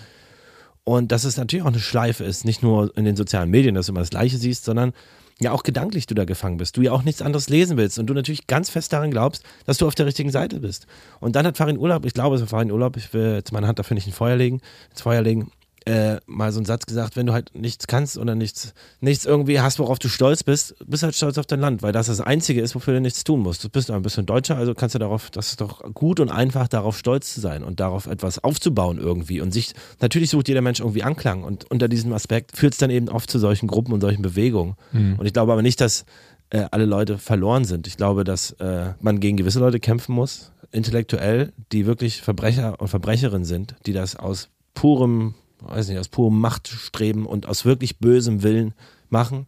Und 0.84 1.12
dass 1.12 1.24
es 1.24 1.36
natürlich 1.36 1.62
auch 1.62 1.68
eine 1.68 1.80
Schleife 1.80 2.24
ist, 2.24 2.44
nicht 2.44 2.62
nur 2.62 2.96
in 2.96 3.04
den 3.04 3.14
sozialen 3.14 3.50
Medien, 3.50 3.74
dass 3.74 3.86
du 3.86 3.92
immer 3.92 4.00
das 4.00 4.10
Gleiche 4.10 4.38
siehst, 4.38 4.64
sondern 4.64 4.92
ja 5.40 5.52
auch 5.52 5.62
gedanklich 5.62 6.06
du 6.06 6.14
da 6.14 6.24
gefangen 6.24 6.56
bist, 6.56 6.76
du 6.76 6.82
ja 6.82 6.92
auch 6.92 7.02
nichts 7.02 7.22
anderes 7.22 7.48
lesen 7.48 7.76
willst 7.76 7.98
und 7.98 8.06
du 8.06 8.14
natürlich 8.14 8.46
ganz 8.46 8.70
fest 8.70 8.92
daran 8.92 9.10
glaubst, 9.10 9.44
dass 9.66 9.78
du 9.78 9.86
auf 9.86 9.94
der 9.94 10.06
richtigen 10.06 10.30
Seite 10.30 10.60
bist. 10.60 10.86
Und 11.20 11.36
dann 11.36 11.46
hat 11.46 11.56
Farin 11.56 11.78
Urlaub, 11.78 12.04
ich 12.04 12.14
glaube, 12.14 12.36
es 12.36 12.42
war 12.42 12.48
Farin 12.48 12.70
Urlaub, 12.70 12.96
ich 12.96 13.12
will 13.12 13.34
jetzt 13.34 13.52
meine 13.52 13.66
Hand 13.66 13.78
dafür 13.78 13.94
nicht 13.94 14.06
ins 14.06 14.16
Feuer 14.16 14.36
legen, 14.36 14.60
ins 14.90 15.02
Feuer 15.02 15.22
legen, 15.22 15.50
äh, 15.86 16.18
mal 16.26 16.52
so 16.52 16.58
einen 16.58 16.66
Satz 16.66 16.86
gesagt, 16.86 17.16
wenn 17.16 17.26
du 17.26 17.32
halt 17.32 17.54
nichts 17.54 17.86
kannst 17.86 18.18
oder 18.18 18.34
nichts, 18.34 18.74
nichts 19.00 19.24
irgendwie 19.24 19.60
hast, 19.60 19.78
worauf 19.78 19.98
du 19.98 20.08
stolz 20.08 20.42
bist, 20.42 20.74
bist 20.86 21.02
halt 21.02 21.14
stolz 21.14 21.38
auf 21.38 21.46
dein 21.46 21.60
Land, 21.60 21.82
weil 21.82 21.92
das 21.92 22.06
das 22.06 22.20
Einzige 22.20 22.60
ist, 22.60 22.74
wofür 22.74 22.94
du 22.94 23.00
nichts 23.00 23.24
tun 23.24 23.40
musst. 23.40 23.64
Du 23.64 23.68
bist 23.68 23.90
ein 23.90 24.02
bisschen 24.02 24.26
Deutscher, 24.26 24.56
also 24.56 24.74
kannst 24.74 24.94
du 24.94 24.98
darauf, 24.98 25.30
das 25.30 25.48
ist 25.50 25.60
doch 25.60 25.82
gut 25.94 26.20
und 26.20 26.30
einfach, 26.30 26.68
darauf 26.68 26.98
stolz 26.98 27.34
zu 27.34 27.40
sein 27.40 27.64
und 27.64 27.80
darauf 27.80 28.06
etwas 28.06 28.42
aufzubauen 28.42 28.98
irgendwie 28.98 29.40
und 29.40 29.52
sich, 29.52 29.72
natürlich 30.00 30.30
sucht 30.30 30.48
jeder 30.48 30.62
Mensch 30.62 30.80
irgendwie 30.80 31.02
Anklang 31.02 31.44
und 31.44 31.70
unter 31.70 31.88
diesem 31.88 32.12
Aspekt 32.12 32.56
führt 32.56 32.74
es 32.74 32.78
dann 32.78 32.90
eben 32.90 33.08
oft 33.08 33.30
zu 33.30 33.38
solchen 33.38 33.66
Gruppen 33.66 33.92
und 33.92 34.00
solchen 34.00 34.22
Bewegungen. 34.22 34.76
Mhm. 34.92 35.16
Und 35.18 35.26
ich 35.26 35.32
glaube 35.32 35.52
aber 35.52 35.62
nicht, 35.62 35.80
dass 35.80 36.04
äh, 36.50 36.66
alle 36.70 36.84
Leute 36.84 37.18
verloren 37.18 37.64
sind. 37.64 37.86
Ich 37.86 37.96
glaube, 37.96 38.24
dass 38.24 38.52
äh, 38.52 38.92
man 39.00 39.20
gegen 39.20 39.36
gewisse 39.36 39.58
Leute 39.58 39.80
kämpfen 39.80 40.14
muss, 40.14 40.52
intellektuell, 40.70 41.52
die 41.72 41.86
wirklich 41.86 42.20
Verbrecher 42.20 42.80
und 42.80 42.88
Verbrecherinnen 42.88 43.44
sind, 43.44 43.74
die 43.86 43.92
das 43.92 44.16
aus 44.16 44.48
purem 44.74 45.34
weiß 45.64 45.88
nicht, 45.88 45.98
aus 45.98 46.09
purem 46.09 46.38
Machtstreben 46.40 47.27
und 47.27 47.46
aus 47.46 47.64
wirklich 47.64 47.98
bösem 47.98 48.42
Willen 48.42 48.75
machen. 49.11 49.44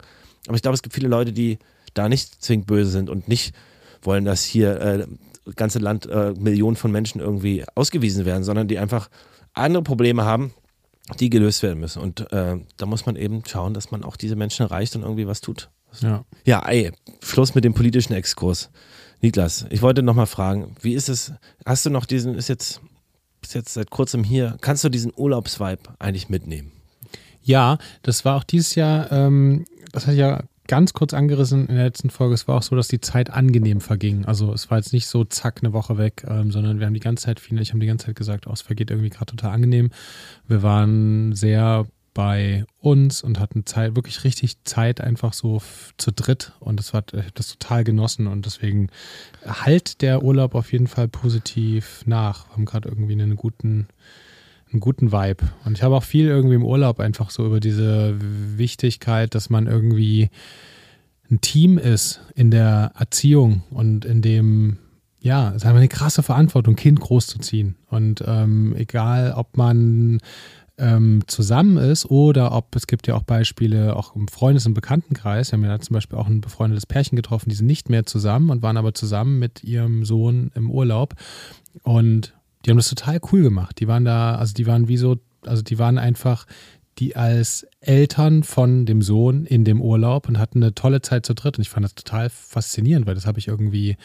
Aber 0.47 0.55
ich 0.55 0.61
glaube, 0.61 0.75
es 0.75 0.83
gibt 0.83 0.95
viele 0.95 1.07
Leute, 1.07 1.33
die 1.33 1.59
da 1.93 2.09
nicht 2.09 2.41
zwingend 2.43 2.67
böse 2.67 2.91
sind 2.91 3.09
und 3.09 3.27
nicht 3.27 3.53
wollen, 4.01 4.25
dass 4.25 4.43
hier 4.43 4.79
äh, 4.81 5.07
ganze 5.55 5.79
Land 5.79 6.05
äh, 6.07 6.33
Millionen 6.37 6.75
von 6.75 6.91
Menschen 6.91 7.21
irgendwie 7.21 7.63
ausgewiesen 7.75 8.25
werden, 8.25 8.43
sondern 8.43 8.67
die 8.67 8.79
einfach 8.79 9.09
andere 9.53 9.83
Probleme 9.83 10.25
haben, 10.25 10.53
die 11.19 11.29
gelöst 11.29 11.63
werden 11.63 11.79
müssen. 11.79 12.01
Und 12.01 12.31
äh, 12.31 12.57
da 12.77 12.85
muss 12.85 13.05
man 13.05 13.15
eben 13.15 13.43
schauen, 13.45 13.73
dass 13.73 13.91
man 13.91 14.03
auch 14.03 14.17
diese 14.17 14.35
Menschen 14.35 14.63
erreicht 14.63 14.95
und 14.95 15.03
irgendwie 15.03 15.27
was 15.27 15.41
tut. 15.41 15.69
Ja, 16.01 16.25
ja 16.45 16.67
ey, 16.67 16.91
Schluss 17.21 17.55
mit 17.55 17.63
dem 17.63 17.73
politischen 17.73 18.13
Exkurs. 18.13 18.69
Niklas, 19.21 19.65
ich 19.69 19.81
wollte 19.81 20.03
nochmal 20.03 20.27
fragen, 20.27 20.75
wie 20.81 20.93
ist 20.93 21.09
es, 21.09 21.31
hast 21.65 21.85
du 21.85 21.89
noch 21.89 22.05
diesen, 22.05 22.35
ist 22.35 22.49
jetzt 22.49 22.81
bist 23.45 23.53
jetzt 23.53 23.75
seit 23.75 23.91
kurzem 23.91 24.23
hier. 24.23 24.57
Kannst 24.61 24.83
du 24.83 24.89
diesen 24.89 25.13
Urlaubsvibe 25.15 25.81
eigentlich 25.99 26.29
mitnehmen? 26.29 26.71
Ja, 27.43 27.77
das 28.01 28.25
war 28.25 28.37
auch 28.37 28.43
dieses 28.43 28.73
Jahr, 28.73 29.11
ähm, 29.11 29.65
das 29.91 30.07
ich 30.07 30.17
ja 30.17 30.41
ganz 30.67 30.93
kurz 30.93 31.13
angerissen 31.13 31.67
in 31.67 31.75
der 31.75 31.85
letzten 31.85 32.09
Folge. 32.09 32.33
Es 32.33 32.47
war 32.47 32.55
auch 32.57 32.63
so, 32.63 32.75
dass 32.75 32.87
die 32.87 33.01
Zeit 33.01 33.29
angenehm 33.29 33.81
verging. 33.81 34.25
Also 34.25 34.51
es 34.51 34.71
war 34.71 34.79
jetzt 34.79 34.93
nicht 34.93 35.05
so 35.05 35.25
zack 35.25 35.59
eine 35.61 35.73
Woche 35.73 35.99
weg, 35.99 36.25
ähm, 36.27 36.51
sondern 36.51 36.79
wir 36.79 36.87
haben 36.87 36.95
die 36.95 36.99
ganze 36.99 37.25
Zeit, 37.25 37.39
viele, 37.39 37.61
ich 37.61 37.69
habe 37.69 37.79
die 37.81 37.85
ganze 37.85 38.07
Zeit 38.07 38.15
gesagt, 38.15 38.47
oh, 38.47 38.51
es 38.51 38.63
vergeht 38.63 38.89
irgendwie 38.89 39.11
gerade 39.11 39.27
total 39.27 39.51
angenehm. 39.51 39.91
Wir 40.47 40.63
waren 40.63 41.33
sehr 41.35 41.85
bei 42.15 42.65
uns 42.79 43.21
und 43.21 43.39
hatten 43.39 43.65
Zeit, 43.65 43.95
wirklich 43.95 44.23
richtig 44.23 44.63
Zeit 44.63 45.01
einfach 45.01 45.33
so 45.33 45.61
zu 45.97 46.11
dritt 46.11 46.53
und 46.61 46.79
das 46.79 46.93
war 46.93 47.03
das 47.03 47.49
total 47.49 47.83
genossen 47.83 48.25
und 48.25 48.45
deswegen 48.45 48.87
halt 49.45 50.01
der 50.01 50.23
Urlaub 50.23 50.55
auf 50.55 50.71
jeden 50.71 50.87
Fall 50.87 51.09
positiv 51.09 52.03
nach. 52.05 52.47
Wir 52.47 52.53
haben 52.53 52.65
gerade 52.65 52.87
irgendwie 52.89 53.13
einen 53.13 53.35
guten, 53.35 53.87
einen 54.71 54.79
guten 54.79 55.11
Vibe. 55.11 55.43
Und 55.65 55.77
ich 55.77 55.83
habe 55.83 55.95
auch 55.95 56.03
viel 56.03 56.27
irgendwie 56.27 56.55
im 56.55 56.63
Urlaub 56.63 57.01
einfach 57.01 57.29
so 57.29 57.45
über 57.45 57.59
diese 57.59 58.15
Wichtigkeit, 58.17 59.35
dass 59.35 59.49
man 59.49 59.67
irgendwie 59.67 60.29
ein 61.29 61.41
Team 61.41 61.77
ist 61.77 62.21
in 62.33 62.49
der 62.49 62.93
Erziehung 62.97 63.63
und 63.71 64.05
in 64.05 64.21
dem, 64.21 64.77
ja, 65.19 65.49
es 65.49 65.57
ist 65.57 65.65
einfach 65.65 65.79
eine 65.79 65.89
krasse 65.89 66.23
Verantwortung, 66.23 66.77
Kind 66.77 67.01
großzuziehen. 67.01 67.75
Und 67.89 68.23
ähm, 68.25 68.73
egal, 68.77 69.33
ob 69.35 69.57
man 69.57 70.21
ähm, 70.77 71.23
zusammen 71.27 71.77
ist 71.77 72.05
oder 72.05 72.51
ob 72.51 72.75
es 72.75 72.87
gibt 72.87 73.07
ja 73.07 73.15
auch 73.15 73.23
Beispiele 73.23 73.95
auch 73.95 74.15
im 74.15 74.27
Freundes- 74.27 74.65
und 74.65 74.73
Bekanntenkreis. 74.73 75.51
Wir 75.51 75.57
haben 75.57 75.63
ja 75.63 75.79
zum 75.79 75.93
Beispiel 75.93 76.17
auch 76.17 76.27
ein 76.27 76.41
befreundetes 76.41 76.85
Pärchen 76.85 77.15
getroffen, 77.15 77.49
die 77.49 77.55
sind 77.55 77.67
nicht 77.67 77.89
mehr 77.89 78.05
zusammen 78.05 78.49
und 78.49 78.61
waren 78.61 78.77
aber 78.77 78.93
zusammen 78.93 79.39
mit 79.39 79.63
ihrem 79.63 80.05
Sohn 80.05 80.51
im 80.55 80.69
Urlaub. 80.69 81.15
Und 81.83 82.33
die 82.65 82.71
haben 82.71 82.77
das 82.77 82.89
total 82.89 83.19
cool 83.31 83.43
gemacht. 83.43 83.79
Die 83.79 83.87
waren 83.87 84.05
da, 84.05 84.35
also 84.35 84.53
die 84.53 84.67
waren 84.67 84.87
wie 84.87 84.97
so, 84.97 85.17
also 85.45 85.61
die 85.61 85.79
waren 85.79 85.97
einfach 85.97 86.45
die 86.97 87.15
als 87.15 87.67
Eltern 87.81 88.43
von 88.43 88.85
dem 88.85 89.01
Sohn 89.01 89.45
in 89.45 89.65
dem 89.65 89.81
Urlaub 89.81 90.29
und 90.29 90.39
hatten 90.39 90.63
eine 90.63 90.73
tolle 90.73 91.01
Zeit 91.01 91.25
zu 91.25 91.35
dritt. 91.35 91.57
Und 91.57 91.61
ich 91.61 91.69
fand 91.69 91.83
das 91.83 91.95
total 91.95 92.29
faszinierend, 92.29 93.05
weil 93.05 93.15
das 93.15 93.25
habe 93.25 93.39
ich 93.39 93.47
irgendwie 93.47 93.97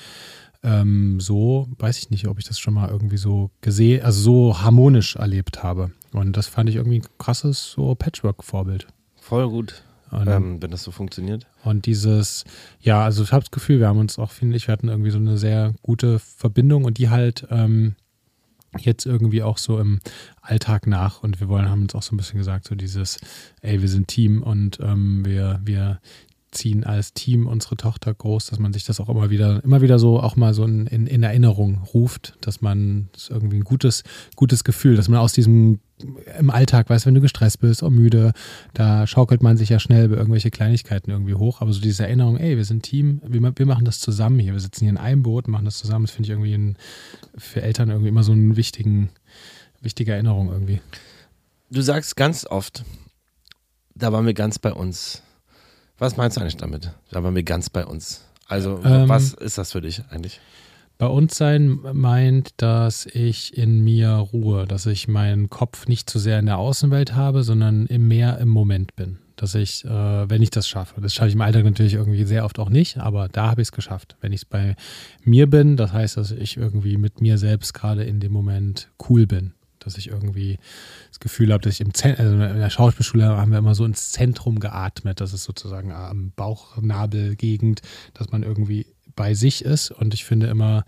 ähm, 0.62 1.20
so, 1.20 1.68
weiß 1.78 1.98
ich 1.98 2.10
nicht, 2.10 2.26
ob 2.28 2.38
ich 2.38 2.44
das 2.44 2.58
schon 2.58 2.74
mal 2.74 2.88
irgendwie 2.90 3.16
so 3.16 3.50
gesehen, 3.60 4.02
also 4.04 4.20
so 4.20 4.60
harmonisch 4.62 5.16
erlebt 5.16 5.62
habe. 5.62 5.90
Und 6.12 6.36
das 6.36 6.46
fand 6.48 6.68
ich 6.68 6.76
irgendwie 6.76 7.00
ein 7.00 7.06
krasses 7.18 7.72
so 7.72 7.94
Patchwork-Vorbild. 7.94 8.86
Voll 9.20 9.48
gut, 9.48 9.82
Und, 10.10 10.26
ähm, 10.28 10.60
wenn 10.60 10.70
das 10.70 10.82
so 10.82 10.90
funktioniert. 10.90 11.46
und 11.64 11.86
dieses, 11.86 12.44
ja, 12.80 13.04
also 13.04 13.22
ich 13.22 13.32
habe 13.32 13.44
das 13.44 13.50
Gefühl, 13.50 13.78
wir 13.80 13.88
haben 13.88 13.98
uns 14.00 14.18
auch, 14.18 14.30
finde 14.32 14.56
ich, 14.56 14.66
wir 14.66 14.72
hatten 14.72 14.88
irgendwie 14.88 15.10
so 15.10 15.18
eine 15.18 15.38
sehr 15.38 15.74
gute 15.82 16.18
Verbindung 16.18 16.84
und 16.84 16.98
die 16.98 17.10
halt 17.10 17.46
ähm, 17.50 17.94
jetzt 18.78 19.06
irgendwie 19.06 19.42
auch 19.42 19.58
so 19.58 19.78
im 19.78 20.00
Alltag 20.42 20.86
nach 20.86 21.22
und 21.22 21.40
wir 21.40 21.48
wollen, 21.48 21.68
haben 21.68 21.82
uns 21.82 21.94
auch 21.94 22.02
so 22.02 22.14
ein 22.14 22.16
bisschen 22.18 22.38
gesagt, 22.38 22.66
so 22.68 22.74
dieses, 22.74 23.18
ey, 23.62 23.80
wir 23.80 23.88
sind 23.88 24.08
Team 24.08 24.42
und 24.42 24.78
ähm, 24.80 25.24
wir, 25.24 25.60
wir 25.64 26.00
ziehen 26.50 26.84
als 26.84 27.12
Team 27.12 27.46
unsere 27.46 27.76
Tochter 27.76 28.12
groß, 28.12 28.46
dass 28.46 28.58
man 28.58 28.72
sich 28.72 28.84
das 28.84 29.00
auch 29.00 29.08
immer 29.08 29.30
wieder, 29.30 29.62
immer 29.64 29.82
wieder 29.82 29.98
so 29.98 30.20
auch 30.20 30.36
mal 30.36 30.54
so 30.54 30.64
in, 30.64 30.86
in, 30.86 31.06
in 31.06 31.22
Erinnerung 31.22 31.82
ruft, 31.94 32.34
dass 32.40 32.60
man 32.60 33.08
das 33.12 33.28
irgendwie 33.28 33.58
ein 33.58 33.64
gutes, 33.64 34.02
gutes 34.36 34.64
Gefühl, 34.64 34.96
dass 34.96 35.08
man 35.08 35.20
aus 35.20 35.32
diesem 35.32 35.80
im 36.38 36.50
Alltag, 36.50 36.88
weißt 36.88 37.06
wenn 37.06 37.14
du 37.14 37.20
gestresst 37.20 37.60
bist 37.60 37.82
oder 37.82 37.90
müde, 37.90 38.32
da 38.74 39.06
schaukelt 39.06 39.42
man 39.42 39.56
sich 39.56 39.68
ja 39.68 39.78
schnell 39.78 40.06
über 40.06 40.16
irgendwelche 40.16 40.50
Kleinigkeiten 40.50 41.10
irgendwie 41.10 41.34
hoch. 41.34 41.60
Aber 41.60 41.72
so 41.72 41.80
diese 41.80 42.04
Erinnerung, 42.04 42.38
ey, 42.38 42.56
wir 42.56 42.64
sind 42.64 42.82
Team, 42.82 43.20
wir, 43.26 43.52
wir 43.54 43.66
machen 43.66 43.84
das 43.84 44.00
zusammen 44.00 44.38
hier, 44.38 44.52
wir 44.52 44.60
sitzen 44.60 44.80
hier 44.80 44.90
in 44.90 44.96
einem 44.96 45.22
Boot, 45.22 45.48
machen 45.48 45.64
das 45.64 45.78
zusammen, 45.78 46.06
das 46.06 46.14
finde 46.14 46.26
ich 46.26 46.30
irgendwie 46.30 46.54
ein, 46.54 46.76
für 47.36 47.62
Eltern 47.62 47.90
irgendwie 47.90 48.08
immer 48.08 48.22
so 48.22 48.32
eine 48.32 48.56
wichtigen, 48.56 49.10
wichtige 49.80 50.12
Erinnerung 50.12 50.50
irgendwie. 50.50 50.80
Du 51.70 51.82
sagst 51.82 52.16
ganz 52.16 52.46
oft, 52.46 52.84
da 53.94 54.12
waren 54.12 54.26
wir 54.26 54.34
ganz 54.34 54.58
bei 54.58 54.72
uns. 54.72 55.22
Was 56.00 56.16
meinst 56.16 56.36
du 56.36 56.40
eigentlich 56.40 56.56
damit? 56.56 56.92
Da 57.10 57.22
waren 57.22 57.34
wir 57.34 57.42
ganz 57.42 57.70
bei 57.70 57.86
uns. 57.86 58.24
Also, 58.48 58.80
Ähm, 58.84 59.08
was 59.08 59.34
ist 59.34 59.58
das 59.58 59.72
für 59.72 59.80
dich 59.80 60.02
eigentlich? 60.10 60.40
Bei 60.98 61.06
uns 61.06 61.36
sein 61.36 61.78
meint, 61.92 62.50
dass 62.56 63.06
ich 63.06 63.56
in 63.56 63.84
mir 63.84 64.08
ruhe, 64.10 64.66
dass 64.66 64.86
ich 64.86 65.08
meinen 65.08 65.48
Kopf 65.48 65.86
nicht 65.86 66.10
zu 66.10 66.18
sehr 66.18 66.38
in 66.38 66.46
der 66.46 66.58
Außenwelt 66.58 67.14
habe, 67.14 67.42
sondern 67.42 67.86
im 67.86 68.08
mehr 68.08 68.38
im 68.38 68.48
Moment 68.48 68.96
bin. 68.96 69.18
Dass 69.36 69.54
ich, 69.54 69.84
äh, 69.84 69.88
wenn 69.88 70.42
ich 70.42 70.50
das 70.50 70.68
schaffe, 70.68 71.00
das 71.00 71.14
schaffe 71.14 71.28
ich 71.28 71.34
im 71.34 71.40
Alltag 71.40 71.64
natürlich 71.64 71.94
irgendwie 71.94 72.24
sehr 72.24 72.44
oft 72.44 72.58
auch 72.58 72.68
nicht, 72.68 72.98
aber 72.98 73.28
da 73.28 73.50
habe 73.50 73.62
ich 73.62 73.68
es 73.68 73.72
geschafft. 73.72 74.16
Wenn 74.20 74.32
ich 74.32 74.42
es 74.42 74.44
bei 74.44 74.76
mir 75.24 75.48
bin, 75.48 75.76
das 75.76 75.92
heißt, 75.92 76.16
dass 76.16 76.30
ich 76.30 76.56
irgendwie 76.56 76.96
mit 76.98 77.20
mir 77.22 77.38
selbst 77.38 77.72
gerade 77.72 78.04
in 78.04 78.20
dem 78.20 78.32
Moment 78.32 78.88
cool 79.08 79.26
bin. 79.26 79.52
Dass 79.80 79.98
ich 79.98 80.08
irgendwie 80.08 80.58
das 81.08 81.20
Gefühl 81.20 81.52
habe, 81.52 81.62
dass 81.62 81.74
ich 81.74 81.80
im 81.80 81.94
Zentrum, 81.94 82.24
also 82.24 82.44
in 82.44 82.60
der 82.60 82.70
Schauspielschule 82.70 83.26
haben 83.26 83.50
wir 83.50 83.58
immer 83.58 83.74
so 83.74 83.84
ins 83.84 84.12
Zentrum 84.12 84.60
geatmet. 84.60 85.20
Das 85.20 85.32
ist 85.32 85.44
sozusagen 85.44 85.92
am 85.92 86.32
Bauchnabelgegend, 86.36 87.82
dass 88.14 88.30
man 88.30 88.42
irgendwie 88.42 88.86
bei 89.16 89.34
sich 89.34 89.64
ist. 89.64 89.90
Und 89.90 90.14
ich 90.14 90.24
finde 90.24 90.46
immer, 90.46 90.84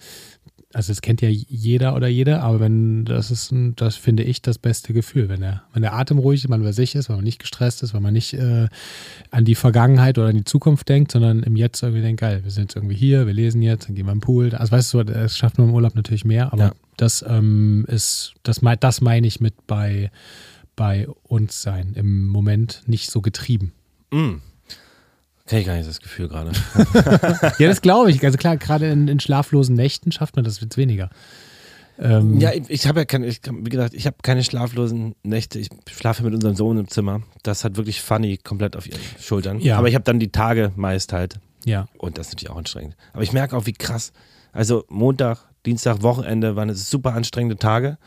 also 0.74 0.90
das 0.92 1.02
kennt 1.02 1.20
ja 1.20 1.28
jeder 1.28 1.94
oder 1.94 2.08
jede, 2.08 2.40
aber 2.40 2.60
wenn 2.60 3.04
das 3.04 3.30
ist, 3.30 3.52
das 3.76 3.96
finde 3.96 4.22
ich 4.22 4.40
das 4.42 4.58
beste 4.58 4.92
Gefühl, 4.92 5.28
wenn 5.28 5.40
der, 5.40 5.62
wenn 5.72 5.82
der 5.82 5.94
Atem 5.94 6.18
ruhig 6.18 6.42
ist, 6.42 6.48
man 6.48 6.62
bei 6.62 6.72
sich 6.72 6.94
ist, 6.94 7.08
wenn 7.08 7.16
man 7.16 7.24
nicht 7.24 7.40
gestresst 7.40 7.82
ist, 7.82 7.92
wenn 7.94 8.02
man 8.02 8.14
nicht 8.14 8.34
äh, 8.34 8.68
an 9.30 9.44
die 9.44 9.54
Vergangenheit 9.54 10.18
oder 10.18 10.28
an 10.28 10.36
die 10.36 10.44
Zukunft 10.44 10.88
denkt, 10.88 11.12
sondern 11.12 11.42
im 11.42 11.56
Jetzt 11.56 11.82
irgendwie 11.82 12.02
denkt, 12.02 12.20
geil, 12.20 12.40
wir 12.42 12.50
sind 12.50 12.64
jetzt 12.64 12.76
irgendwie 12.76 12.96
hier, 12.96 13.26
wir 13.26 13.34
lesen 13.34 13.60
jetzt, 13.62 13.88
dann 13.88 13.94
gehen 13.94 14.06
wir 14.06 14.12
im 14.12 14.20
Pool. 14.20 14.54
Also 14.54 14.72
weißt 14.72 14.94
du, 14.94 15.02
das 15.02 15.36
schafft 15.36 15.58
man 15.58 15.68
im 15.68 15.74
Urlaub 15.74 15.94
natürlich 15.94 16.24
mehr, 16.24 16.52
aber 16.52 16.64
Ja. 16.64 16.72
Das 16.96 17.24
ähm, 17.26 17.84
ist, 17.88 18.34
das, 18.42 18.60
das 18.80 19.00
meine 19.00 19.26
ich 19.26 19.40
mit 19.40 19.66
bei, 19.66 20.10
bei 20.76 21.06
uns 21.22 21.62
sein, 21.62 21.92
im 21.94 22.26
Moment 22.28 22.82
nicht 22.86 23.10
so 23.10 23.20
getrieben. 23.20 23.72
Mm. 24.10 24.34
Kenn 25.46 25.58
ich 25.58 25.66
gar 25.66 25.76
nicht 25.76 25.88
das 25.88 26.00
Gefühl 26.00 26.28
gerade. 26.28 26.52
Ja, 27.58 27.68
das 27.68 27.82
glaube 27.82 28.10
ich. 28.10 28.24
Also 28.24 28.38
klar, 28.38 28.56
gerade 28.56 28.88
in, 28.90 29.08
in 29.08 29.20
schlaflosen 29.20 29.74
Nächten 29.74 30.12
schafft 30.12 30.36
man 30.36 30.44
das 30.44 30.60
jetzt 30.60 30.76
weniger. 30.76 31.10
Ähm, 31.98 32.38
Ja, 32.38 32.52
ich, 32.52 32.70
ich 32.70 32.86
habe 32.86 33.00
ja 33.00 33.04
keine, 33.04 33.26
ich, 33.26 33.40
wie 33.50 33.68
gesagt, 33.68 33.92
ich 33.94 34.06
habe 34.06 34.16
keine 34.22 34.44
schlaflosen 34.44 35.14
Nächte. 35.22 35.58
Ich 35.58 35.68
schlafe 35.90 36.22
mit 36.22 36.32
unserem 36.32 36.54
Sohn 36.54 36.78
im 36.78 36.88
Zimmer. 36.88 37.22
Das 37.42 37.64
hat 37.64 37.76
wirklich 37.76 38.00
funny 38.00 38.38
komplett 38.38 38.76
auf 38.76 38.86
ihren 38.86 39.00
Schultern. 39.20 39.58
Ja. 39.60 39.78
Aber 39.78 39.88
ich 39.88 39.94
habe 39.94 40.04
dann 40.04 40.20
die 40.20 40.30
Tage 40.30 40.72
meist 40.76 41.12
halt. 41.12 41.38
ja. 41.64 41.86
Und 41.98 42.18
das 42.18 42.28
ist 42.28 42.34
natürlich 42.34 42.50
auch 42.50 42.58
anstrengend. 42.58 42.96
Aber 43.12 43.22
ich 43.22 43.32
merke 43.32 43.56
auch, 43.56 43.66
wie 43.66 43.72
krass. 43.72 44.12
Also 44.52 44.84
Montag, 44.88 45.38
Dienstag, 45.66 46.02
Wochenende 46.02 46.56
waren 46.56 46.68
es 46.68 46.90
super 46.90 47.14
anstrengende 47.14 47.56
Tage. 47.56 47.98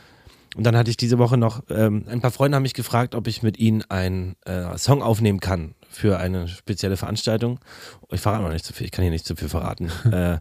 Und 0.56 0.64
dann 0.64 0.78
hatte 0.78 0.90
ich 0.90 0.96
diese 0.96 1.18
Woche 1.18 1.38
noch, 1.38 1.64
ähm, 1.70 2.06
ein 2.08 2.22
paar 2.22 2.32
Freunde 2.32 2.56
haben 2.56 2.64
mich 2.64 2.74
gefragt, 2.74 3.14
ob 3.14 3.28
ich 3.28 3.44
mit 3.44 3.60
ihnen 3.60 3.84
einen 3.90 4.38
äh, 4.46 4.78
Song 4.78 5.02
aufnehmen 5.02 5.42
kann 5.42 5.76
für 5.90 6.18
eine 6.18 6.48
spezielle 6.48 6.96
Veranstaltung. 6.96 7.60
Ich 8.10 8.22
verrate 8.22 8.44
noch 8.44 8.52
nicht 8.52 8.64
zu 8.64 8.72
viel, 8.72 8.86
ich 8.86 8.92
kann 8.92 9.04
hier 9.04 9.12
nicht 9.12 9.26
zu 9.26 9.36
viel 9.36 9.50
verraten. 9.50 9.92
äh, 10.12 10.38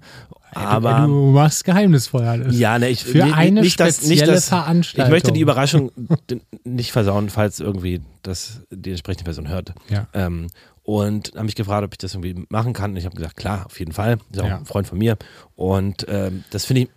aber 0.52 1.00
du, 1.00 1.06
du 1.06 1.30
machst 1.32 1.64
geheimnisvoll 1.64 2.22
alles. 2.22 2.56
ja, 2.56 2.78
ne, 2.78 2.90
ich 2.90 3.02
Für 3.02 3.24
nee, 3.24 3.32
eine 3.32 3.60
nicht, 3.60 3.80
dass, 3.80 4.02
nicht, 4.02 4.18
spezielle 4.18 4.34
dass, 4.34 4.48
Veranstaltung. 4.48 5.06
Ich 5.06 5.10
möchte 5.10 5.32
die 5.32 5.40
Überraschung 5.40 5.90
nicht 6.64 6.92
versauen, 6.92 7.28
falls 7.28 7.58
irgendwie 7.58 8.00
das 8.22 8.60
die 8.70 8.90
entsprechende 8.90 9.24
Person 9.24 9.48
hört. 9.48 9.74
Ja. 9.88 10.06
Ähm, 10.14 10.46
und 10.84 11.32
haben 11.34 11.46
mich 11.46 11.54
gefragt, 11.56 11.84
ob 11.84 11.92
ich 11.94 11.98
das 11.98 12.14
irgendwie 12.14 12.46
machen 12.50 12.72
kann. 12.74 12.92
Und 12.92 12.98
ich 12.98 13.06
habe 13.06 13.16
gesagt, 13.16 13.36
klar, 13.36 13.66
auf 13.66 13.78
jeden 13.80 13.92
Fall. 13.92 14.18
Ist 14.30 14.40
auch 14.40 14.46
Ja. 14.46 14.58
ein 14.58 14.66
Freund 14.66 14.86
von 14.86 14.98
mir. 14.98 15.16
Und 15.56 16.06
ähm, 16.08 16.44
das 16.50 16.64
finde 16.66 16.82
ich, 16.82 16.88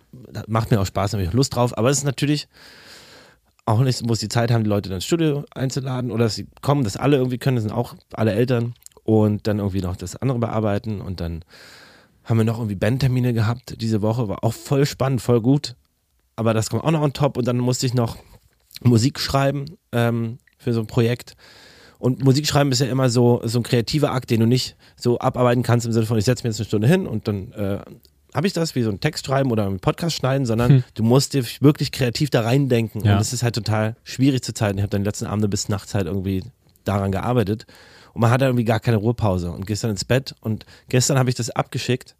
macht 0.46 0.70
mir 0.70 0.80
auch 0.80 0.86
Spaß, 0.86 1.10
da 1.10 1.16
habe 1.16 1.22
ich 1.24 1.30
auch 1.30 1.34
Lust 1.34 1.56
drauf. 1.56 1.76
Aber 1.76 1.88
es 1.90 1.98
ist 1.98 2.04
natürlich 2.04 2.48
auch 3.64 3.80
nicht, 3.80 4.04
muss 4.06 4.20
die 4.20 4.28
Zeit 4.28 4.50
haben, 4.50 4.62
die 4.64 4.70
Leute 4.70 4.88
dann 4.88 4.96
ins 4.96 5.04
Studio 5.04 5.44
einzuladen 5.54 6.10
oder 6.10 6.24
dass 6.24 6.34
sie 6.36 6.46
kommen, 6.62 6.84
dass 6.84 6.96
alle 6.96 7.16
irgendwie 7.16 7.38
können, 7.38 7.56
das 7.56 7.64
sind 7.64 7.72
auch 7.72 7.94
alle 8.14 8.32
Eltern 8.32 8.74
und 9.04 9.46
dann 9.46 9.58
irgendwie 9.58 9.80
noch 9.82 9.96
das 9.96 10.16
andere 10.16 10.38
bearbeiten 10.38 11.00
und 11.02 11.20
dann 11.20 11.44
haben 12.24 12.38
wir 12.38 12.44
noch 12.44 12.56
irgendwie 12.58 12.76
Bandtermine 12.76 13.32
gehabt 13.34 13.80
diese 13.80 14.00
Woche, 14.00 14.26
war 14.28 14.42
auch 14.42 14.54
voll 14.54 14.86
spannend, 14.86 15.20
voll 15.20 15.42
gut, 15.42 15.76
aber 16.36 16.54
das 16.54 16.70
kommt 16.70 16.82
auch 16.84 16.90
noch 16.90 17.02
on 17.02 17.12
top 17.12 17.36
und 17.36 17.46
dann 17.46 17.58
musste 17.58 17.84
ich 17.84 17.92
noch 17.92 18.16
Musik 18.82 19.18
schreiben 19.20 19.66
ähm, 19.92 20.38
für 20.56 20.72
so 20.72 20.80
ein 20.80 20.86
Projekt 20.86 21.36
und 21.98 22.24
Musik 22.24 22.46
schreiben 22.46 22.70
ist 22.72 22.80
ja 22.80 22.86
immer 22.86 23.10
so, 23.10 23.40
so 23.44 23.58
ein 23.58 23.62
kreativer 23.62 24.12
Akt, 24.12 24.30
den 24.30 24.40
du 24.40 24.46
nicht 24.46 24.76
so 24.96 25.18
abarbeiten 25.18 25.62
kannst 25.62 25.86
im 25.86 25.92
Sinne 25.92 26.06
von, 26.06 26.18
ich 26.18 26.24
setze 26.24 26.44
mir 26.44 26.50
jetzt 26.50 26.60
eine 26.60 26.66
Stunde 26.66 26.86
hin 26.88 27.06
und 27.06 27.26
dann 27.28 27.52
äh, 27.52 27.78
habe 28.34 28.46
ich 28.46 28.52
das 28.52 28.74
wie 28.74 28.82
so 28.82 28.90
ein 28.90 29.00
Text 29.00 29.26
schreiben 29.26 29.50
oder 29.50 29.66
einen 29.66 29.80
Podcast 29.80 30.16
schneiden, 30.16 30.46
sondern 30.46 30.70
Hm. 30.70 30.84
du 30.94 31.02
musst 31.02 31.34
dir 31.34 31.44
wirklich 31.60 31.92
kreativ 31.92 32.30
da 32.30 32.42
reindenken. 32.42 33.02
Ja. 33.04 33.12
Und 33.12 33.18
das 33.18 33.32
ist 33.32 33.42
halt 33.42 33.54
total 33.54 33.96
schwierig 34.04 34.42
zur 34.42 34.54
Zeit. 34.54 34.76
Ich 34.76 34.82
habe 34.82 34.90
dann 34.90 35.02
letzten 35.04 35.26
Abende 35.26 35.48
bis 35.48 35.68
nachts 35.68 35.94
halt 35.94 36.06
irgendwie 36.06 36.44
daran 36.84 37.10
gearbeitet. 37.10 37.66
Und 38.12 38.20
man 38.20 38.30
hat 38.30 38.42
halt 38.42 38.50
irgendwie 38.50 38.64
gar 38.64 38.80
keine 38.80 38.98
Ruhepause 38.98 39.50
und 39.50 39.66
gehst 39.66 39.82
dann 39.82 39.90
ins 39.90 40.04
Bett. 40.04 40.34
Und 40.40 40.66
gestern 40.88 41.18
habe 41.18 41.30
ich 41.30 41.36
das 41.36 41.50
abgeschickt. 41.50 42.16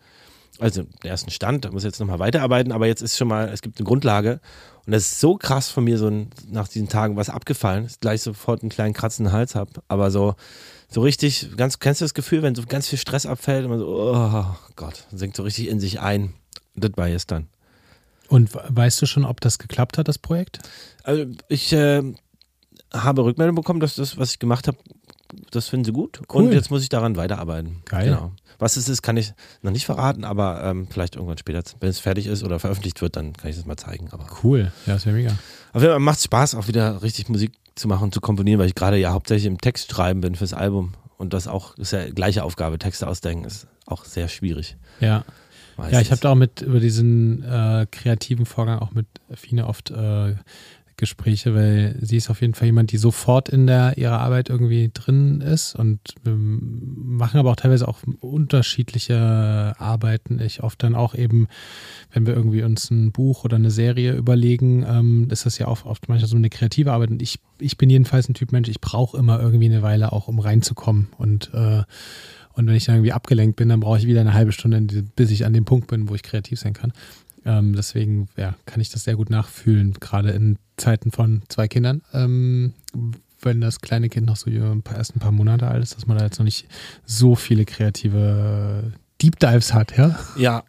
Also 0.58 0.82
den 0.82 1.10
ersten 1.10 1.30
Stand, 1.30 1.64
da 1.66 1.70
muss 1.70 1.82
ich 1.82 1.88
jetzt 1.88 2.00
nochmal 2.00 2.18
weiterarbeiten, 2.18 2.72
aber 2.72 2.86
jetzt 2.86 3.02
ist 3.02 3.16
schon 3.16 3.28
mal, 3.28 3.48
es 3.50 3.60
gibt 3.62 3.78
eine 3.78 3.86
Grundlage. 3.86 4.40
Und 4.88 4.92
das 4.92 5.03
ist 5.03 5.20
so 5.20 5.37
krass 5.37 5.68
von 5.68 5.85
mir, 5.85 5.98
so 5.98 6.07
ein, 6.07 6.31
nach 6.51 6.66
diesen 6.66 6.88
Tagen 6.88 7.14
was 7.16 7.29
abgefallen, 7.29 7.83
dass 7.85 7.92
ich 7.92 8.01
gleich 8.01 8.22
sofort 8.22 8.62
einen 8.62 8.70
kleinen 8.70 8.94
Kratzen 8.94 9.27
im 9.27 9.33
Hals 9.33 9.55
habe. 9.55 9.70
Aber 9.87 10.11
so, 10.11 10.35
so 10.88 11.03
richtig, 11.03 11.55
ganz, 11.59 11.79
kennst 11.79 12.01
du 12.01 12.07
das 12.07 12.14
Gefühl, 12.14 12.40
wenn 12.40 12.55
so 12.55 12.62
ganz 12.66 12.88
viel 12.88 12.98
Stress 12.98 13.27
abfällt 13.27 13.64
und 13.66 13.70
man 13.72 13.81
so, 13.81 13.87
oh 13.87 14.46
Gott, 14.77 15.05
sinkt 15.12 15.37
so 15.37 15.42
richtig 15.42 15.68
in 15.68 15.79
sich 15.79 16.01
ein. 16.01 16.33
Das 16.74 16.92
war 16.96 17.07
jetzt 17.07 17.31
dann. 17.31 17.48
Und 18.29 18.55
we- 18.55 18.64
weißt 18.66 19.03
du 19.03 19.05
schon, 19.05 19.27
ob 19.27 19.42
das 19.42 19.59
geklappt 19.59 19.98
hat, 19.98 20.09
das 20.09 20.16
Projekt? 20.16 20.61
Also 21.03 21.27
ich 21.51 21.70
äh, 21.74 22.03
habe 22.94 23.24
Rückmeldung 23.24 23.57
bekommen, 23.57 23.81
dass 23.81 23.96
das, 23.96 24.16
was 24.16 24.31
ich 24.31 24.38
gemacht 24.38 24.68
habe, 24.68 24.79
das 25.51 25.68
finden 25.68 25.85
sie 25.85 25.92
gut. 25.92 26.22
Cool. 26.33 26.44
Und 26.44 26.53
jetzt 26.55 26.70
muss 26.70 26.83
ich 26.83 26.88
daran 26.88 27.14
weiterarbeiten. 27.16 27.83
Geil. 27.85 28.07
Genau. 28.07 28.33
Was 28.59 28.77
es 28.77 28.88
ist, 28.88 29.03
kann 29.03 29.16
ich 29.16 29.33
noch 29.62 29.71
nicht 29.71 29.87
verraten, 29.87 30.25
aber 30.25 30.62
ähm, 30.64 30.88
vielleicht 30.90 31.14
irgendwann 31.16 31.38
später, 31.38 31.62
wenn 31.81 31.88
es 31.90 32.01
fertig 32.01 32.27
ist 32.27 32.42
oder 32.42 32.59
veröffentlicht 32.59 33.01
wird, 33.01 33.16
dann 33.16 33.33
kann 33.35 33.51
ich 33.51 33.57
das 33.57 33.66
mal 33.66 33.77
zeigen. 33.77 34.09
Aber 34.11 34.27
Cool. 34.42 34.73
Ja, 34.87 34.94
das 34.94 35.07
wäre 35.07 35.16
mega. 35.16 35.31
auf 35.73 35.81
jeden 35.83 35.92
Fall 35.92 36.01
macht 36.01 36.18
es 36.18 36.25
Spaß, 36.25 36.55
auch 36.57 36.66
wieder 36.68 37.03
richtig 37.03 37.29
Musik 37.29 37.53
zu 37.77 37.87
machen 37.88 38.05
und 38.05 38.14
zu 38.14 38.21
komponieren, 38.21 38.59
weil 38.59 38.66
ich 38.66 38.75
gerade 38.75 38.97
ja 38.97 39.12
hauptsächlich 39.12 39.47
im 39.47 39.61
Text 39.61 39.92
schreiben 39.92 40.21
bin 40.21 40.35
fürs 40.35 40.53
Album. 40.55 40.94
Und 41.16 41.35
das 41.35 41.47
auch 41.49 41.77
ist 41.79 41.92
ja 41.92 42.09
gleiche 42.11 42.44
Aufgabe. 42.44 42.79
Texte 42.79 43.07
ausdenken 43.09 43.44
ist 43.44 43.66
auch 43.87 44.05
sehr 44.05 44.29
schwierig. 44.29 44.77
Ja. 45.01 45.25
Ja, 45.90 46.01
ich 46.01 46.11
habe 46.11 46.21
da 46.21 46.33
auch 46.33 46.37
mit 46.37 46.61
über 46.61 46.81
diesen 46.81 47.44
äh, 47.44 47.87
kreativen 47.88 48.47
Vorgang 48.47 48.81
auch 48.81 48.90
mit 48.90 49.07
Fine 49.33 49.64
oft 49.68 49.92
äh, 49.92 50.35
Gespräche, 50.98 51.54
weil 51.54 51.96
sie 52.00 52.18
ist 52.18 52.28
auf 52.28 52.42
jeden 52.42 52.52
Fall 52.52 52.66
jemand, 52.66 52.92
die 52.92 52.98
sofort 52.98 53.48
in 53.48 53.66
der 53.66 53.96
ihrer 53.96 54.18
Arbeit 54.18 54.50
irgendwie 54.50 54.90
drin 54.92 55.40
ist 55.40 55.74
und 55.74 56.00
wir 56.22 56.34
machen 56.37 57.38
aber 57.38 57.50
auch 57.50 57.56
teilweise 57.56 57.88
auch 57.88 58.00
unterschiedliche 58.20 59.74
Arbeiten. 59.78 60.40
Ich 60.40 60.62
oft 60.62 60.82
dann 60.82 60.94
auch 60.94 61.14
eben, 61.14 61.48
wenn 62.12 62.26
wir 62.26 62.34
irgendwie 62.34 62.62
uns 62.62 62.90
ein 62.90 63.12
Buch 63.12 63.44
oder 63.44 63.56
eine 63.56 63.70
Serie 63.70 64.12
überlegen, 64.12 64.84
ähm, 64.87 65.28
ist 65.30 65.46
das 65.46 65.56
ja 65.58 65.68
auch 65.68 65.87
oft 65.87 66.08
manchmal 66.08 66.28
so 66.28 66.37
eine 66.37 66.50
kreative 66.50 66.92
Arbeit. 66.92 67.11
Und 67.11 67.22
ich, 67.22 67.38
ich 67.58 67.78
bin 67.78 67.88
jedenfalls 67.88 68.28
ein 68.28 68.34
Typ 68.34 68.52
Mensch, 68.52 68.68
ich 68.68 68.80
brauche 68.80 69.16
immer 69.16 69.40
irgendwie 69.40 69.66
eine 69.66 69.82
Weile 69.82 70.12
auch, 70.12 70.28
um 70.28 70.38
reinzukommen 70.38 71.08
und 71.16 71.50
äh, 71.54 71.84
und 72.54 72.66
wenn 72.66 72.74
ich 72.74 72.87
dann 72.87 72.96
irgendwie 72.96 73.12
abgelenkt 73.12 73.54
bin, 73.54 73.68
dann 73.68 73.78
brauche 73.78 73.98
ich 73.98 74.06
wieder 74.08 74.20
eine 74.20 74.34
halbe 74.34 74.50
Stunde, 74.50 74.80
bis 75.14 75.30
ich 75.30 75.46
an 75.46 75.52
dem 75.52 75.64
Punkt 75.64 75.87
bin, 75.87 76.08
wo 76.08 76.16
ich 76.16 76.24
kreativ 76.24 76.58
sein 76.58 76.72
kann. 76.72 76.92
Ähm, 77.44 77.74
deswegen 77.74 78.29
ja, 78.37 78.55
kann 78.66 78.81
ich 78.81 78.90
das 78.90 79.05
sehr 79.05 79.16
gut 79.16 79.31
nachfühlen, 79.31 79.94
gerade 79.94 80.31
in 80.31 80.59
Zeiten 80.77 81.11
von 81.11 81.42
zwei 81.48 81.68
Kindern. 81.68 82.03
Ähm, 82.12 82.74
wenn 83.40 83.61
das 83.61 83.81
kleine 83.81 84.09
Kind 84.09 84.27
noch 84.27 84.37
so 84.37 84.51
erst 84.51 85.16
ein 85.16 85.20
paar 85.20 85.33
Monate 85.33 85.68
alt 85.68 85.83
ist, 85.83 85.96
dass 85.96 86.07
man 86.07 86.18
da 86.18 86.24
jetzt 86.24 86.38
noch 86.38 86.44
nicht 86.44 86.66
so 87.05 87.35
viele 87.35 87.64
kreative 87.64 88.92
Deep 89.22 89.38
Dives 89.38 89.74
hat, 89.74 89.96
ja? 89.96 90.18
Ja, 90.37 90.64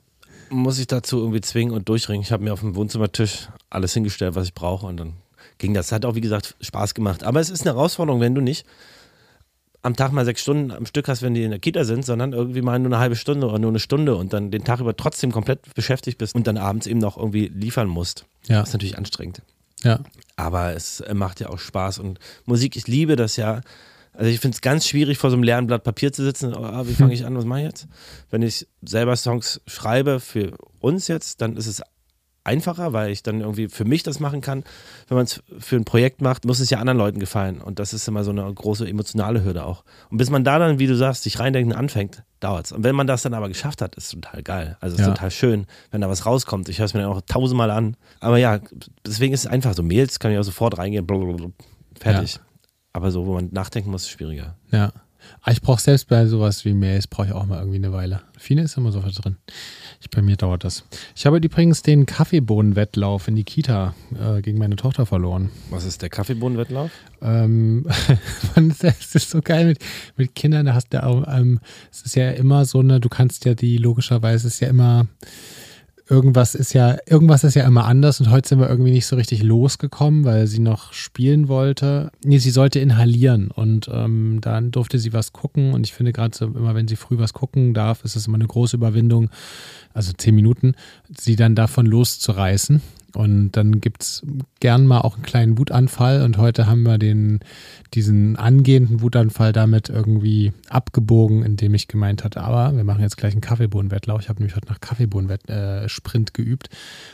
muss 0.49 0.79
ich 0.79 0.87
dazu 0.87 1.17
irgendwie 1.19 1.41
zwingen 1.41 1.73
und 1.73 1.89
durchringen. 1.89 2.21
Ich 2.21 2.31
habe 2.31 2.43
mir 2.43 2.53
auf 2.53 2.61
dem 2.61 2.75
Wohnzimmertisch 2.75 3.49
alles 3.69 3.93
hingestellt, 3.93 4.35
was 4.35 4.47
ich 4.47 4.53
brauche 4.53 4.85
und 4.85 4.97
dann 4.97 5.13
ging 5.57 5.73
das. 5.73 5.91
Hat 5.91 6.05
auch, 6.05 6.15
wie 6.15 6.21
gesagt, 6.21 6.55
Spaß 6.61 6.93
gemacht. 6.93 7.23
Aber 7.23 7.39
es 7.39 7.49
ist 7.49 7.61
eine 7.61 7.75
Herausforderung, 7.75 8.21
wenn 8.21 8.35
du 8.35 8.41
nicht 8.41 8.65
am 9.81 9.95
Tag 9.95 10.11
mal 10.11 10.25
sechs 10.25 10.41
Stunden 10.41 10.71
am 10.71 10.85
Stück 10.85 11.07
hast, 11.07 11.21
wenn 11.21 11.33
die 11.33 11.43
in 11.43 11.51
der 11.51 11.59
Kita 11.59 11.83
sind, 11.85 12.05
sondern 12.05 12.33
irgendwie 12.33 12.61
mal 12.61 12.79
nur 12.79 12.87
eine 12.87 12.99
halbe 12.99 13.15
Stunde 13.15 13.47
oder 13.47 13.59
nur 13.59 13.71
eine 13.71 13.79
Stunde 13.79 14.15
und 14.15 14.33
dann 14.33 14.51
den 14.51 14.63
Tag 14.63 14.79
über 14.79 14.95
trotzdem 14.95 15.31
komplett 15.31 15.73
beschäftigt 15.73 16.17
bist 16.17 16.35
und 16.35 16.47
dann 16.47 16.57
abends 16.57 16.87
eben 16.87 16.99
noch 16.99 17.17
irgendwie 17.17 17.47
liefern 17.47 17.87
musst. 17.87 18.25
Ja. 18.47 18.59
Das 18.59 18.69
ist 18.69 18.73
natürlich 18.73 18.97
anstrengend. 18.97 19.41
Ja. 19.83 20.01
Aber 20.35 20.73
es 20.73 21.03
macht 21.13 21.39
ja 21.39 21.49
auch 21.49 21.59
Spaß 21.59 21.99
und 21.99 22.19
Musik, 22.45 22.75
ich 22.75 22.87
liebe 22.87 23.15
das 23.15 23.37
ja. 23.37 23.61
Also 24.11 24.29
ich 24.29 24.39
finde 24.41 24.55
es 24.55 24.61
ganz 24.61 24.85
schwierig, 24.85 25.17
vor 25.17 25.29
so 25.29 25.37
einem 25.37 25.43
leeren 25.43 25.67
Blatt 25.67 25.83
Papier 25.83 26.11
zu 26.11 26.23
sitzen. 26.23 26.53
Oh, 26.53 26.85
wie 26.85 26.93
fange 26.95 27.13
ich 27.13 27.25
an? 27.25 27.37
Was 27.37 27.45
mache 27.45 27.59
ich 27.59 27.65
jetzt? 27.65 27.87
Wenn 28.29 28.41
ich 28.41 28.67
selber 28.81 29.15
Songs 29.15 29.61
schreibe 29.65 30.19
für 30.19 30.57
uns 30.79 31.07
jetzt, 31.07 31.41
dann 31.41 31.55
ist 31.55 31.67
es 31.67 31.81
einfacher, 32.43 32.93
weil 32.93 33.11
ich 33.11 33.23
dann 33.23 33.41
irgendwie 33.41 33.67
für 33.67 33.85
mich 33.85 34.03
das 34.03 34.19
machen 34.19 34.41
kann. 34.41 34.63
Wenn 35.07 35.17
man 35.17 35.25
es 35.25 35.43
für 35.59 35.75
ein 35.75 35.85
Projekt 35.85 36.21
macht, 36.21 36.45
muss 36.45 36.59
es 36.59 36.69
ja 36.69 36.79
anderen 36.79 36.97
Leuten 36.97 37.19
gefallen. 37.19 37.61
Und 37.61 37.79
das 37.79 37.93
ist 37.93 38.07
immer 38.07 38.23
so 38.23 38.31
eine 38.31 38.51
große 38.53 38.87
emotionale 38.87 39.43
Hürde 39.43 39.65
auch. 39.65 39.83
Und 40.09 40.17
bis 40.17 40.29
man 40.29 40.43
da 40.43 40.59
dann, 40.59 40.79
wie 40.79 40.87
du 40.87 40.95
sagst, 40.95 41.23
sich 41.23 41.39
reindenken 41.39 41.73
anfängt, 41.73 42.23
dauert 42.39 42.65
es. 42.67 42.71
Und 42.71 42.83
wenn 42.83 42.95
man 42.95 43.07
das 43.07 43.21
dann 43.21 43.33
aber 43.33 43.47
geschafft 43.47 43.81
hat, 43.81 43.95
ist 43.95 44.05
es 44.05 44.11
total 44.11 44.43
geil. 44.43 44.77
Also 44.79 44.95
ist 44.95 45.01
ja. 45.01 45.07
total 45.07 45.31
schön, 45.31 45.67
wenn 45.91 46.01
da 46.01 46.09
was 46.09 46.25
rauskommt. 46.25 46.69
Ich 46.69 46.79
höre 46.79 46.85
es 46.85 46.93
mir 46.93 47.01
dann 47.01 47.09
auch 47.09 47.21
tausendmal 47.21 47.71
an. 47.71 47.97
Aber 48.19 48.37
ja, 48.37 48.59
deswegen 49.05 49.33
ist 49.33 49.41
es 49.41 49.47
einfach 49.47 49.73
so. 49.73 49.83
Mails 49.83 50.19
kann 50.19 50.31
ich 50.31 50.37
auch 50.37 50.43
sofort 50.43 50.77
reingehen, 50.77 51.05
blablabla, 51.05 51.49
fertig. 51.99 52.35
Ja. 52.35 52.41
Aber 52.93 53.11
so, 53.11 53.25
wo 53.25 53.33
man 53.33 53.49
nachdenken 53.51 53.91
muss, 53.91 54.03
ist 54.03 54.09
schwieriger. 54.09 54.55
Ja. 54.71 54.91
Aber 55.41 55.51
ich 55.51 55.61
brauche 55.61 55.81
selbst 55.81 56.07
bei 56.07 56.25
sowas 56.25 56.65
wie 56.65 56.73
Mails, 56.73 57.07
brauche 57.07 57.27
ich 57.27 57.33
auch 57.33 57.45
mal 57.45 57.59
irgendwie 57.59 57.77
eine 57.77 57.91
Weile. 57.91 58.21
Fine 58.37 58.63
ist 58.63 58.77
immer 58.77 58.91
sofort 58.91 59.23
drin. 59.23 59.37
Ich, 60.01 60.09
bei 60.09 60.21
mir 60.21 60.37
dauert 60.37 60.63
das. 60.63 60.85
Ich 61.15 61.25
habe 61.25 61.37
übrigens 61.37 61.81
den 61.81 62.05
Kaffeebohnenwettlauf 62.05 63.27
in 63.27 63.35
die 63.35 63.43
Kita 63.43 63.93
äh, 64.17 64.41
gegen 64.41 64.57
meine 64.57 64.77
Tochter 64.77 65.05
verloren. 65.05 65.49
Was 65.69 65.83
ist 65.83 66.01
der 66.01 66.09
Kaffeebohnenwettlauf? 66.09 66.89
Ähm, 67.21 67.85
es 68.81 69.15
ist 69.15 69.29
so 69.29 69.41
geil 69.41 69.65
mit, 69.65 69.79
mit 70.15 70.35
Kindern. 70.35 70.67
Da 70.67 70.73
hast 70.73 70.93
du, 70.93 70.97
ähm, 71.27 71.59
es 71.91 72.03
ist 72.03 72.15
ja 72.15 72.31
immer 72.31 72.63
so 72.65 72.79
eine, 72.79 73.01
du 73.01 73.09
kannst 73.09 73.43
ja 73.43 73.55
die 73.55 73.77
logischerweise, 73.77 74.47
ist 74.47 74.61
ja 74.61 74.69
immer 74.69 75.07
irgendwas 76.09 76.55
ist 76.55 76.73
ja, 76.73 76.97
irgendwas 77.05 77.43
ist 77.43 77.55
ja 77.55 77.65
immer 77.65 77.85
anders 77.85 78.19
und 78.19 78.29
heute 78.29 78.49
sind 78.49 78.59
wir 78.59 78.69
irgendwie 78.69 78.91
nicht 78.91 79.05
so 79.05 79.15
richtig 79.15 79.43
losgekommen, 79.43 80.25
weil 80.25 80.47
sie 80.47 80.59
noch 80.59 80.91
spielen 80.91 81.47
wollte. 81.47 82.11
Nee, 82.23 82.39
sie 82.39 82.49
sollte 82.49 82.79
inhalieren 82.79 83.51
und 83.51 83.89
ähm, 83.93 84.39
dann 84.41 84.71
durfte 84.71 84.97
sie 84.97 85.13
was 85.13 85.33
gucken 85.33 85.73
und 85.73 85.85
ich 85.85 85.93
finde 85.93 86.11
gerade 86.11 86.35
so, 86.35 86.45
immer 86.45 86.75
wenn 86.75 86.87
sie 86.87 86.95
früh 86.95 87.19
was 87.19 87.33
gucken 87.33 87.73
darf, 87.73 88.03
ist 88.03 88.15
es 88.15 88.27
immer 88.27 88.35
eine 88.35 88.47
große 88.47 88.75
Überwindung, 88.75 89.29
also 89.93 90.11
zehn 90.13 90.35
Minuten, 90.35 90.73
sie 91.15 91.35
dann 91.35 91.55
davon 91.55 91.85
loszureißen. 91.85 92.81
Und 93.15 93.51
dann 93.53 93.81
gibt 93.81 94.03
es 94.03 94.25
gern 94.59 94.85
mal 94.85 95.01
auch 95.01 95.15
einen 95.15 95.23
kleinen 95.23 95.57
Wutanfall. 95.57 96.21
Und 96.21 96.37
heute 96.37 96.67
haben 96.67 96.83
wir 96.83 96.97
den, 96.97 97.39
diesen 97.93 98.35
angehenden 98.35 99.01
Wutanfall 99.01 99.51
damit 99.51 99.89
irgendwie 99.89 100.53
abgebogen, 100.69 101.43
indem 101.43 101.73
ich 101.73 101.87
gemeint 101.87 102.23
hatte, 102.23 102.41
aber 102.41 102.75
wir 102.75 102.83
machen 102.83 103.01
jetzt 103.01 103.17
gleich 103.17 103.33
einen 103.33 103.41
Kaffeebohnenwettlauf. 103.41 104.21
Ich 104.21 104.29
habe 104.29 104.39
nämlich 104.39 104.55
heute 104.55 104.67
nach 104.67 104.79
Kaffeebohnensprint 104.79 106.29
äh, 106.29 106.33
geübt. 106.33 106.69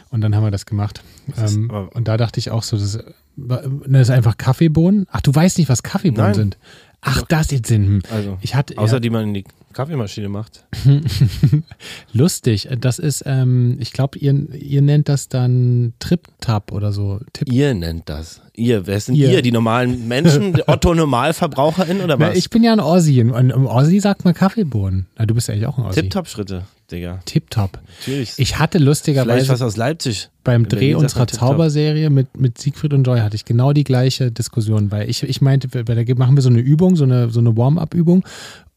Und 0.09 0.21
dann 0.21 0.35
haben 0.35 0.43
wir 0.43 0.51
das 0.51 0.65
gemacht. 0.65 1.01
Ähm, 1.37 1.69
und 1.69 2.07
da 2.07 2.17
dachte 2.17 2.39
ich 2.39 2.51
auch 2.51 2.63
so, 2.63 2.77
das, 2.77 2.99
das 3.37 4.01
ist 4.01 4.09
einfach 4.09 4.37
Kaffeebohnen. 4.37 5.07
Ach, 5.11 5.21
du 5.21 5.33
weißt 5.33 5.57
nicht, 5.57 5.69
was 5.69 5.83
Kaffeebohnen 5.83 6.27
Nein. 6.27 6.33
sind. 6.35 6.57
Ach, 7.01 7.21
das 7.23 7.51
ist 7.51 7.67
Sinn. 7.67 7.85
Hm. 7.85 8.01
Also, 8.11 8.37
ich 8.41 8.55
hatte, 8.55 8.77
außer 8.77 8.95
ja, 8.95 8.99
die 8.99 9.09
man 9.11 9.27
in 9.27 9.33
die 9.35 9.43
Kaffeemaschine 9.75 10.29
macht. 10.29 10.65
Lustig. 12.13 12.69
Das 12.79 12.97
ist, 12.97 13.23
ähm, 13.25 13.75
ich 13.81 13.91
glaube, 13.91 14.17
ihr, 14.17 14.33
ihr 14.53 14.81
nennt 14.81 15.09
das 15.09 15.27
dann 15.27 15.93
Trip-Tap 15.99 16.71
oder 16.71 16.93
so. 16.93 17.19
Tip 17.33 17.51
ihr 17.51 17.73
nennt 17.73 18.07
das. 18.07 18.41
Ihr, 18.55 18.87
wer 18.87 19.01
sind 19.01 19.15
ihr, 19.15 19.31
ihr 19.31 19.41
die 19.41 19.51
normalen 19.51 20.07
Menschen? 20.07 20.57
Otto-Normalverbraucherin 20.67 21.99
oder 21.99 22.17
was? 22.17 22.29
Na, 22.29 22.35
ich 22.35 22.49
bin 22.49 22.63
ja 22.63 22.71
ein 22.71 22.79
Ossi. 22.79 23.21
Und 23.21 23.49
im 23.49 23.65
Ossi 23.65 23.99
sagt 23.99 24.23
man 24.23 24.33
Kaffeebohnen. 24.33 25.07
Na, 25.17 25.25
du 25.25 25.35
bist 25.35 25.49
ja 25.49 25.53
eigentlich 25.53 25.67
auch 25.67 25.77
ein 25.77 25.83
Ossi. 25.83 26.03
Tip-Top-Schritte, 26.03 26.63
Digga. 26.89 27.19
Tip-Top. 27.25 27.77
Natürlich. 27.99 28.31
Ich 28.37 28.57
hatte 28.57 28.77
lustigerweise. 28.77 29.29
Vielleicht 29.33 29.49
was 29.49 29.61
aus 29.61 29.75
Leipzig. 29.75 30.29
Beim 30.45 30.69
Dreh 30.69 30.93
unserer 30.93 31.27
Zauberserie 31.27 32.09
mit, 32.09 32.39
mit 32.39 32.59
Siegfried 32.59 32.93
und 32.93 33.03
Joy 33.03 33.19
hatte 33.19 33.35
ich 33.35 33.43
genau 33.43 33.73
die 33.73 33.83
gleiche 33.83 34.31
Diskussion, 34.31 34.91
weil 34.91 35.09
ich, 35.09 35.23
ich 35.23 35.41
meinte, 35.41 35.67
da 35.67 36.15
machen 36.15 36.37
wir 36.37 36.41
so 36.43 36.49
eine 36.49 36.59
Übung, 36.59 36.95
so 36.95 37.03
eine, 37.03 37.31
so 37.31 37.39
eine 37.39 37.57
Warm-up-Übung 37.57 38.23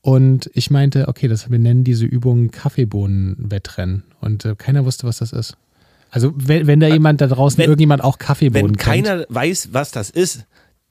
und 0.09 0.51
ich 0.55 0.71
meinte, 0.71 1.07
okay, 1.07 1.29
das, 1.29 1.51
wir 1.51 1.59
nennen 1.59 1.85
diese 1.85 2.07
Übung 2.07 2.51
Kaffeebohnenwettrennen. 2.51 4.05
Und 4.23 4.47
äh, 4.47 4.55
keiner 4.57 4.87
wusste, 4.87 5.07
was 5.07 5.19
das 5.19 5.35
ist. 5.35 5.59
Also 6.11 6.33
wenn, 6.35 6.67
wenn 6.67 6.81
da 6.81 6.87
äh, 6.87 6.95
jemand 6.95 7.21
da 7.21 7.27
draußen, 7.27 7.59
wenn, 7.59 7.67
irgendjemand 7.67 8.03
auch 8.03 8.17
Kaffeebohnen 8.17 8.71
Wenn 8.71 8.77
keiner 8.77 9.19
kennt. 9.19 9.35
weiß, 9.35 9.69
was 9.73 9.91
das 9.91 10.09
ist, 10.09 10.47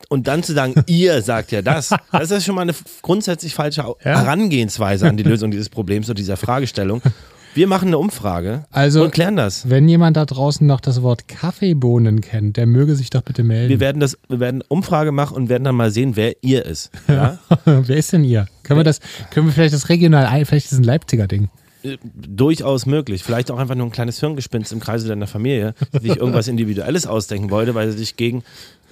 und 0.09 0.27
dann 0.27 0.43
zu 0.43 0.53
sagen, 0.53 0.75
ihr 0.85 1.19
sagt 1.23 1.51
ja 1.51 1.63
das, 1.63 1.95
das 2.11 2.29
ist 2.29 2.45
schon 2.45 2.53
mal 2.53 2.61
eine 2.61 2.75
grundsätzlich 3.01 3.55
falsche? 3.55 3.95
Herangehensweise 3.97 5.09
an 5.09 5.17
die 5.17 5.23
Lösung 5.23 5.49
dieses 5.49 5.69
Problems 5.69 6.07
oder 6.09 6.15
dieser 6.17 6.37
Fragestellung. 6.37 7.01
Wir 7.53 7.67
machen 7.67 7.87
eine 7.87 7.97
Umfrage 7.97 8.65
also, 8.71 9.03
und 9.03 9.11
klären 9.11 9.35
das. 9.35 9.69
Wenn 9.69 9.89
jemand 9.89 10.17
da 10.17 10.25
draußen 10.25 10.65
noch 10.65 10.79
das 10.79 11.01
Wort 11.01 11.27
Kaffeebohnen 11.27 12.21
kennt, 12.21 12.57
der 12.57 12.65
möge 12.65 12.95
sich 12.95 13.09
doch 13.09 13.21
bitte 13.21 13.43
melden. 13.43 13.69
Wir 13.69 13.79
werden 13.79 13.99
das, 13.99 14.17
wir 14.27 14.39
werden 14.39 14.63
Umfrage 14.67 15.11
machen 15.11 15.35
und 15.35 15.49
werden 15.49 15.63
dann 15.63 15.75
mal 15.75 15.91
sehen, 15.91 16.15
wer 16.15 16.35
ihr 16.41 16.65
ist. 16.65 16.91
Ja? 17.07 17.39
wer 17.65 17.97
ist 17.97 18.13
denn 18.13 18.23
ihr? 18.23 18.47
Können 18.63 18.79
wir 18.79 18.83
das, 18.83 18.99
können 19.31 19.47
wir 19.47 19.53
vielleicht 19.53 19.73
das 19.73 19.89
regional 19.89 20.25
ein, 20.25 20.45
vielleicht 20.45 20.67
ist 20.67 20.73
es 20.73 20.79
ein 20.79 20.83
Leipziger 20.83 21.25
Ding. 21.25 21.49
Äh, 21.83 21.97
durchaus 22.03 22.85
möglich. 22.85 23.23
Vielleicht 23.23 23.49
auch 23.49 23.57
einfach 23.57 23.75
nur 23.75 23.87
ein 23.87 23.91
kleines 23.91 24.19
Hirngespinst 24.19 24.71
im 24.71 24.79
Kreise 24.79 25.07
deiner 25.07 25.27
Familie, 25.27 25.73
die 25.93 26.09
sich 26.09 26.17
irgendwas 26.17 26.47
Individuelles 26.47 27.07
ausdenken 27.07 27.49
wollte, 27.49 27.75
weil 27.75 27.91
sie 27.91 27.97
sich 27.97 28.17
gegen 28.17 28.43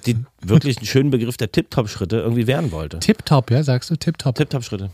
die 0.06 0.16
wirklich 0.40 0.78
einen 0.78 0.86
schönen 0.86 1.10
Begriff 1.10 1.36
der 1.36 1.50
Tip-Top-Schritte 1.50 2.18
irgendwie 2.18 2.46
wehren 2.46 2.70
wollte. 2.72 3.00
Tip-Top, 3.00 3.50
ja, 3.50 3.62
sagst 3.62 3.90
du? 3.90 3.96
Tip-Top. 3.96 4.36
Tip-Top-Schritte. 4.36 4.90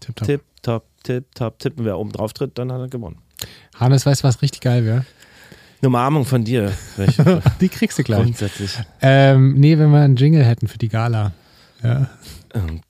Tip-Top. 0.00 0.26
Tip-Top, 0.26 0.84
Tip-Top, 1.02 1.58
tippen. 1.58 1.84
Wer 1.84 1.98
oben 1.98 2.12
drauf 2.12 2.32
tritt, 2.32 2.58
dann 2.58 2.72
hat 2.72 2.80
er 2.80 2.88
gewonnen. 2.88 3.18
Hannes, 3.74 4.06
weißt 4.06 4.22
du, 4.22 4.28
was 4.28 4.42
richtig 4.42 4.60
geil 4.60 4.84
wäre? 4.84 5.04
Eine 5.80 5.88
Umarmung 5.88 6.24
von 6.24 6.44
dir. 6.44 6.72
die 7.60 7.68
kriegst 7.68 7.98
du 7.98 8.02
gleich. 8.02 8.22
Grundsätzlich. 8.22 8.78
Ähm, 9.02 9.54
nee, 9.54 9.78
wenn 9.78 9.90
wir 9.90 10.00
einen 10.00 10.16
Jingle 10.16 10.44
hätten 10.44 10.68
für 10.68 10.78
die 10.78 10.88
Gala. 10.88 11.32
Ja. 11.82 12.08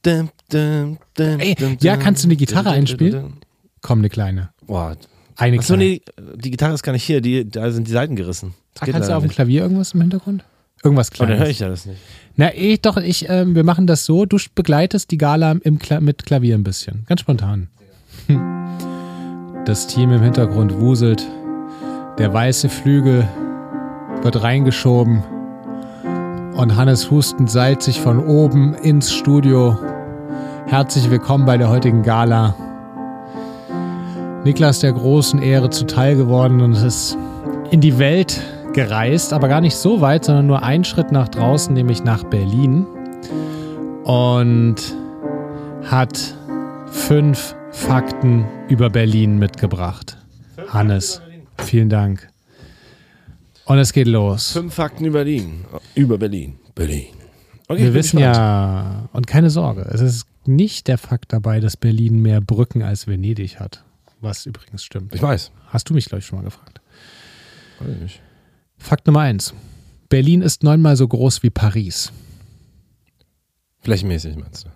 Ey, 0.05 1.57
ja, 1.81 1.97
kannst 1.97 2.23
du 2.23 2.29
eine 2.29 2.37
Gitarre 2.37 2.71
einspielen? 2.71 3.41
Komm, 3.83 3.99
eine 3.99 4.09
kleine. 4.09 4.51
Boah. 4.67 4.97
Eine 5.37 5.59
Achso, 5.59 5.77
nee, 5.77 6.01
die 6.37 6.51
Gitarre 6.51 6.75
ist 6.75 6.83
gar 6.83 6.93
nicht 6.93 7.03
hier, 7.03 7.21
die, 7.21 7.49
da 7.49 7.71
sind 7.71 7.87
die 7.89 7.93
Seiten 7.93 8.17
gerissen. 8.17 8.55
Ach, 8.79 8.87
kannst 8.87 9.09
du 9.09 9.17
auf 9.17 9.23
dem 9.23 9.31
Klavier 9.31 9.63
irgendwas 9.63 9.93
im 9.93 10.01
Hintergrund? 10.01 10.45
Irgendwas 10.83 11.11
Kleines. 11.11 11.35
Dann 11.35 11.45
höre 11.45 11.51
ich 11.51 11.59
ja 11.61 11.69
das 11.69 11.87
nicht. 11.87 12.01
Na, 12.37 12.55
ich 12.55 12.83
doch, 12.83 12.97
ich, 12.99 13.29
äh, 13.29 13.47
wir 13.55 13.65
machen 13.65 13.87
das 13.87 14.05
so, 14.05 14.27
du 14.27 14.37
begleitest 14.55 15.11
die 15.11 15.19
Gala 15.19 15.53
im 15.63 15.79
Kla 15.79 16.01
mit 16.01 16.27
Klavier 16.27 16.55
ein 16.55 16.65
bisschen. 16.65 17.05
Ganz 17.09 17.21
spontan. 17.23 17.69
Das 19.65 19.87
Team 19.87 20.13
im 20.13 20.23
Hintergrund 20.23 20.79
wuselt. 20.79 21.27
Der 22.19 22.33
weiße 22.33 22.69
Flügel 22.69 23.27
wird 24.23 24.43
reingeschoben. 24.43 25.23
Und 26.55 26.77
Hannes 26.77 27.11
hustend 27.11 27.51
seilt 27.51 27.83
sich 27.83 28.01
von 28.01 28.25
oben 28.27 28.75
ins 28.75 29.13
Studio. 29.13 29.79
Herzlich 30.67 31.11
willkommen 31.11 31.47
bei 31.47 31.57
der 31.59 31.69
heutigen 31.69 32.03
Gala. 32.03 32.55
Niklas 34.45 34.81
der 34.81 34.93
großen 34.93 35.43
Ehre 35.43 35.71
zuteil 35.71 36.17
geworden 36.17 36.61
und 36.61 36.75
ist 36.75 37.19
in 37.71 37.81
die 37.81 37.99
Welt 37.99 38.41
gereist, 38.77 39.33
aber 39.33 39.49
gar 39.49 39.63
nicht 39.63 39.75
so 39.75 40.03
weit, 40.03 40.27
sondern 40.27 40.47
nur 40.47 40.63
einen 40.63 40.85
Schritt 40.85 41.11
nach 41.11 41.29
draußen, 41.29 41.73
nämlich 41.73 42.05
nach 42.05 42.25
Berlin. 42.25 42.87
Und 44.05 44.77
hat 45.85 46.37
fünf 46.93 47.57
Fakten 47.73 48.45
über 48.69 48.91
Berlin 48.91 49.39
mitgebracht. 49.39 50.19
Hannes, 50.69 51.23
vielen 51.65 51.89
Dank. 51.89 52.29
Und 53.65 53.79
es 53.79 53.93
geht 53.95 54.07
los. 54.07 54.53
Fünf 54.53 54.75
Fakten 54.75 55.07
über 55.07 55.21
Berlin. 55.21 55.65
Über 55.95 56.19
Berlin. 56.19 56.59
Berlin. 56.75 57.07
Okay, 57.69 57.83
Wir 57.83 57.95
wissen 57.95 58.19
gespannt. 58.19 58.37
ja, 58.37 59.09
und 59.13 59.27
keine 59.27 59.49
Sorge, 59.51 59.89
es 59.91 60.01
ist 60.03 60.27
nicht 60.45 60.87
der 60.87 60.99
Fakt 60.99 61.33
dabei, 61.33 61.61
dass 61.61 61.77
Berlin 61.79 62.21
mehr 62.21 62.41
Brücken 62.43 62.83
als 62.83 63.07
Venedig 63.09 63.59
hat. 63.59 63.83
Was 64.21 64.45
übrigens 64.45 64.85
stimmt. 64.85 65.15
Ich 65.15 65.23
weiß. 65.23 65.51
Hast 65.69 65.89
du 65.89 65.95
mich, 65.95 66.05
glaube 66.05 66.21
ich, 66.21 66.27
schon 66.27 66.39
mal 66.39 66.45
gefragt. 66.45 66.81
Weiß 67.81 67.89
ich 67.95 68.03
nicht. 68.03 68.21
Fakt 68.87 69.09
Nummer 69.09 69.23
eins. 69.23 69.53
Berlin 70.09 70.43
ist 70.43 70.63
neunmal 70.63 70.97
so 70.97 71.09
groß 71.09 71.43
wie 71.43 71.51
Paris. 71.51 72.13
Flächenmäßig 73.81 74.37
meinst 74.37 74.67
du? 74.67 74.69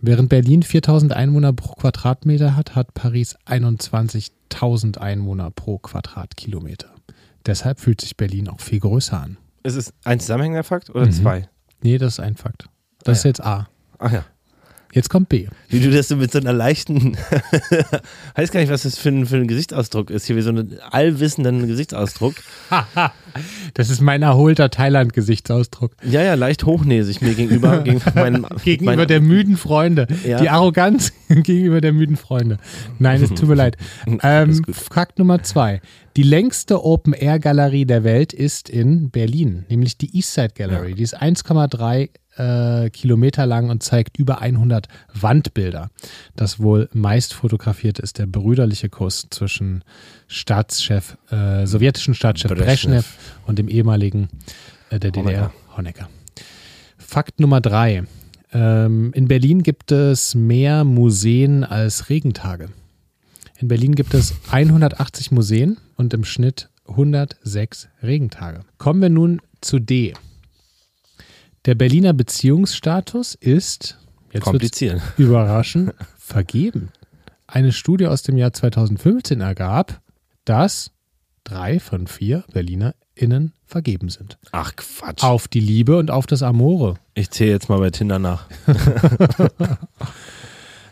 Während 0.00 0.30
Berlin 0.30 0.62
4000 0.62 1.12
Einwohner 1.12 1.52
pro 1.52 1.74
Quadratmeter 1.74 2.56
hat, 2.56 2.74
hat 2.74 2.94
Paris 2.94 3.36
21.000 3.44 4.96
Einwohner 4.96 5.50
pro 5.50 5.76
Quadratkilometer. 5.76 6.94
Deshalb 7.44 7.78
fühlt 7.78 8.00
sich 8.00 8.16
Berlin 8.16 8.48
auch 8.48 8.60
viel 8.60 8.80
größer 8.80 9.20
an. 9.20 9.36
Ist 9.64 9.76
es 9.76 9.92
ein 10.02 10.18
zusammenhängender 10.18 10.64
Fakt 10.64 10.88
oder 10.88 11.04
mhm. 11.04 11.12
zwei? 11.12 11.48
Nee, 11.82 11.98
das 11.98 12.14
ist 12.14 12.20
ein 12.20 12.36
Fakt. 12.36 12.70
Das 13.04 13.18
ah, 13.18 13.18
ist 13.18 13.24
jetzt 13.24 13.44
A. 13.44 13.68
Ach 13.98 14.12
ja. 14.12 14.24
Jetzt 14.94 15.08
kommt 15.08 15.30
B. 15.30 15.46
Wie 15.70 15.80
du 15.80 15.90
das 15.90 16.08
so 16.08 16.16
mit 16.16 16.30
so 16.30 16.38
einer 16.38 16.52
leichten, 16.52 17.16
weiß 18.34 18.52
gar 18.52 18.60
nicht, 18.60 18.70
was 18.70 18.82
das 18.82 18.98
für 18.98 19.08
ein, 19.08 19.24
für 19.24 19.36
ein 19.36 19.48
Gesichtsausdruck 19.48 20.10
ist. 20.10 20.26
Hier 20.26 20.36
wie 20.36 20.42
so 20.42 20.50
einen 20.50 20.78
allwissenden 20.90 21.66
Gesichtsausdruck. 21.66 22.34
das 23.74 23.88
ist 23.88 24.02
mein 24.02 24.20
erholter 24.20 24.68
Thailand-Gesichtsausdruck. 24.68 25.92
Ja, 26.04 26.20
ja, 26.20 26.34
leicht 26.34 26.66
hochnäsig 26.66 27.22
mir 27.22 27.32
gegenüber. 27.32 27.78
Gegen 27.84 28.02
meinen, 28.14 28.46
gegenüber 28.62 28.96
mein, 28.96 29.08
der 29.08 29.22
müden 29.22 29.56
Freunde. 29.56 30.06
Ja. 30.26 30.38
Die 30.38 30.50
Arroganz 30.50 31.12
gegenüber 31.28 31.80
der 31.80 31.94
müden 31.94 32.16
Freunde. 32.16 32.58
Nein, 32.98 33.22
es 33.22 33.30
tut 33.30 33.48
mir 33.48 33.54
leid. 33.54 33.78
Ähm, 34.22 34.62
Fakt 34.70 35.18
Nummer 35.18 35.42
zwei. 35.42 35.80
Die 36.16 36.22
längste 36.22 36.84
Open-Air-Galerie 36.84 37.86
der 37.86 38.04
Welt 38.04 38.34
ist 38.34 38.68
in 38.68 39.10
Berlin, 39.10 39.64
nämlich 39.70 39.96
die 39.96 40.14
Eastside 40.14 40.52
Gallery. 40.54 40.90
Ja. 40.90 40.96
Die 40.96 41.02
ist 41.02 41.20
1,3 41.20 42.10
äh, 42.36 42.90
Kilometer 42.90 43.46
lang 43.46 43.70
und 43.70 43.82
zeigt 43.82 44.18
über 44.18 44.40
100 44.40 44.88
Wandbilder. 45.14 45.90
Das 46.36 46.60
wohl 46.60 46.88
meist 46.92 47.34
fotografiert 47.34 47.98
ist 47.98 48.18
der 48.18 48.26
brüderliche 48.26 48.88
Kuss 48.88 49.26
zwischen 49.30 49.84
Staatschef, 50.28 51.16
äh, 51.30 51.66
sowjetischen 51.66 52.14
Staatschef 52.14 52.50
Brezhnev 52.50 53.06
und 53.46 53.58
dem 53.58 53.68
ehemaligen 53.68 54.28
äh, 54.90 54.98
der 54.98 55.10
DDR 55.10 55.52
Honecker. 55.76 56.08
Fakt 56.98 57.40
Nummer 57.40 57.60
drei. 57.60 58.04
Ähm, 58.52 59.12
in 59.14 59.28
Berlin 59.28 59.62
gibt 59.62 59.92
es 59.92 60.34
mehr 60.34 60.84
Museen 60.84 61.64
als 61.64 62.08
Regentage. 62.10 62.68
In 63.58 63.68
Berlin 63.68 63.94
gibt 63.94 64.14
es 64.14 64.34
180 64.50 65.30
Museen 65.30 65.78
und 65.96 66.12
im 66.14 66.24
Schnitt 66.24 66.68
106 66.88 67.88
Regentage. 68.02 68.60
Kommen 68.78 69.00
wir 69.00 69.08
nun 69.08 69.40
zu 69.60 69.78
D. 69.78 70.14
Der 71.64 71.76
Berliner 71.76 72.12
Beziehungsstatus 72.12 73.36
ist, 73.36 73.96
jetzt 74.32 74.42
kompliziert, 74.42 75.00
überraschend, 75.16 75.94
vergeben. 76.18 76.90
Eine 77.46 77.70
Studie 77.70 78.06
aus 78.08 78.22
dem 78.22 78.36
Jahr 78.36 78.52
2015 78.52 79.40
ergab, 79.40 80.00
dass 80.44 80.90
drei 81.44 81.78
von 81.78 82.08
vier 82.08 82.42
BerlinerInnen 82.52 83.52
vergeben 83.64 84.08
sind. 84.08 84.38
Ach 84.50 84.74
Quatsch. 84.74 85.22
Auf 85.22 85.46
die 85.46 85.60
Liebe 85.60 85.98
und 85.98 86.10
auf 86.10 86.26
das 86.26 86.42
Amore. 86.42 86.94
Ich 87.14 87.30
zähle 87.30 87.52
jetzt 87.52 87.68
mal 87.68 87.78
bei 87.78 87.90
Tinder 87.90 88.18
nach. 88.18 88.48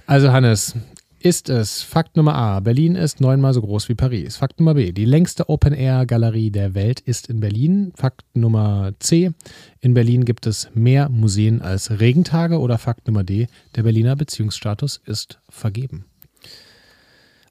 also 0.07 0.31
Hannes, 0.31 0.77
ist 1.21 1.51
es 1.51 1.83
Fakt 1.83 2.17
Nummer 2.17 2.35
A, 2.35 2.61
Berlin 2.61 2.97
ist 2.97 3.21
neunmal 3.21 3.53
so 3.53 3.61
groß 3.61 3.91
wie 3.91 3.95
Paris. 3.95 4.39
Fakt 4.39 4.59
Nummer 4.59 4.75
B, 4.75 4.93
die 4.93 5.05
längste 5.05 5.51
Open-Air-Galerie 5.51 6.51
der 6.51 6.75
Welt 6.75 7.01
ist 7.01 7.29
in 7.29 7.41
Berlin. 7.41 7.93
Fakt 7.95 8.25
Nummer 8.33 8.93
C, 8.99 9.31
in 9.81 9.93
Berlin 9.93 10.25
gibt 10.25 10.47
es 10.47 10.71
mehr 10.73 11.11
Museen 11.11 11.61
als 11.61 12.01
Regentage. 12.01 12.59
Oder 12.59 12.79
Fakt 12.79 13.07
Nummer 13.07 13.23
D, 13.23 13.49
der 13.77 13.83
Berliner 13.83 14.17
Beziehungsstatus 14.17 15.01
ist 15.05 15.39
vergeben. 15.51 16.07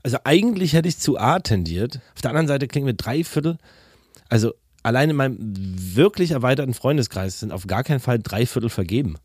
Also 0.02 0.18
eigentlich 0.24 0.74
hätte 0.74 0.90
ich 0.90 0.98
zu 0.98 1.20
A 1.20 1.40
tendiert. 1.40 2.00
Auf 2.16 2.22
der 2.22 2.32
anderen 2.32 2.48
Seite 2.48 2.68
klingen 2.68 2.88
wir 2.88 2.94
drei 2.94 3.24
Viertel. 3.24 3.58
Also 4.30 4.54
allein 4.82 5.12
in 5.12 5.16
meinem 5.16 5.38
wirklich 5.40 6.32
erweiterten 6.32 6.74
Freundeskreis 6.74 7.40
sind 7.40 7.52
auf 7.52 7.68
gar 7.68 7.84
keinen 7.84 8.00
Fall 8.00 8.18
drei 8.18 8.48
Viertel 8.48 8.70
vergeben. 8.70 9.18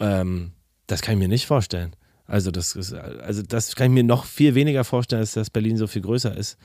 Ähm, 0.00 0.52
das 0.86 1.00
kann 1.00 1.14
ich 1.14 1.18
mir 1.18 1.28
nicht 1.28 1.46
vorstellen. 1.46 1.94
Also 2.28 2.50
das 2.50 2.76
ist, 2.76 2.92
also 2.92 3.42
das 3.42 3.74
kann 3.74 3.86
ich 3.86 3.94
mir 3.94 4.04
noch 4.04 4.26
viel 4.26 4.54
weniger 4.54 4.84
vorstellen, 4.84 5.20
als 5.20 5.32
dass 5.32 5.48
Berlin 5.48 5.78
so 5.78 5.86
viel 5.86 6.02
größer 6.02 6.36
ist. 6.36 6.58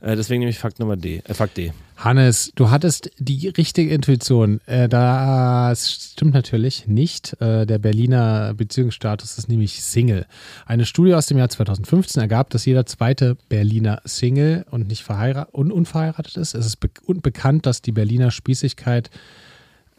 Äh, 0.00 0.16
deswegen 0.16 0.40
nehme 0.40 0.50
ich 0.50 0.58
Fakt 0.58 0.78
Nummer 0.78 0.96
D, 0.96 1.22
äh, 1.26 1.34
Fakt 1.34 1.58
D. 1.58 1.72
Hannes, 1.98 2.52
du 2.54 2.70
hattest 2.70 3.10
die 3.18 3.48
richtige 3.48 3.92
Intuition. 3.92 4.62
Äh, 4.64 4.88
das 4.88 5.92
stimmt 5.92 6.32
natürlich 6.32 6.86
nicht. 6.86 7.38
Äh, 7.38 7.66
der 7.66 7.78
Berliner 7.78 8.54
Beziehungsstatus 8.54 9.36
ist 9.36 9.50
nämlich 9.50 9.82
Single. 9.82 10.24
Eine 10.64 10.86
Studie 10.86 11.12
aus 11.12 11.26
dem 11.26 11.36
Jahr 11.36 11.50
2015 11.50 12.22
ergab, 12.22 12.48
dass 12.48 12.64
jeder 12.64 12.86
zweite 12.86 13.36
Berliner 13.50 14.00
Single 14.06 14.64
und 14.70 14.88
nicht 14.88 15.02
verheiratet 15.02 15.52
und 15.52 15.70
unverheiratet 15.70 16.38
ist. 16.38 16.54
Es 16.54 16.64
ist 16.64 16.76
be 16.76 16.88
bekannt, 17.06 17.66
dass 17.66 17.82
die 17.82 17.92
Berliner 17.92 18.30
Spießigkeit 18.30 19.10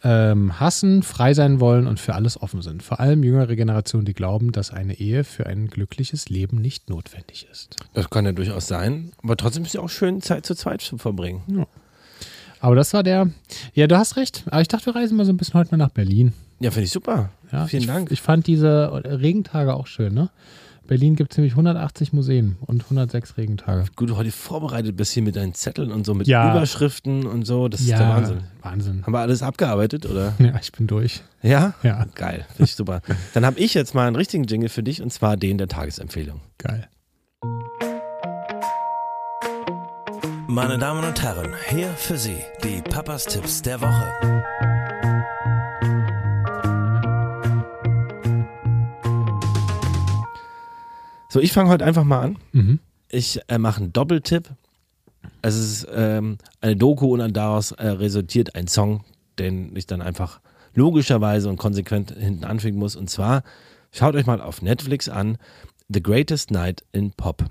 ähm, 0.04 0.60
hassen, 0.60 1.04
frei 1.04 1.34
sein 1.34 1.60
wollen 1.60 1.88
und 1.88 1.99
für 1.99 2.16
alles 2.16 2.41
offen 2.41 2.62
sind. 2.62 2.84
Vor 2.84 2.99
allem 2.99 3.24
jüngere 3.24 3.56
Generationen, 3.56 4.06
die 4.06 4.14
glauben, 4.14 4.52
dass 4.52 4.72
eine 4.72 4.99
Ehe 4.99 5.24
für 5.24 5.45
ein 5.45 5.68
glückliches 5.68 6.30
Leben 6.30 6.60
nicht 6.60 6.89
notwendig 6.89 7.47
ist. 7.52 7.76
Das 7.93 8.10
kann 8.10 8.26
ja 8.26 8.32
durchaus 8.32 8.68
sein, 8.68 9.12
aber 9.22 9.38
trotzdem 9.38 9.64
ist 9.64 9.70
es 9.70 9.74
ja 9.74 9.82
auch 9.82 9.89
schön, 9.89 10.22
Zeit 10.22 10.45
zu 10.45 10.56
zweit 10.56 10.82
zu 10.82 10.97
verbringen. 10.97 11.43
Ja. 11.47 11.68
Aber 12.60 12.76
das 12.76 12.93
war 12.93 13.02
der. 13.02 13.30
Ja, 13.74 13.88
du 13.88 13.97
hast 13.97 14.18
recht. 14.18 14.43
Aber 14.47 14.62
ich 14.62 14.68
dachte, 14.68 14.86
wir 14.86 14.95
reisen 14.95 15.18
mal 15.18 15.26
so 15.26 15.34
ein 15.34 15.38
bisschen 15.38 15.56
heute 15.56 15.72
mal 15.72 15.78
nach 15.78 15.89
Berlin. 15.89 16.34
Ja, 16.60 16.70
finde 16.70 16.86
ich 16.86 16.91
super. 16.91 17.32
Ja, 17.52 17.66
Vielen 17.66 17.82
ich, 17.82 17.88
Dank. 17.88 18.12
Ich 18.12 18.22
fand 18.22 18.45
diese 18.45 19.02
Regentage 19.04 19.74
auch 19.74 19.88
schön, 19.88 20.14
ne? 20.14 20.30
Berlin 20.88 21.16
gibt 21.16 21.32
es 21.32 21.38
nämlich 21.38 21.54
180 21.54 22.12
Museen 22.12 22.58
und 22.62 22.84
106 22.84 23.38
Regentage. 23.38 23.86
Gut, 23.96 24.10
du 24.10 24.18
heute 24.18 24.32
vorbereitet 24.32 24.98
bist 24.98 25.14
hier 25.14 25.24
mit 25.24 25.36
deinen 25.36 25.54
Zetteln 25.54 25.92
und 25.92 26.06
so, 26.06 26.14
mit 26.14 26.28
ja. 26.28 26.52
Überschriften 26.52 27.26
und 27.26 27.46
so. 27.46 27.68
Das 27.68 27.86
ja, 27.86 27.96
ist 27.96 28.00
der 28.00 28.10
Wahnsinn. 28.10 28.44
Wahnsinn. 28.62 29.04
Haben 29.04 29.14
wir 29.14 29.20
alles 29.20 29.44
abgearbeitet, 29.44 30.06
oder? 30.06 30.34
Ja, 30.42 30.60
ich 30.60 30.72
bin 30.72 30.88
durch. 30.88 31.22
Ja? 31.44 31.76
Ja. 31.84 32.06
Geil, 32.16 32.46
finde 32.48 32.64
ich 32.64 32.76
super. 32.76 33.02
Dann 33.34 33.46
habe 33.46 33.60
ich 33.60 33.74
jetzt 33.74 33.94
mal 33.94 34.08
einen 34.08 34.16
richtigen 34.16 34.46
Jingle 34.46 34.70
für 34.70 34.84
dich 34.84 35.02
und 35.02 35.14
zwar 35.14 35.38
den 35.38 35.58
der 35.58 35.68
Tagesempfehlung. 35.68 36.42
Geil. 36.58 36.90
Meine 40.48 40.78
Damen 40.78 41.06
und 41.06 41.22
Herren, 41.22 41.54
hier 41.70 41.88
für 41.90 42.18
Sie 42.18 42.36
die 42.64 42.82
Papas 42.82 43.26
Tipps 43.26 43.62
der 43.62 43.80
Woche. 43.80 44.44
So, 51.32 51.40
ich 51.40 51.54
fange 51.54 51.70
heute 51.70 51.86
einfach 51.86 52.04
mal 52.04 52.20
an. 52.20 52.38
Mhm. 52.52 52.80
Ich 53.08 53.40
äh, 53.48 53.58
mache 53.58 53.80
einen 53.80 53.94
Doppeltipp. 53.94 54.50
Es 55.42 55.56
ist 55.56 55.88
ähm, 55.90 56.38
eine 56.60 56.76
Doku 56.76 57.14
und 57.14 57.38
daraus 57.38 57.72
äh, 57.72 57.88
resultiert 57.88 58.54
ein 58.56 58.68
Song, 58.68 59.06
den 59.40 59.74
ich 59.78 59.88
dann 59.88 60.02
einfach 60.02 60.42
logischerweise 60.74 61.48
und 61.48 61.56
konsequent 61.56 62.12
hinten 62.12 62.44
anfügen 62.44 62.78
muss. 62.78 62.98
Und 62.98 63.10
zwar, 63.10 63.44
schaut 63.94 64.16
euch 64.16 64.26
mal 64.26 64.42
auf 64.42 64.62
Netflix 64.62 65.08
an, 65.08 65.38
The 65.88 66.04
Greatest 66.04 66.52
Night 66.52 66.84
in 66.92 67.12
Pop. 67.12 67.46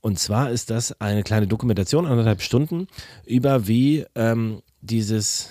Und 0.00 0.18
zwar 0.18 0.50
ist 0.50 0.70
das 0.70 0.98
eine 0.98 1.22
kleine 1.22 1.46
Dokumentation, 1.46 2.06
anderthalb 2.06 2.40
Stunden, 2.40 2.86
über 3.26 3.68
wie 3.68 4.06
ähm, 4.14 4.62
dieses 4.80 5.50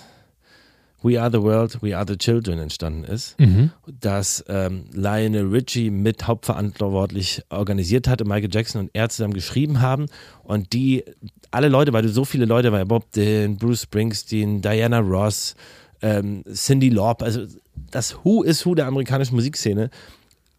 We 1.04 1.22
Are 1.22 1.32
the 1.32 1.42
World, 1.42 1.82
We 1.82 1.98
Are 1.98 2.06
the 2.08 2.18
Children 2.18 2.60
entstanden 2.60 3.04
ist, 3.04 3.40
mhm. 3.40 3.72
das 4.00 4.44
ähm, 4.48 4.86
Lionel 4.94 5.48
Richie 5.48 5.90
mit 5.90 6.28
hauptverantwortlich 6.28 7.44
organisiert 7.50 8.08
hatte, 8.08 8.26
Michael 8.26 8.50
Jackson 8.52 8.82
und 8.82 8.92
er 8.94 9.10
zusammen 9.10 9.34
geschrieben 9.34 9.82
haben 9.82 10.06
und 10.44 10.74
die, 10.74 11.04
alle 11.50 11.70
Leute, 11.70 11.94
weil 11.94 12.04
du 12.04 12.10
so 12.10 12.26
viele 12.26 12.46
Leute 12.46 12.72
bei 12.72 12.86
Bob 12.86 13.12
Dylan, 13.14 13.58
Bruce 13.58 13.84
Springsteen, 13.84 14.62
Diana 14.62 15.00
Ross, 15.00 15.56
ähm, 16.02 16.44
Cindy 16.54 16.90
Lauper, 16.90 17.26
also 17.26 17.46
das 17.90 18.24
Who 18.24 18.44
is 18.44 18.66
Who 18.66 18.76
der 18.76 18.88
amerikanischen 18.88 19.36
Musikszene, 19.36 19.90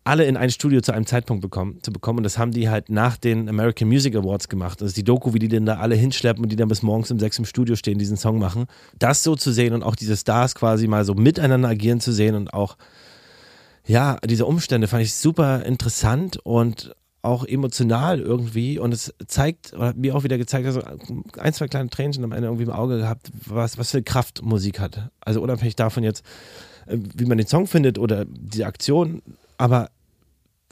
alle 0.04 0.24
in 0.24 0.36
ein 0.36 0.50
Studio 0.50 0.80
zu 0.80 0.92
einem 0.92 1.06
Zeitpunkt 1.06 1.42
bekommen, 1.42 1.78
zu 1.82 1.92
bekommen. 1.92 2.18
Und 2.18 2.24
das 2.24 2.36
haben 2.36 2.50
die 2.50 2.68
halt 2.68 2.90
nach 2.90 3.16
den 3.16 3.48
American 3.48 3.88
Music 3.88 4.16
Awards 4.16 4.48
gemacht. 4.48 4.82
Ist 4.82 4.96
die 4.96 5.04
Doku, 5.04 5.32
wie 5.32 5.38
die 5.38 5.48
denn 5.48 5.64
da 5.64 5.76
alle 5.76 5.94
hinschleppen 5.94 6.42
und 6.42 6.50
die 6.50 6.56
dann 6.56 6.68
bis 6.68 6.82
morgens 6.82 7.10
um 7.10 7.20
sechs 7.20 7.38
im 7.38 7.44
Studio 7.44 7.76
stehen, 7.76 7.98
diesen 7.98 8.16
Song 8.16 8.38
machen. 8.38 8.66
Das 8.98 9.22
so 9.22 9.36
zu 9.36 9.52
sehen 9.52 9.74
und 9.74 9.82
auch 9.82 9.94
diese 9.94 10.16
Stars 10.16 10.54
quasi 10.54 10.88
mal 10.88 11.04
so 11.04 11.14
miteinander 11.14 11.68
agieren 11.68 12.00
zu 12.00 12.12
sehen 12.12 12.34
und 12.34 12.52
auch, 12.52 12.76
ja, 13.86 14.18
diese 14.28 14.46
Umstände 14.46 14.88
fand 14.88 15.02
ich 15.02 15.14
super 15.14 15.64
interessant 15.64 16.38
und 16.42 16.94
auch 17.22 17.44
emotional 17.44 18.20
irgendwie. 18.20 18.80
Und 18.80 18.92
es 18.92 19.14
zeigt, 19.28 19.72
oder 19.72 19.86
hat 19.86 19.96
mir 19.96 20.16
auch 20.16 20.24
wieder 20.24 20.38
gezeigt, 20.38 20.66
also 20.66 20.82
ein, 21.38 21.52
zwei 21.52 21.68
kleine 21.68 21.88
Tränchen 21.88 22.24
am 22.24 22.32
Ende 22.32 22.48
irgendwie 22.48 22.64
im 22.64 22.70
Auge 22.70 22.98
gehabt, 22.98 23.30
was, 23.46 23.78
was 23.78 23.92
für 23.92 24.02
Kraft 24.02 24.42
Musik 24.42 24.80
hat. 24.80 25.10
Also 25.20 25.40
unabhängig 25.40 25.76
davon 25.76 26.02
jetzt, 26.02 26.24
äh, 26.86 26.98
wie 27.14 27.26
man 27.26 27.38
den 27.38 27.46
Song 27.46 27.68
findet 27.68 27.98
oder 27.98 28.24
die 28.24 28.64
Aktion, 28.64 29.22
aber 29.62 29.90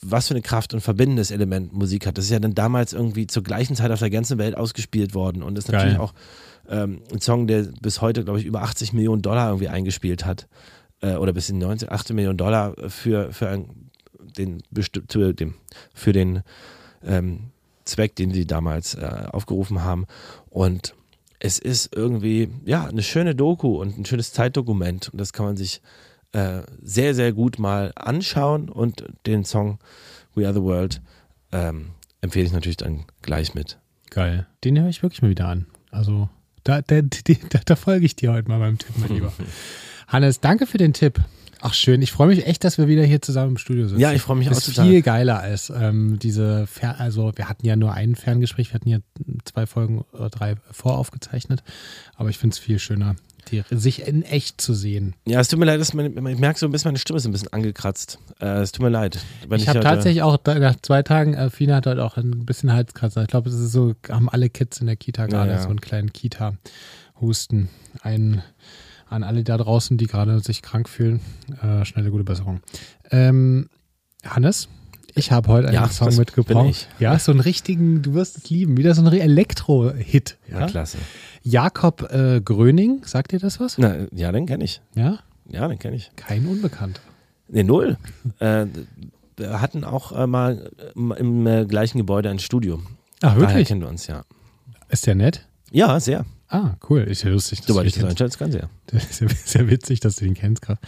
was 0.02 0.26
für 0.26 0.34
eine 0.34 0.42
Kraft 0.42 0.74
und 0.74 0.80
verbindendes 0.80 1.30
Element 1.30 1.72
Musik 1.72 2.06
hat. 2.06 2.18
Das 2.18 2.24
ist 2.24 2.30
ja 2.32 2.40
dann 2.40 2.54
damals 2.54 2.92
irgendwie 2.92 3.28
zur 3.28 3.44
gleichen 3.44 3.76
Zeit 3.76 3.92
auf 3.92 4.00
der 4.00 4.10
ganzen 4.10 4.36
Welt 4.38 4.56
ausgespielt 4.56 5.14
worden 5.14 5.44
und 5.44 5.56
ist 5.56 5.70
natürlich 5.70 5.96
Geil. 5.96 6.04
auch 6.04 6.12
ähm, 6.68 7.02
ein 7.12 7.20
Song, 7.20 7.46
der 7.46 7.68
bis 7.80 8.00
heute, 8.00 8.24
glaube 8.24 8.40
ich, 8.40 8.46
über 8.46 8.62
80 8.62 8.92
Millionen 8.92 9.22
Dollar 9.22 9.48
irgendwie 9.50 9.68
eingespielt 9.68 10.24
hat. 10.24 10.48
Äh, 11.02 11.14
oder 11.14 11.32
bis 11.32 11.50
in 11.50 11.58
90, 11.58 11.92
18 11.92 12.16
Millionen 12.16 12.38
Dollar 12.38 12.74
für, 12.88 13.32
für 13.32 13.48
ein, 13.48 13.90
den, 14.36 14.60
für 15.08 15.34
den, 15.34 15.54
für 15.94 16.12
den 16.12 16.42
ähm, 17.04 17.50
Zweck, 17.84 18.16
den 18.16 18.32
sie 18.32 18.46
damals 18.46 18.94
äh, 18.94 19.26
aufgerufen 19.30 19.84
haben. 19.84 20.06
Und 20.48 20.94
es 21.38 21.60
ist 21.60 21.94
irgendwie, 21.94 22.48
ja, 22.64 22.86
eine 22.86 23.04
schöne 23.04 23.36
Doku 23.36 23.80
und 23.80 23.98
ein 23.98 24.04
schönes 24.04 24.32
Zeitdokument. 24.32 25.10
Und 25.10 25.20
das 25.20 25.32
kann 25.32 25.46
man 25.46 25.56
sich 25.56 25.80
äh, 26.32 26.62
sehr, 26.82 27.14
sehr 27.14 27.32
gut 27.32 27.58
mal 27.58 27.92
anschauen. 27.96 28.68
Und 28.68 29.04
den 29.26 29.44
Song 29.44 29.78
We 30.34 30.44
Are 30.46 30.54
the 30.54 30.62
World 30.62 31.00
ähm, 31.52 31.90
empfehle 32.20 32.46
ich 32.46 32.52
natürlich 32.52 32.76
dann 32.76 33.04
gleich 33.22 33.54
mit. 33.54 33.78
Geil. 34.10 34.46
Den 34.64 34.78
höre 34.80 34.88
ich 34.88 35.02
wirklich 35.02 35.22
mal 35.22 35.30
wieder 35.30 35.46
an. 35.48 35.66
Also, 35.90 36.28
da, 36.64 36.82
da, 36.82 37.00
da, 37.02 37.60
da 37.64 37.76
folge 37.76 38.06
ich 38.06 38.16
dir 38.16 38.32
heute 38.32 38.48
mal 38.48 38.58
beim 38.58 38.78
Tipp, 38.78 38.96
mein 38.98 39.10
Lieber. 39.10 39.32
Hannes, 40.08 40.40
danke 40.40 40.66
für 40.66 40.78
den 40.78 40.92
Tipp. 40.92 41.20
Ach 41.62 41.74
schön, 41.74 42.00
ich 42.00 42.10
freue 42.10 42.28
mich 42.28 42.46
echt, 42.46 42.64
dass 42.64 42.78
wir 42.78 42.88
wieder 42.88 43.04
hier 43.04 43.20
zusammen 43.20 43.50
im 43.50 43.58
Studio 43.58 43.86
sitzen. 43.86 44.00
Ja, 44.00 44.12
ich 44.12 44.22
freue 44.22 44.36
mich 44.36 44.48
auch 44.48 44.54
Das 44.54 44.66
ist 44.66 44.74
total. 44.76 44.88
viel 44.88 45.02
geiler 45.02 45.40
als 45.40 45.70
ähm, 45.70 46.18
diese, 46.18 46.66
Fer 46.66 46.98
also 46.98 47.32
wir 47.36 47.48
hatten 47.50 47.66
ja 47.66 47.76
nur 47.76 47.92
ein 47.92 48.14
Ferngespräch, 48.14 48.70
wir 48.70 48.74
hatten 48.74 48.88
ja 48.88 48.98
zwei 49.44 49.66
Folgen 49.66 50.00
oder 50.12 50.30
drei 50.30 50.54
voraufgezeichnet, 50.70 51.62
aber 52.16 52.30
ich 52.30 52.38
finde 52.38 52.54
es 52.54 52.58
viel 52.58 52.78
schöner, 52.78 53.14
die, 53.50 53.62
sich 53.70 54.06
in 54.06 54.22
echt 54.22 54.60
zu 54.60 54.74
sehen. 54.74 55.14
Ja, 55.26 55.40
es 55.40 55.48
tut 55.48 55.58
mir 55.58 55.66
leid, 55.66 55.80
dass 55.80 55.94
meine, 55.94 56.08
ich 56.08 56.38
merke 56.38 56.58
so 56.58 56.66
ein 56.66 56.72
bisschen, 56.72 56.88
meine 56.88 56.98
Stimme 56.98 57.18
ist 57.18 57.26
ein 57.26 57.32
bisschen 57.32 57.52
angekratzt. 57.52 58.18
Äh, 58.40 58.60
es 58.60 58.72
tut 58.72 58.82
mir 58.82 58.90
leid. 58.90 59.18
Ich 59.56 59.68
habe 59.68 59.80
tatsächlich 59.80 60.22
auch 60.22 60.38
nach 60.44 60.76
zwei 60.82 61.02
Tagen, 61.02 61.34
äh, 61.34 61.50
Fina 61.50 61.76
hat 61.76 61.86
heute 61.86 62.04
auch 62.04 62.16
ein 62.16 62.46
bisschen 62.46 62.72
Halskratzer. 62.72 63.22
Ich 63.22 63.28
glaube, 63.28 63.48
es 63.48 63.56
ist 63.56 63.72
so, 63.72 63.94
haben 64.08 64.28
alle 64.28 64.50
Kids 64.50 64.80
in 64.80 64.86
der 64.86 64.96
Kita 64.96 65.26
gerade 65.26 65.52
ja. 65.52 65.62
so 65.62 65.68
einen 65.68 65.80
kleinen 65.80 66.12
Kita-Husten. 66.12 67.68
Ein, 68.02 68.42
an 69.08 69.24
alle 69.24 69.44
da 69.44 69.56
draußen, 69.56 69.98
die 69.98 70.06
gerade 70.06 70.40
sich 70.40 70.62
krank 70.62 70.88
fühlen, 70.88 71.20
äh, 71.62 71.84
schnelle 71.84 72.10
gute 72.10 72.24
Besserung. 72.24 72.60
Ähm, 73.10 73.68
Hannes, 74.24 74.68
ich 75.14 75.32
habe 75.32 75.48
heute 75.48 75.68
einen 75.68 75.74
Ja, 75.74 75.88
Song 75.88 76.16
mitgebracht. 76.16 76.88
Ja, 76.98 77.18
so 77.18 77.32
einen 77.32 77.40
richtigen, 77.40 78.02
du 78.02 78.14
wirst 78.14 78.36
es 78.38 78.50
lieben, 78.50 78.76
wieder 78.76 78.94
so 78.94 79.02
ein 79.04 79.12
Elektro-Hit. 79.12 80.38
Ja, 80.50 80.60
Ja? 80.60 80.66
klasse. 80.66 80.98
Jakob 81.42 82.10
äh, 82.12 82.40
Gröning, 82.40 83.02
sagt 83.04 83.32
dir 83.32 83.38
das 83.38 83.60
was? 83.60 83.78
Na, 83.78 83.94
ja, 84.12 84.30
den 84.32 84.46
kenne 84.46 84.64
ich. 84.64 84.80
Ja, 84.94 85.18
Ja, 85.48 85.66
den 85.68 85.78
kenne 85.78 85.96
ich. 85.96 86.10
kein 86.16 86.46
Unbekannter. 86.46 87.00
Nee, 87.48 87.62
null. 87.64 87.96
äh, 88.38 88.66
wir 89.36 89.60
hatten 89.60 89.84
auch 89.84 90.12
äh, 90.12 90.26
mal 90.26 90.70
äh, 90.78 91.18
im 91.20 91.46
äh, 91.46 91.64
gleichen 91.64 91.98
Gebäude 91.98 92.28
ein 92.30 92.38
Studio. 92.38 92.76
Ah, 93.22 93.28
Daher 93.34 93.40
wirklich? 93.40 93.68
kennen 93.68 93.80
wir 93.80 93.88
uns, 93.88 94.06
ja. 94.06 94.22
Ist 94.88 95.06
der 95.06 95.14
nett? 95.14 95.46
Ja, 95.72 95.98
sehr. 96.00 96.24
Ah, 96.48 96.74
cool. 96.88 97.00
Ist 97.02 97.22
ja 97.22 97.30
lustig. 97.30 97.60
dass 97.60 97.66
du 97.74 97.82
ich 97.82 97.92
das 97.94 98.00
kennst. 98.02 98.10
einschätzen 98.10 98.38
kann, 98.38 98.52
sehr. 98.52 98.68
Das 98.86 99.04
ist 99.04 99.20
ja 99.20 99.28
sehr 99.28 99.70
witzig, 99.70 100.00
dass 100.00 100.16
du 100.16 100.24
den 100.24 100.34
kennst 100.34 100.62
gerade. 100.62 100.80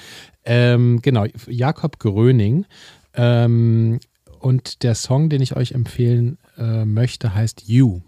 Ähm, 0.45 1.01
genau, 1.03 1.25
Jakob 1.47 1.99
Gröning. 1.99 2.67
Ähm, 3.15 4.01
und 4.43 4.83
der 4.83 4.95
Song, 4.95 5.29
den 5.29 5.41
ich 5.41 5.57
euch 5.57 5.73
empfehlen 5.73 6.39
äh, 6.59 6.85
möchte, 6.85 7.35
heißt 7.35 7.69
You. 7.69 8.01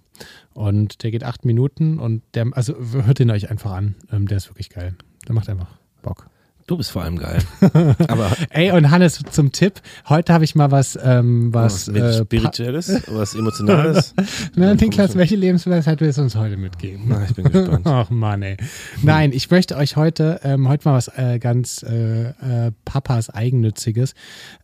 Und 0.53 1.03
der 1.03 1.11
geht 1.11 1.25
acht 1.25 1.45
Minuten 1.45 1.99
und 1.99 2.23
der, 2.35 2.49
also 2.53 2.75
hört 2.77 3.21
ihn 3.21 3.31
euch 3.31 3.51
einfach 3.51 3.73
an. 3.73 3.95
Ähm, 4.13 4.29
der 4.29 4.37
ist 4.37 4.49
wirklich 4.49 4.71
geil. 4.71 4.97
Der 5.27 5.35
macht 5.35 5.49
einfach 5.49 5.79
Bock. 6.03 6.29
Du 6.67 6.79
bist 6.79 6.93
vor 6.93 7.03
allem 7.03 7.19
geil. 7.19 7.43
Aber 8.09 8.35
Ey, 8.49 8.71
und 8.71 8.91
Hannes, 8.91 9.21
zum 9.31 9.53
Tipp, 9.53 9.83
heute 10.09 10.33
habe 10.33 10.45
ich 10.45 10.55
mal 10.55 10.71
was, 10.71 10.99
ähm, 11.03 11.53
was. 11.53 11.93
was 11.93 11.95
äh, 11.95 12.25
Spirituelles, 12.25 13.03
was 13.09 13.35
Emotionales. 13.39 14.15
Na, 14.55 14.75
Niklas, 14.75 15.15
welche 15.15 15.37
Lebensweisheit 15.37 16.01
willst 16.01 16.17
du 16.17 16.23
uns 16.23 16.37
heute 16.37 16.57
mitgeben? 16.57 17.05
Na, 17.09 17.23
ich 17.25 17.35
bin 17.35 17.45
gespannt. 17.45 17.87
Ach 17.87 18.09
Mann, 18.09 18.41
ey. 18.41 18.57
Nein, 19.03 19.33
ich 19.33 19.51
möchte 19.51 19.77
euch 19.77 19.97
heute, 19.97 20.41
ähm, 20.43 20.67
heute 20.67 20.89
mal 20.89 20.95
was 20.95 21.09
äh, 21.09 21.39
ganz 21.39 21.83
äh, 21.83 22.29
äh, 22.29 22.73
Papas 22.87 23.29
Eigennütziges. 23.29 24.15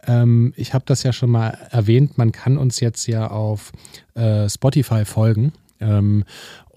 Ähm, 0.06 0.54
ich 0.56 0.72
habe 0.72 0.84
das 0.86 1.02
ja 1.02 1.12
schon 1.12 1.30
mal 1.30 1.58
erwähnt, 1.70 2.16
man 2.16 2.32
kann 2.32 2.56
uns 2.56 2.80
jetzt 2.80 3.06
ja 3.08 3.26
auf 3.26 3.72
äh, 4.14 4.48
Spotify 4.48 5.04
folgen. 5.04 5.52
Ähm, 5.80 6.24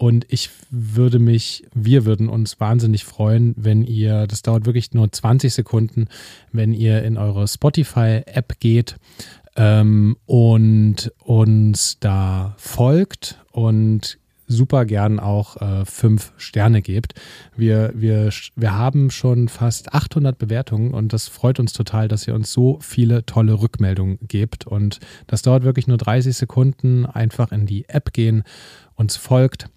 und 0.04 0.26
ich 0.28 0.50
würde 0.70 1.18
mich, 1.18 1.64
wir 1.74 2.04
würden 2.04 2.28
uns 2.28 2.60
wahnsinnig 2.60 3.06
freuen, 3.06 3.54
wenn 3.56 3.84
ihr, 3.86 4.28
das 4.28 4.42
dauert 4.42 4.66
wirklich 4.66 4.94
nur 4.94 5.10
20 5.10 5.54
Sekunden, 5.54 6.10
wenn 6.52 6.74
ihr 6.74 7.04
in 7.04 7.18
eure 7.18 7.48
Spotify-App 7.48 8.60
geht 8.60 8.98
ähm, 9.56 10.18
und 10.26 11.10
uns 11.20 12.00
da 12.02 12.54
folgt 12.58 13.40
und 13.54 14.20
super 14.54 14.86
gern 14.86 15.20
auch 15.20 15.58
äh, 15.62 15.86
fünf 15.86 16.34
Sterne 16.38 16.82
gebt. 16.82 17.14
Wir, 17.56 17.92
wir, 17.96 18.30
wir 18.56 18.78
haben 18.78 19.12
schon 19.12 19.50
fast 19.50 19.94
800 19.94 20.38
Bewertungen 20.38 20.94
und 20.94 21.14
das 21.14 21.28
freut 21.28 21.60
uns 21.60 21.74
total, 21.74 22.08
dass 22.08 22.28
ihr 22.28 22.36
uns 22.36 22.52
so 22.52 22.80
viele 22.82 23.26
tolle 23.26 23.62
Rückmeldungen 23.62 24.20
gebt. 24.28 24.66
Und 24.66 25.00
das 25.28 25.42
dauert 25.42 25.64
wirklich 25.64 25.88
nur 25.88 25.98
30 25.98 26.36
Sekunden. 26.36 27.06
Einfach 27.06 27.52
in 27.52 27.66
die 27.66 27.90
App 27.90 28.14
gehen, 28.14 28.44
uns 28.96 29.16
folgt, 29.16 29.70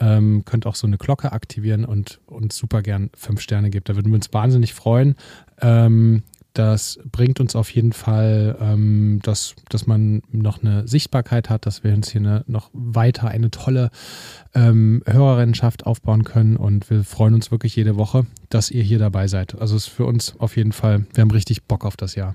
ähm, 0.00 0.44
könnt 0.44 0.66
auch 0.66 0.74
so 0.74 0.86
eine 0.86 0.98
Glocke 0.98 1.32
aktivieren 1.32 1.84
und 1.84 2.20
uns 2.26 2.56
super 2.56 2.82
gern 2.82 3.10
fünf 3.14 3.40
Sterne 3.40 3.70
gebt. 3.70 3.88
Da 3.88 3.96
würden 3.96 4.10
wir 4.10 4.16
uns 4.16 4.32
wahnsinnig 4.32 4.74
freuen. 4.74 5.14
Ähm, 5.60 6.22
das 6.54 6.98
bringt 7.10 7.40
uns 7.40 7.56
auf 7.56 7.70
jeden 7.70 7.92
Fall, 7.92 8.56
ähm, 8.60 9.20
dass, 9.22 9.54
dass 9.68 9.86
man 9.86 10.22
noch 10.30 10.62
eine 10.62 10.86
Sichtbarkeit 10.86 11.50
hat, 11.50 11.66
dass 11.66 11.84
wir 11.84 11.94
uns 11.94 12.10
hier 12.10 12.20
eine, 12.20 12.44
noch 12.46 12.70
weiter 12.72 13.28
eine 13.28 13.50
tolle 13.50 13.90
ähm, 14.54 15.02
Hörerinnenschaft 15.06 15.86
aufbauen 15.86 16.24
können. 16.24 16.56
Und 16.56 16.90
wir 16.90 17.04
freuen 17.04 17.34
uns 17.34 17.50
wirklich 17.50 17.76
jede 17.76 17.96
Woche, 17.96 18.26
dass 18.50 18.70
ihr 18.70 18.82
hier 18.82 18.98
dabei 18.98 19.28
seid. 19.28 19.60
Also 19.60 19.76
es 19.76 19.86
ist 19.86 19.92
für 19.92 20.04
uns 20.04 20.34
auf 20.38 20.56
jeden 20.56 20.72
Fall, 20.72 21.06
wir 21.14 21.22
haben 21.22 21.30
richtig 21.30 21.64
Bock 21.64 21.84
auf 21.84 21.96
das 21.96 22.14
Jahr. 22.14 22.34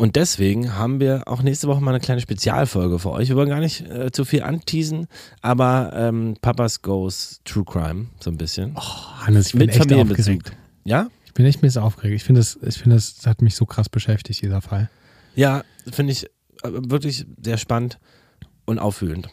Und 0.00 0.16
deswegen 0.16 0.76
haben 0.76 0.98
wir 0.98 1.24
auch 1.26 1.42
nächste 1.42 1.68
Woche 1.68 1.82
mal 1.82 1.90
eine 1.90 2.00
kleine 2.00 2.22
Spezialfolge 2.22 2.98
für 2.98 3.10
euch. 3.10 3.28
Wir 3.28 3.36
wollen 3.36 3.50
gar 3.50 3.60
nicht 3.60 3.82
äh, 3.82 4.10
zu 4.10 4.24
viel 4.24 4.42
anteasen, 4.42 5.08
aber 5.42 5.92
ähm, 5.94 6.36
Papas 6.40 6.80
Goes 6.80 7.42
True 7.44 7.66
Crime, 7.66 8.06
so 8.18 8.30
ein 8.30 8.38
bisschen. 8.38 8.72
Oh, 8.76 9.26
Hannes, 9.26 9.48
ich 9.48 9.52
bin 9.52 9.66
Mit 9.66 9.76
echt 9.76 9.92
aufgeregt. 9.92 10.52
Ja? 10.84 11.08
Ich 11.30 11.34
bin 11.34 11.46
echt 11.46 11.58
ein 11.58 11.60
bisschen 11.60 11.82
aufgeregt. 11.82 12.16
Ich 12.16 12.24
finde, 12.24 12.40
das, 12.40 12.58
ich 12.60 12.78
finde, 12.78 12.96
das 12.96 13.24
hat 13.24 13.40
mich 13.40 13.54
so 13.54 13.64
krass 13.64 13.88
beschäftigt, 13.88 14.42
dieser 14.42 14.60
Fall. 14.60 14.90
Ja, 15.36 15.62
finde 15.92 16.10
ich 16.10 16.24
äh, 16.24 16.28
wirklich 16.72 17.24
sehr 17.40 17.56
spannend 17.56 18.00
und 18.64 18.80
auffühlend 18.80 19.28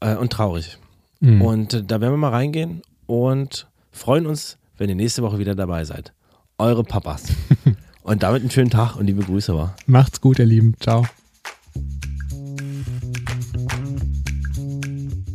äh, 0.00 0.16
und 0.16 0.34
traurig. 0.34 0.76
Mhm. 1.20 1.40
Und 1.40 1.72
äh, 1.72 1.82
da 1.82 2.02
werden 2.02 2.12
wir 2.12 2.18
mal 2.18 2.28
reingehen 2.28 2.82
und 3.06 3.68
freuen 3.90 4.26
uns, 4.26 4.58
wenn 4.76 4.90
ihr 4.90 4.96
nächste 4.96 5.22
Woche 5.22 5.38
wieder 5.38 5.54
dabei 5.54 5.86
seid. 5.86 6.12
Eure 6.58 6.84
Papas. 6.84 7.22
und 8.02 8.22
damit 8.22 8.42
einen 8.42 8.50
schönen 8.50 8.70
Tag 8.70 8.96
und 8.96 9.06
liebe 9.06 9.22
Grüße 9.22 9.54
war. 9.54 9.74
Macht's 9.86 10.20
gut, 10.20 10.38
ihr 10.38 10.44
Lieben. 10.44 10.74
Ciao. 10.78 11.06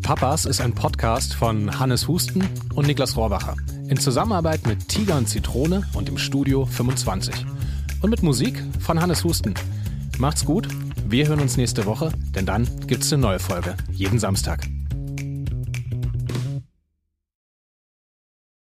Papas 0.04 0.46
ist 0.46 0.62
ein 0.62 0.76
Podcast 0.76 1.34
von 1.34 1.80
Hannes 1.80 2.08
Husten 2.08 2.48
und 2.76 2.86
Niklas 2.86 3.18
Rohrbacher. 3.18 3.56
In 3.88 3.98
Zusammenarbeit 3.98 4.66
mit 4.66 4.90
Tiger 4.90 5.16
und 5.18 5.30
Zitrone 5.30 5.84
und 5.94 6.10
im 6.10 6.18
Studio 6.18 6.66
25. 6.66 7.46
Und 8.02 8.10
mit 8.10 8.24
Musik 8.24 8.62
von 8.80 9.00
Hannes 9.00 9.24
Husten. 9.24 9.54
Macht's 10.18 10.44
gut, 10.44 10.68
wir 11.08 11.28
hören 11.28 11.40
uns 11.40 11.56
nächste 11.56 11.86
Woche, 11.86 12.12
denn 12.34 12.48
dann 12.48 12.68
gibt's 12.88 13.14
eine 13.14 13.22
neue 13.22 13.40
Folge. 13.40 13.76
Jeden 13.92 14.18
Samstag. 14.18 14.68